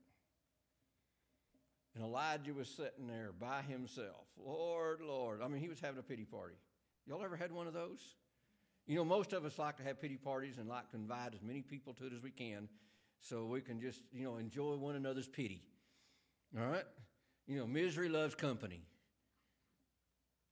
And 1.96 2.04
Elijah 2.04 2.54
was 2.54 2.70
sitting 2.70 3.08
there 3.08 3.32
by 3.38 3.62
himself. 3.64 4.28
Lord, 4.38 5.02
Lord. 5.02 5.42
I 5.42 5.48
mean, 5.48 5.62
he 5.62 5.68
was 5.68 5.82
having 5.82 6.00
a 6.00 6.04
pity 6.04 6.24
party. 6.24 6.56
Y'all 7.08 7.24
ever 7.24 7.36
had 7.36 7.52
one 7.52 7.68
of 7.68 7.74
those? 7.74 8.00
You 8.88 8.96
know, 8.96 9.06
most 9.06 9.34
of 9.34 9.46
us 9.46 9.60
like 9.60 9.78
to 9.78 9.84
have 9.84 10.02
pity 10.02 10.18
parties 10.18 10.58
and 10.58 10.68
like 10.68 10.90
to 10.92 10.98
invite 10.98 11.34
as 11.34 11.42
many 11.42 11.62
people 11.62 11.94
to 11.96 12.08
it 12.08 12.14
as 12.14 12.24
we 12.24 12.32
can 12.32 12.68
so 13.22 13.46
we 13.46 13.62
can 13.62 13.80
just, 13.80 14.02
you 14.12 14.24
know, 14.24 14.38
enjoy 14.38 14.76
one 14.76 14.96
another's 14.96 15.28
pity. 15.28 15.62
All 16.58 16.66
right? 16.66 16.86
You 17.48 17.60
know, 17.60 17.68
misery 17.68 18.10
loves 18.10 18.36
company. 18.36 18.82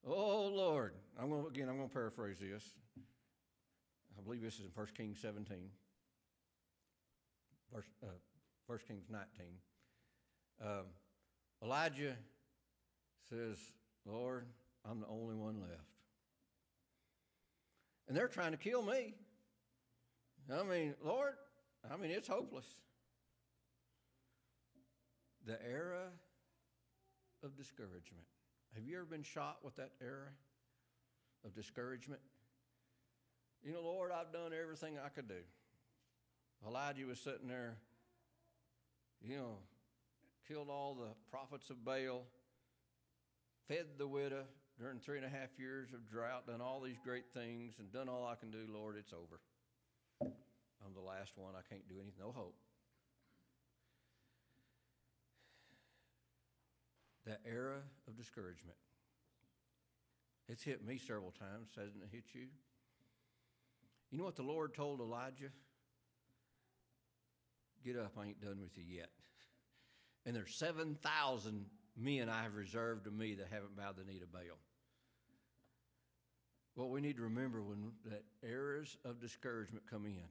Oh, 0.06 0.48
Lord. 0.48 0.94
I'm 1.20 1.30
going 1.30 1.44
to, 1.44 1.50
again, 1.50 1.70
I'm 1.70 1.78
going 1.78 1.90
to 1.90 1.94
paraphrase 1.94 2.38
this. 2.40 2.64
I 4.18 4.22
believe 4.22 4.42
this 4.42 4.56
is 4.56 4.66
in 4.66 4.72
1 4.74 4.88
Kings 4.96 5.20
17, 5.22 5.58
verse, 7.74 7.86
uh, 8.04 8.08
1 8.68 8.80
Kings 8.88 9.06
19. 9.10 9.28
Um, 10.64 10.86
Elijah 11.64 12.16
says, 13.30 13.58
Lord, 14.06 14.46
I'm 14.90 15.00
the 15.00 15.08
only 15.08 15.36
one 15.36 15.60
left. 15.62 15.97
And 18.08 18.16
they're 18.16 18.28
trying 18.28 18.52
to 18.52 18.58
kill 18.58 18.82
me. 18.82 19.14
I 20.52 20.64
mean, 20.64 20.96
Lord, 21.04 21.34
I 21.92 21.98
mean, 21.98 22.12
it's 22.12 22.28
hopeless. 22.28 22.66
The 25.46 25.58
era 25.64 26.08
of 27.44 27.58
discouragement. 27.58 28.26
Have 28.76 28.84
you 28.86 28.98
ever 28.98 29.06
been 29.06 29.24
shot 29.24 29.58
with 29.64 29.76
that 29.76 29.92
era 30.02 30.30
of 31.46 31.54
discouragement? 31.54 32.22
You 33.64 33.74
know, 33.74 33.82
Lord, 33.82 34.12
I've 34.12 34.32
done 34.32 34.52
everything 34.54 34.98
I 35.04 35.10
could 35.10 35.28
do. 35.28 35.42
Elijah 36.66 37.06
was 37.06 37.20
sitting 37.20 37.48
there, 37.48 37.76
you 39.22 39.38
know, 39.38 39.58
killed 40.48 40.70
all 40.70 40.96
the 40.96 41.10
prophets 41.30 41.70
of 41.70 41.84
Baal, 41.84 42.24
fed 43.68 43.86
the 43.98 44.08
widow 44.08 44.46
during 44.80 45.00
three 45.00 45.18
and 45.18 45.26
a 45.26 45.30
half 45.30 45.50
years 45.58 45.90
of 45.94 46.08
drought, 46.10 46.48
done 46.48 46.62
all 46.62 46.82
these 46.82 47.00
great 47.04 47.26
things, 47.34 47.74
and 47.80 47.92
done 47.92 48.08
all 48.08 48.26
I 48.26 48.36
can 48.36 48.52
do, 48.52 48.66
Lord, 48.72 48.96
it's 48.98 49.14
over. 49.14 49.40
I'm 50.22 50.94
the 50.94 51.02
last 51.02 51.34
one. 51.36 51.54
I 51.56 51.62
can't 51.68 51.88
do 51.90 51.96
anything. 51.96 52.20
No 52.20 52.32
hope. 52.32 52.56
That 57.26 57.42
era 57.46 57.80
of 58.08 58.16
discouragement. 58.16 58.78
It's 60.48 60.64
hit 60.64 60.86
me 60.86 60.98
several 60.98 61.32
times, 61.32 61.70
hasn't 61.76 62.04
it 62.04 62.10
hit 62.12 62.24
you? 62.34 62.48
You 64.12 64.18
know 64.18 64.24
what 64.24 64.38
the 64.38 64.44
Lord 64.44 64.74
told 64.74 65.02
Elijah? 65.02 65.52
Get 67.84 67.98
up, 67.98 68.14
I 68.18 68.28
ain't 68.28 68.42
done 68.42 68.60
with 68.62 68.78
you 68.78 68.84
yet. 68.88 69.10
And 70.26 70.36
there's 70.36 70.56
7,000 70.56 71.66
men 71.98 72.30
I 72.30 72.44
have 72.44 72.56
reserved 72.56 73.06
to 73.06 73.12
me 73.12 73.36
that 73.36 73.48
haven't 73.52 73.76
bowed 73.76 73.98
the 73.98 74.04
knee 74.04 74.20
to 74.20 74.26
Baal. 74.26 74.58
What 76.78 76.92
we 76.92 77.02
need 77.02 77.16
to 77.16 77.24
remember 77.24 77.64
when 77.64 77.92
that 78.06 78.24
eras 78.48 78.98
of 79.04 79.20
discouragement 79.20 79.84
come 79.90 80.06
in, 80.06 80.30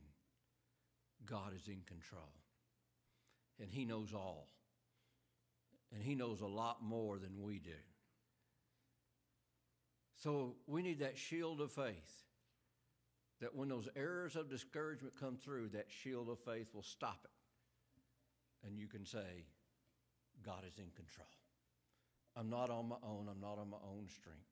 God 1.24 1.53
is 1.57 1.66
in 1.66 1.80
control. 1.86 2.30
And 3.61 3.68
He 3.68 3.84
knows 3.84 4.14
all. 4.14 4.47
And 5.92 6.01
He 6.01 6.14
knows 6.14 6.42
a 6.42 6.47
lot 6.47 6.84
more 6.84 7.18
than 7.18 7.42
we 7.42 7.59
do. 7.59 7.70
So 10.22 10.55
we 10.68 10.82
need 10.82 11.01
that 11.01 11.18
shield 11.18 11.61
of 11.61 11.72
faith 11.72 12.22
that 13.40 13.53
when 13.53 13.68
those 13.68 13.88
errors 13.97 14.36
of 14.36 14.49
discouragement 14.49 15.14
come 15.18 15.36
through, 15.36 15.70
that 15.70 15.86
shield 15.88 16.28
of 16.28 16.38
faith 16.38 16.68
will 16.72 16.84
stop 16.84 17.18
it. 17.24 18.66
And 18.68 18.78
you 18.78 18.86
can 18.86 19.05
say, 19.05 19.47
God 20.44 20.62
is 20.64 20.78
in 20.78 20.90
control. 20.94 21.26
I'm 22.36 22.49
not 22.49 22.70
on 22.70 22.88
my 22.88 22.97
own, 23.03 23.26
I'm 23.28 23.40
not 23.40 23.59
on 23.59 23.68
my 23.68 23.78
own 23.84 24.07
strength. 24.09 24.47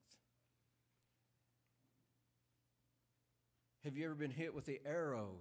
Have 3.84 3.98
you 3.98 4.06
ever 4.06 4.14
been 4.14 4.30
hit 4.30 4.54
with 4.54 4.64
the 4.64 4.80
arrow, 4.86 5.32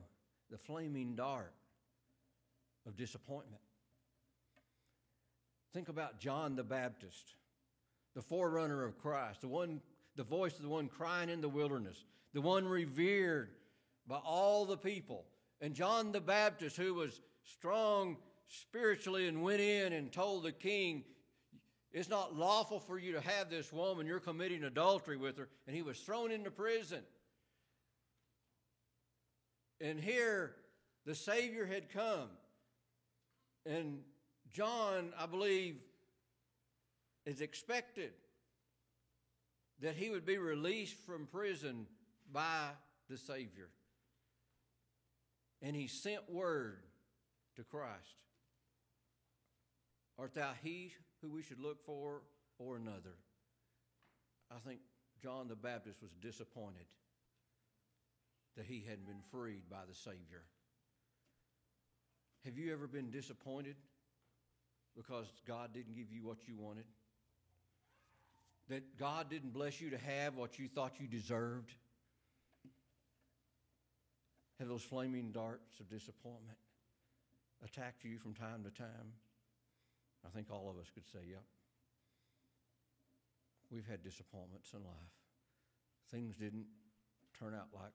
the 0.51 0.57
flaming 0.57 1.15
dart 1.15 1.53
of 2.85 2.97
disappointment? 2.97 3.61
Think 5.73 5.87
about 5.87 6.19
John 6.19 6.57
the 6.57 6.63
Baptist, 6.63 7.35
the 8.13 8.21
forerunner 8.21 8.83
of 8.83 8.97
Christ, 8.97 9.41
the 9.41 9.47
one 9.47 9.81
the 10.15 10.23
voice 10.23 10.55
of 10.57 10.61
the 10.61 10.69
one 10.69 10.89
crying 10.89 11.29
in 11.29 11.41
the 11.41 11.49
wilderness, 11.49 12.03
the 12.33 12.41
one 12.41 12.67
revered 12.67 13.49
by 14.07 14.17
all 14.17 14.65
the 14.65 14.77
people. 14.77 15.25
And 15.61 15.73
John 15.73 16.11
the 16.11 16.21
Baptist, 16.21 16.75
who 16.75 16.93
was 16.93 17.21
strong 17.45 18.17
spiritually 18.47 19.27
and 19.27 19.41
went 19.41 19.61
in 19.61 19.93
and 19.93 20.11
told 20.11 20.43
the 20.43 20.51
king, 20.51 21.05
It's 21.93 22.09
not 22.09 22.35
lawful 22.35 22.79
for 22.79 22.99
you 22.99 23.13
to 23.13 23.21
have 23.21 23.49
this 23.49 23.71
woman, 23.71 24.05
you're 24.05 24.19
committing 24.19 24.65
adultery 24.65 25.17
with 25.17 25.37
her. 25.37 25.47
And 25.65 25.75
he 25.75 25.81
was 25.81 25.97
thrown 25.99 26.29
into 26.29 26.51
prison. 26.51 27.03
And 29.83 29.99
here, 29.99 30.55
the 31.05 31.13
Savior 31.13 31.65
had 31.65 31.91
come. 31.91 32.29
And 33.65 33.99
John, 34.49 35.11
I 35.19 35.25
believe, 35.25 35.75
is 37.25 37.41
expected 37.41 38.13
that 39.81 39.97
he 39.97 40.09
would 40.09 40.25
be 40.25 40.37
released 40.37 40.95
from 41.05 41.27
prison 41.27 41.85
by 42.31 42.69
the 43.09 43.17
Savior. 43.17 43.69
And 45.61 45.75
he 45.75 45.87
sent 45.87 46.31
word 46.31 46.79
to 47.57 47.63
Christ 47.63 48.15
Art 50.17 50.33
thou 50.35 50.51
he 50.61 50.93
who 51.21 51.29
we 51.29 51.41
should 51.41 51.59
look 51.59 51.83
for, 51.85 52.21
or 52.59 52.77
another? 52.77 53.17
I 54.51 54.59
think 54.65 54.79
John 55.21 55.47
the 55.47 55.55
Baptist 55.55 56.01
was 56.01 56.11
disappointed 56.21 56.85
that 58.57 58.65
he 58.65 58.83
hadn't 58.87 59.05
been 59.05 59.21
freed 59.31 59.63
by 59.69 59.81
the 59.87 59.95
Savior. 59.95 60.43
Have 62.45 62.57
you 62.57 62.73
ever 62.73 62.87
been 62.87 63.09
disappointed 63.09 63.75
because 64.95 65.25
God 65.47 65.73
didn't 65.73 65.95
give 65.95 66.11
you 66.11 66.23
what 66.23 66.47
you 66.47 66.55
wanted? 66.57 66.85
that 68.69 68.97
God 68.97 69.29
didn't 69.29 69.53
bless 69.53 69.81
you 69.81 69.89
to 69.89 69.97
have 69.97 70.35
what 70.35 70.57
you 70.57 70.67
thought 70.67 70.93
you 70.99 71.07
deserved? 71.07 71.73
Have 74.59 74.67
those 74.67 74.83
flaming 74.83 75.31
darts 75.31 75.79
of 75.79 75.89
disappointment 75.89 76.57
attacked 77.63 78.03
you 78.05 78.17
from 78.17 78.33
time 78.33 78.63
to 78.63 78.69
time? 78.69 79.13
I 80.25 80.29
think 80.29 80.47
all 80.49 80.69
of 80.69 80.77
us 80.81 80.89
could 80.93 81.05
say, 81.05 81.19
yep. 81.29 81.43
We've 83.69 83.87
had 83.87 84.03
disappointments 84.03 84.71
in 84.73 84.79
life. 84.79 85.13
Things 86.11 86.35
didn't 86.35 86.65
turn 87.37 87.53
out 87.55 87.67
like 87.73 87.91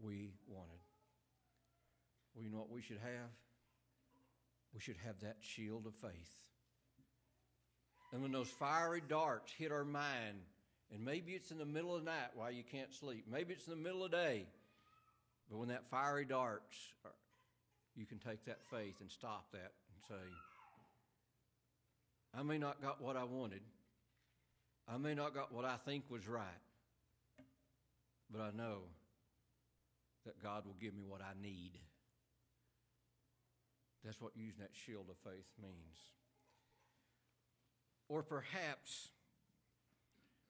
we 0.00 0.32
wanted. 0.46 0.80
Well, 2.34 2.44
you 2.44 2.50
know 2.50 2.58
what 2.58 2.70
we 2.70 2.82
should 2.82 2.98
have? 2.98 3.30
We 4.74 4.80
should 4.80 4.96
have 5.04 5.20
that 5.20 5.36
shield 5.40 5.86
of 5.86 5.94
faith 5.94 6.44
and 8.14 8.22
when 8.22 8.30
those 8.30 8.48
fiery 8.48 9.02
darts 9.06 9.52
hit 9.58 9.72
our 9.72 9.84
mind, 9.84 10.38
and 10.92 11.04
maybe 11.04 11.32
it's 11.32 11.50
in 11.50 11.58
the 11.58 11.64
middle 11.64 11.96
of 11.96 12.04
the 12.04 12.10
night 12.10 12.30
while 12.36 12.50
you 12.50 12.62
can't 12.62 12.94
sleep, 12.94 13.24
maybe 13.28 13.52
it's 13.52 13.66
in 13.66 13.72
the 13.72 13.80
middle 13.82 14.04
of 14.04 14.12
the 14.12 14.16
day, 14.16 14.46
but 15.50 15.58
when 15.58 15.68
that 15.70 15.90
fiery 15.90 16.24
darts, 16.24 16.76
you 17.96 18.06
can 18.06 18.18
take 18.20 18.44
that 18.44 18.60
faith 18.70 18.94
and 19.00 19.10
stop 19.10 19.50
that 19.50 19.72
and 19.88 19.98
say, 20.08 20.24
I 22.38 22.44
may 22.44 22.56
not 22.56 22.80
got 22.80 23.02
what 23.02 23.16
I 23.16 23.24
wanted. 23.24 23.62
I 24.88 24.96
may 24.96 25.14
not 25.14 25.34
got 25.34 25.52
what 25.52 25.64
I 25.64 25.74
think 25.84 26.04
was 26.08 26.28
right. 26.28 26.44
But 28.30 28.42
I 28.42 28.50
know 28.56 28.82
that 30.24 30.42
God 30.42 30.64
will 30.66 30.76
give 30.80 30.94
me 30.94 31.04
what 31.06 31.20
I 31.20 31.40
need. 31.40 31.78
That's 34.04 34.20
what 34.20 34.32
using 34.36 34.60
that 34.60 34.70
shield 34.72 35.06
of 35.08 35.16
faith 35.30 35.46
means. 35.60 35.98
Or 38.08 38.22
perhaps 38.22 39.08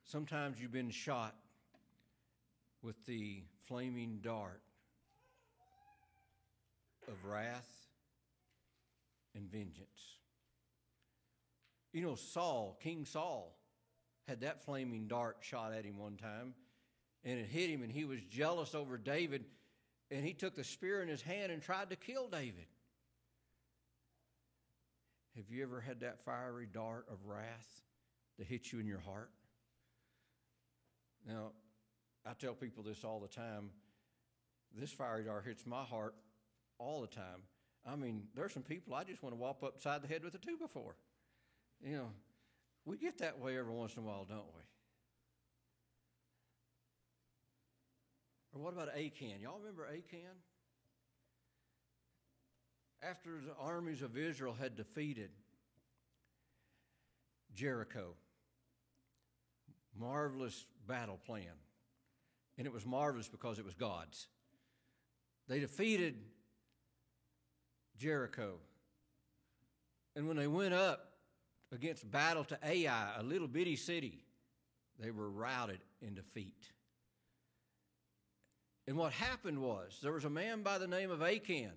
sometimes 0.05 0.61
you've 0.61 0.73
been 0.73 0.91
shot 0.91 1.35
with 2.83 2.97
the 3.07 3.43
flaming 3.67 4.19
dart 4.23 4.61
of 7.09 7.25
wrath 7.25 7.71
and 9.35 9.51
vengeance. 9.51 10.19
You 11.93 12.03
know, 12.03 12.17
Saul, 12.17 12.77
King 12.83 13.05
Saul, 13.05 13.57
had 14.27 14.41
that 14.41 14.65
flaming 14.65 15.07
dart 15.07 15.39
shot 15.41 15.73
at 15.73 15.85
him 15.85 15.99
one 15.99 16.17
time, 16.17 16.55
and 17.25 17.39
it 17.39 17.47
hit 17.47 17.71
him, 17.71 17.83
and 17.83 17.93
he 17.93 18.05
was 18.05 18.21
jealous 18.31 18.75
over 18.75 18.99
David, 18.99 19.45
and 20.15 20.25
he 20.25 20.33
took 20.33 20.55
the 20.55 20.63
spear 20.63 21.03
in 21.03 21.09
his 21.09 21.21
hand 21.21 21.51
and 21.51 21.61
tried 21.61 21.91
to 21.91 21.97
kill 21.97 22.29
David. 22.29 22.67
Have 25.37 25.51
you 25.51 25.65
ever 25.65 25.81
had 25.81 26.01
that 26.01 26.25
fiery 26.25 26.69
dart 26.73 27.07
of 27.11 27.19
wrath 27.27 27.83
that 28.39 28.47
hit 28.47 28.73
you 28.73 28.79
in 28.79 28.87
your 28.87 29.01
heart? 29.01 29.31
Now, 31.27 31.51
I 32.25 32.33
tell 32.35 32.55
people 32.55 32.85
this 32.85 33.03
all 33.03 33.19
the 33.19 33.29
time. 33.29 33.71
This 34.79 34.93
fiery 34.93 35.25
dart 35.25 35.45
hits 35.45 35.67
my 35.67 35.83
heart 35.83 36.15
all 36.79 37.01
the 37.01 37.09
time. 37.09 37.43
I 37.85 37.97
mean, 37.97 38.23
there's 38.37 38.53
some 38.53 38.63
people 38.63 38.95
I 38.95 39.03
just 39.03 39.21
want 39.21 39.35
to 39.35 39.41
whop 39.41 39.65
upside 39.65 40.03
the 40.03 40.09
head 40.09 40.23
with 40.23 40.35
a 40.37 40.39
two 40.39 40.57
before. 40.57 40.95
You 41.85 41.97
know, 41.97 42.11
we 42.85 42.99
get 42.99 43.19
that 43.19 43.41
way 43.41 43.59
every 43.59 43.73
once 43.73 43.97
in 43.97 44.05
a 44.05 44.07
while, 44.07 44.25
don't 44.29 44.47
we? 44.55 44.63
Or 48.55 48.63
what 48.63 48.73
about 48.73 48.89
Achan? 48.91 49.41
Y'all 49.43 49.59
remember 49.59 49.87
Achan? 49.87 50.37
after 53.09 53.31
the 53.45 53.55
armies 53.61 54.03
of 54.03 54.17
Israel 54.17 54.57
had 54.59 54.77
defeated 54.77 55.31
Jericho. 57.55 58.15
Marvelous 59.99 60.67
battle 60.87 61.19
plan. 61.25 61.43
And 62.57 62.67
it 62.67 62.73
was 62.73 62.87
marvelous 62.87 63.29
because 63.29 63.59
it 63.59 63.65
was 63.65 63.75
God's. 63.75 64.29
They 65.49 65.61
defeated 65.61 66.15
Jericho. 67.99 68.55
And 70.17 70.27
when 70.27 70.37
they 70.37 70.47
went 70.47 70.75
up 70.75 71.11
against 71.73 72.11
battle 72.11 72.45
to 72.45 72.59
Ai, 72.65 73.13
a 73.19 73.23
little 73.23 73.49
bitty 73.49 73.77
city, 73.77 74.25
they 74.99 75.11
were 75.11 75.29
routed 75.29 75.81
in 76.01 76.15
defeat. 76.15 76.71
And 78.87 78.97
what 78.97 79.13
happened 79.13 79.61
was 79.61 79.99
there 80.03 80.13
was 80.13 80.25
a 80.25 80.31
man 80.31 80.63
by 80.63 80.79
the 80.79 80.87
name 80.87 81.11
of 81.11 81.23
Achan 81.23 81.73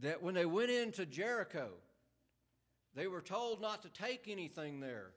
that 0.00 0.22
when 0.22 0.34
they 0.34 0.46
went 0.46 0.70
into 0.70 1.06
Jericho, 1.06 1.70
they 2.94 3.06
were 3.06 3.22
told 3.22 3.60
not 3.60 3.82
to 3.82 3.88
take 3.88 4.28
anything 4.28 4.80
there. 4.80 5.12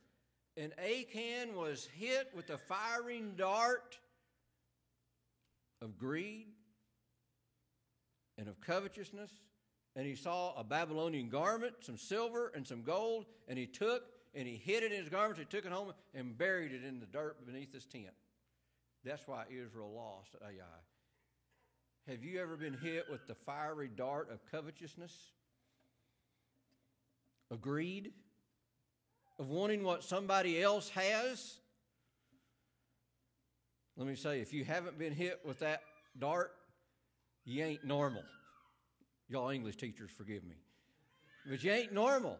And 0.56 0.74
Achan 0.80 1.56
was 1.56 1.88
hit 1.98 2.30
with 2.36 2.48
the 2.48 2.58
firing 2.58 3.34
dart 3.36 3.98
of 5.82 5.98
greed 5.98 6.48
and 8.38 8.48
of 8.48 8.62
covetousness. 8.62 9.32
And 9.96 10.06
he 10.06 10.16
saw 10.16 10.54
a 10.58 10.64
Babylonian 10.64 11.30
garment, 11.30 11.76
some 11.82 11.98
silver, 11.98 12.52
and 12.56 12.66
some 12.66 12.84
gold, 12.84 13.26
and 13.48 13.58
he 13.58 13.66
took 13.66 14.04
and 14.36 14.48
he 14.48 14.56
hid 14.56 14.84
it 14.84 14.92
in 14.92 15.00
his 15.00 15.10
garments. 15.10 15.40
He 15.40 15.46
took 15.46 15.66
it 15.66 15.72
home 15.72 15.94
and 16.16 16.36
buried 16.36 16.72
it 16.72 16.84
in 16.84 17.00
the 17.00 17.06
dirt 17.06 17.46
beneath 17.46 17.72
his 17.72 17.86
tent. 17.86 18.14
That's 19.04 19.28
why 19.28 19.46
Israel 19.50 19.92
lost 19.94 20.36
Ai. 20.42 22.12
Have 22.12 22.24
you 22.24 22.42
ever 22.42 22.58
been 22.58 22.74
hit 22.74 23.06
with 23.10 23.28
the 23.28 23.36
fiery 23.36 23.90
dart 23.94 24.30
of 24.32 24.40
covetousness? 24.52 25.14
Of 27.52 27.62
greed? 27.62 28.12
Of 29.40 29.50
wanting 29.50 29.84
what 29.84 30.04
somebody 30.04 30.62
else 30.62 30.90
has? 30.90 31.58
Let 33.96 34.08
me 34.08 34.16
say, 34.16 34.42
if 34.42 34.54
you 34.54 34.66
haven't 34.66 34.98
been 34.98 35.14
hit 35.14 35.42
with 35.46 35.60
that 35.60 35.82
dart, 36.18 36.52
you 37.46 37.64
ain't 37.64 37.84
normal. 37.86 38.24
Y'all 39.30 39.50
English 39.50 39.78
teachers, 39.78 40.12
forgive 40.12 40.44
me. 40.44 40.56
But 41.50 41.64
you 41.64 41.72
ain't 41.72 41.94
normal. 41.94 42.40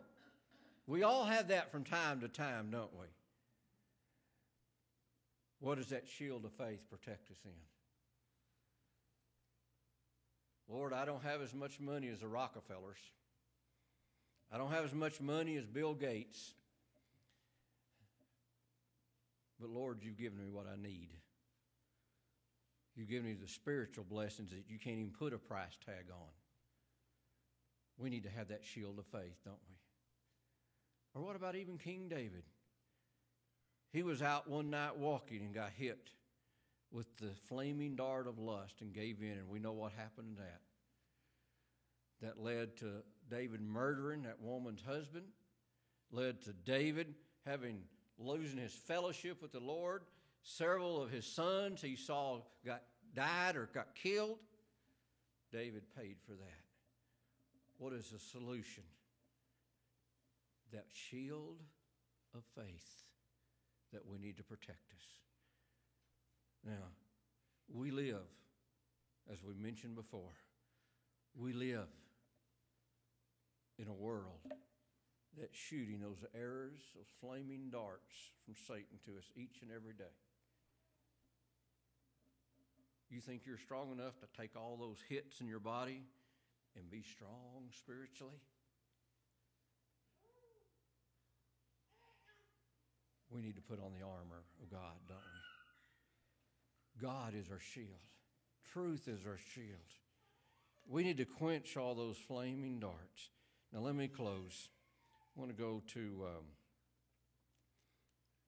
We 0.88 1.04
all 1.04 1.26
have 1.26 1.50
that 1.50 1.72
from 1.72 1.84
time 1.84 2.22
to 2.22 2.28
time, 2.28 2.70
don't 2.72 2.92
we? 3.00 3.08
What 5.64 5.78
does 5.78 5.88
that 5.88 6.10
shield 6.10 6.44
of 6.44 6.52
faith 6.52 6.82
protect 6.90 7.32
us 7.32 7.38
in? 7.46 7.52
Lord, 10.68 10.92
I 10.92 11.06
don't 11.06 11.24
have 11.24 11.42
as 11.42 11.54
much 11.54 11.80
money 11.80 12.10
as 12.10 12.20
the 12.20 12.28
Rockefellers. 12.28 12.98
I 14.52 14.58
don't 14.58 14.72
have 14.72 14.84
as 14.84 14.94
much 14.94 15.22
money 15.22 15.56
as 15.56 15.66
Bill 15.66 15.94
Gates. 15.94 16.54
But 19.58 19.70
Lord, 19.70 20.00
you've 20.02 20.18
given 20.18 20.38
me 20.38 20.50
what 20.50 20.66
I 20.68 20.76
need. 20.76 21.12
You've 22.98 23.10
given 23.10 23.30
me 23.30 23.38
the 23.42 23.48
spiritual 23.48 24.04
blessings 24.04 24.50
that 24.50 24.66
you 24.68 24.78
can't 24.78 24.98
even 24.98 25.14
put 25.18 25.32
a 25.32 25.38
price 25.38 25.78
tag 25.86 26.08
on. 26.12 26.28
We 27.98 28.10
need 28.10 28.24
to 28.24 28.30
have 28.30 28.50
that 28.50 28.66
shield 28.66 29.00
of 29.00 29.06
faith, 29.06 29.38
don't 29.46 29.56
we? 29.70 29.78
Or 31.16 31.26
what 31.26 31.38
about 31.38 31.56
even 31.56 31.78
King 31.78 32.10
David? 32.10 32.44
He 33.94 34.02
was 34.02 34.24
out 34.24 34.50
one 34.50 34.72
night 34.72 34.98
walking 34.98 35.42
and 35.44 35.54
got 35.54 35.70
hit 35.78 36.10
with 36.92 37.16
the 37.18 37.30
flaming 37.48 37.96
dart 37.96 38.28
of 38.28 38.40
lust 38.40 38.82
and 38.82 38.92
gave 38.92 39.22
in, 39.22 39.38
and 39.38 39.48
we 39.48 39.60
know 39.60 39.72
what 39.72 39.92
happened 39.92 40.36
to 40.36 40.42
that. 40.42 40.62
That 42.22 42.44
led 42.44 42.76
to 42.78 43.04
David 43.30 43.62
murdering 43.62 44.24
that 44.24 44.42
woman's 44.42 44.82
husband, 44.82 45.26
led 46.12 46.42
to 46.42 46.54
David 46.54 47.14
having 47.46 47.84
losing 48.18 48.58
his 48.58 48.74
fellowship 48.74 49.44
with 49.44 49.52
the 49.52 49.60
Lord. 49.60 50.02
Several 50.42 51.02
of 51.02 51.12
his 51.12 51.26
sons 51.26 51.80
he 51.80 51.96
saw 51.96 52.40
got 52.66 52.82
died 53.14 53.56
or 53.56 53.70
got 53.74 53.94
killed. 53.94 54.40
David 55.52 55.84
paid 55.96 56.16
for 56.26 56.32
that. 56.32 56.64
What 57.78 57.94
is 57.94 58.10
the 58.10 58.20
solution? 58.20 58.84
That 60.72 60.88
shield 60.92 61.62
of 62.34 62.44
faith 62.56 63.03
that 63.94 64.06
we 64.06 64.18
need 64.18 64.38
to 64.38 64.44
protect 64.44 64.92
us. 64.92 65.06
Now, 66.66 66.92
we 67.72 67.92
live, 67.92 68.28
as 69.32 69.38
we 69.44 69.54
mentioned 69.56 69.96
before, 69.96 70.36
we 71.36 71.54
live 71.54 71.88
in 73.80 73.88
a 73.88 73.94
world 73.94 74.40
that's 75.40 75.58
shooting 75.58 76.00
those 76.00 76.24
arrows, 76.36 76.80
those 76.96 77.10
flaming 77.20 77.70
darts 77.72 78.14
from 78.46 78.56
Satan 78.68 79.00
to 79.06 79.18
us 79.18 79.26
each 79.36 79.62
and 79.62 79.72
every 79.72 79.94
day. 79.94 80.14
You 83.10 83.22
think 83.22 83.42
you're 83.46 83.58
strong 83.58 83.92
enough 83.92 84.20
to 84.22 84.42
take 84.42 84.56
all 84.56 84.78
those 84.78 84.98
hits 85.08 85.40
in 85.40 85.48
your 85.48 85.60
body 85.60 86.02
and 86.76 86.90
be 86.90 87.04
strong 87.04 87.70
spiritually? 87.78 88.40
We 93.34 93.42
need 93.42 93.56
to 93.56 93.62
put 93.62 93.80
on 93.80 93.94
the 93.98 94.06
armor 94.06 94.44
of 94.62 94.70
God, 94.70 95.00
don't 95.08 95.18
we? 95.18 97.08
God 97.08 97.34
is 97.34 97.50
our 97.52 97.60
shield. 97.60 97.88
Truth 98.72 99.08
is 99.08 99.26
our 99.26 99.40
shield. 99.54 99.90
We 100.88 101.04
need 101.04 101.18
to 101.18 101.26
quench 101.26 101.76
all 101.76 101.96
those 101.96 102.18
flaming 102.18 102.80
darts. 102.80 103.32
Now, 103.72 103.80
let 103.80 103.96
me 103.96 104.08
close. 104.08 104.70
I 105.36 105.40
want 105.40 105.56
to 105.56 105.60
go 105.60 105.82
to 105.94 106.00
um, 106.26 106.46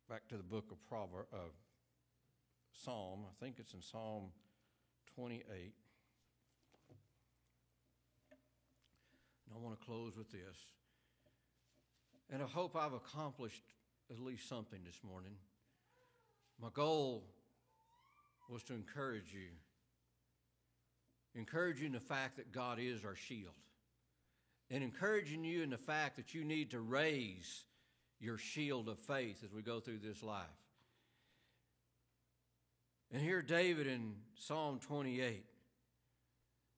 back 0.08 0.28
to 0.30 0.38
the 0.38 0.44
book 0.44 0.66
of 0.72 0.78
Proverbs, 0.88 1.30
uh, 1.34 1.50
Psalm. 2.84 3.22
I 3.26 3.44
think 3.44 3.56
it's 3.58 3.74
in 3.74 3.82
Psalm 3.82 4.26
28. 5.16 5.74
And 9.48 9.56
I 9.56 9.58
want 9.58 9.80
to 9.80 9.86
close 9.86 10.16
with 10.16 10.32
this. 10.32 10.58
And 12.30 12.44
I 12.44 12.46
hope 12.46 12.76
I've 12.76 12.94
accomplished 12.94 13.64
at 14.12 14.20
least 14.20 14.48
something 14.48 14.80
this 14.86 15.00
morning. 15.04 15.34
My 16.62 16.70
goal 16.74 17.24
was 18.50 18.64
to 18.64 18.74
encourage 18.74 19.34
you, 19.34 19.50
encouraging 21.34 21.92
the 21.92 22.00
fact 22.00 22.38
that 22.38 22.52
God 22.52 22.80
is 22.80 23.04
our 23.04 23.16
shield 23.16 23.54
and 24.70 24.84
encouraging 24.84 25.44
you 25.44 25.64
in 25.64 25.70
the 25.70 25.78
fact 25.78 26.16
that 26.18 26.34
you 26.34 26.44
need 26.44 26.72
to 26.72 26.80
raise 26.80 27.66
your 28.20 28.38
shield 28.38 28.90
of 28.90 28.98
faith 29.00 29.44
as 29.44 29.54
we 29.54 29.62
go 29.62 29.80
through 29.80 30.00
this 30.00 30.24
life. 30.24 30.46
And 33.12 33.22
here, 33.22 33.42
David 33.42 33.88
in 33.88 34.16
Psalm 34.36 34.80
28, 34.80 35.46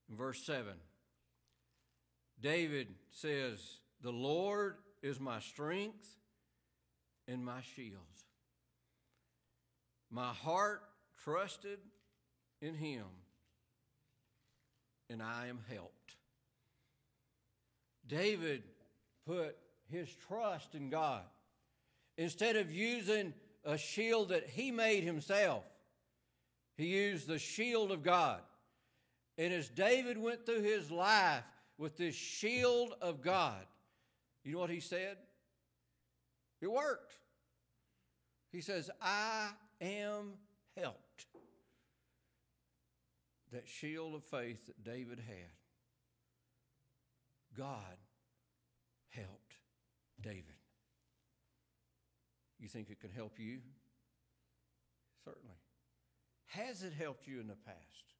verse 0.10 0.44
7, 0.46 0.74
David 2.42 2.88
says, 3.12 3.60
The 4.02 4.12
Lord 4.12 4.76
is 5.02 5.20
my 5.20 5.40
strength 5.40 6.18
and 7.28 7.44
my 7.44 7.62
shield. 7.76 8.02
My 10.10 10.32
heart 10.34 10.82
trusted 11.24 11.80
in 12.62 12.74
him, 12.74 13.06
and 15.10 15.22
I 15.22 15.48
am 15.48 15.60
helped. 15.70 16.16
David 18.08 18.64
put 19.26 19.58
his 19.92 20.08
trust 20.28 20.76
in 20.76 20.90
God. 20.90 21.24
Instead 22.18 22.56
of 22.56 22.72
using 22.72 23.34
a 23.66 23.78
shield 23.78 24.30
that 24.30 24.48
he 24.48 24.72
made 24.72 25.04
himself, 25.04 25.64
he 26.78 26.88
used 26.88 27.28
the 27.28 27.40
shield 27.40 27.92
of 27.92 28.04
God. 28.04 28.40
And 29.38 29.54
as 29.54 29.70
David 29.70 30.18
went 30.18 30.46
through 30.46 30.62
his 30.62 30.90
life 30.90 31.44
with 31.78 31.98
this 31.98 32.16
shield 32.16 32.96
of 33.02 33.22
God, 33.22 33.66
you 34.44 34.54
know 34.54 34.60
what 34.60 34.70
he 34.70 34.80
said? 34.80 35.18
It 36.62 36.72
worked. 36.72 37.14
He 38.52 38.62
says, 38.62 38.90
I 39.02 39.50
am 39.82 40.34
helped. 40.76 41.26
That 43.52 43.68
shield 43.68 44.16
of 44.16 44.24
faith 44.24 44.66
that 44.66 44.84
David 44.84 45.20
had 45.20 45.58
God 47.58 47.98
helped 49.10 49.56
David. 50.22 50.44
You 52.60 52.68
think 52.68 52.90
it 52.90 53.00
can 53.00 53.10
help 53.10 53.40
you? 53.40 53.60
Certainly. 55.24 55.56
Has 56.48 56.84
it 56.84 56.94
helped 56.94 57.28
you 57.28 57.40
in 57.40 57.48
the 57.48 57.56
past? 57.56 58.14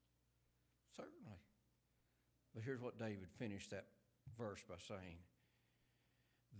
Certainly. 0.96 1.38
But 2.54 2.62
here's 2.64 2.80
what 2.80 2.98
David 2.98 3.28
finished 3.38 3.70
that 3.70 3.86
verse 4.36 4.62
by 4.68 4.76
saying 4.86 5.18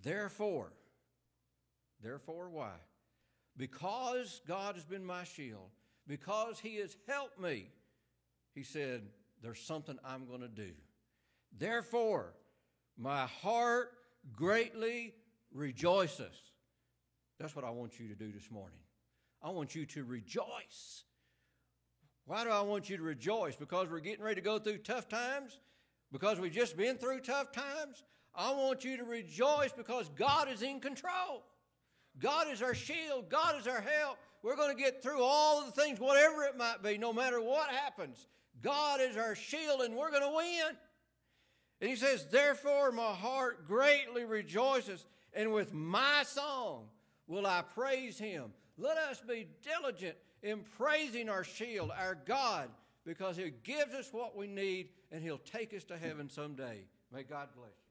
Therefore, 0.03 0.73
therefore, 2.03 2.49
why? 2.51 2.75
Because 3.57 4.41
God 4.47 4.77
has 4.77 4.85
been 4.85 5.05
my 5.05 5.25
shield, 5.25 5.71
because 6.07 6.61
He 6.61 6.77
has 6.77 6.97
helped 7.07 7.41
me, 7.41 7.67
He 8.55 8.63
said, 8.63 9.03
There's 9.43 9.61
something 9.61 9.99
I'm 10.05 10.27
going 10.27 10.41
to 10.41 10.49
do. 10.49 10.71
Therefore, 11.57 12.35
my 12.97 13.27
heart 13.27 13.93
greatly 14.35 15.15
rejoices. 15.53 16.35
That's 17.39 17.55
what 17.55 17.65
I 17.65 17.71
want 17.71 18.01
you 18.01 18.09
to 18.09 18.15
do 18.15 18.33
this 18.33 18.51
morning. 18.51 18.79
I 19.43 19.51
want 19.51 19.75
you 19.75 19.87
to 19.87 20.05
rejoice. 20.05 21.05
Why 22.27 22.45
do 22.45 22.51
I 22.51 22.61
want 22.61 22.91
you 22.91 22.97
to 22.97 23.03
rejoice? 23.03 23.57
Because 23.57 23.89
we're 23.89 24.01
getting 24.01 24.25
ready 24.25 24.35
to 24.37 24.45
go 24.45 24.59
through 24.59 24.79
tough 24.79 25.09
times? 25.09 25.59
Because 26.13 26.41
we've 26.41 26.53
just 26.53 26.77
been 26.77 26.97
through 26.97 27.21
tough 27.21 27.53
times? 27.53 28.03
I 28.35 28.53
want 28.53 28.85
you 28.85 28.97
to 28.97 29.05
rejoice 29.05 29.73
because 29.73 30.11
God 30.11 30.49
is 30.49 30.63
in 30.63 30.81
control. 30.81 31.45
God 32.21 32.47
is 32.51 32.63
our 32.63 32.75
shield. 32.75 33.29
God 33.29 33.59
is 33.61 33.67
our 33.67 33.81
help. 33.81 34.19
We're 34.43 34.57
going 34.57 34.77
to 34.77 34.83
get 34.83 35.03
through 35.03 35.23
all 35.23 35.61
of 35.61 35.67
the 35.67 35.81
things, 35.81 35.99
whatever 35.99 36.45
it 36.45 36.57
might 36.57 36.83
be, 36.83 36.99
no 36.99 37.13
matter 37.13 37.41
what 37.41 37.71
happens. 37.71 38.27
God 38.63 39.01
is 39.01 39.17
our 39.17 39.35
shield 39.35 39.83
and 39.83 39.95
we're 39.95 40.11
going 40.11 40.23
to 40.23 40.37
win. 40.37 40.77
And 41.81 41.91
he 41.91 41.97
says, 41.97 42.27
Therefore 42.31 42.93
my 42.93 43.13
heart 43.13 43.67
greatly 43.67 44.25
rejoices, 44.25 45.05
and 45.33 45.53
with 45.53 45.73
my 45.73 46.23
song 46.25 46.87
will 47.27 47.47
I 47.47 47.63
praise 47.75 48.19
him. 48.19 48.53
Let 48.77 48.97
us 48.97 49.21
be 49.27 49.47
diligent 49.63 50.17
in 50.43 50.61
praising 50.77 51.29
our 51.29 51.45
shield, 51.45 51.91
our 51.97 52.17
God, 52.27 52.69
because 53.05 53.37
he 53.37 53.53
gives 53.63 53.95
us 53.95 54.09
what 54.13 54.37
we 54.37 54.47
need 54.47 54.91
and 55.11 55.23
he'll 55.23 55.39
take 55.39 55.75
us 55.75 55.85
to 55.85 55.99
heaven 55.99 56.29
someday. 56.29 56.85
May 57.13 57.23
God 57.23 57.49
bless 57.57 57.71
you. 57.71 57.88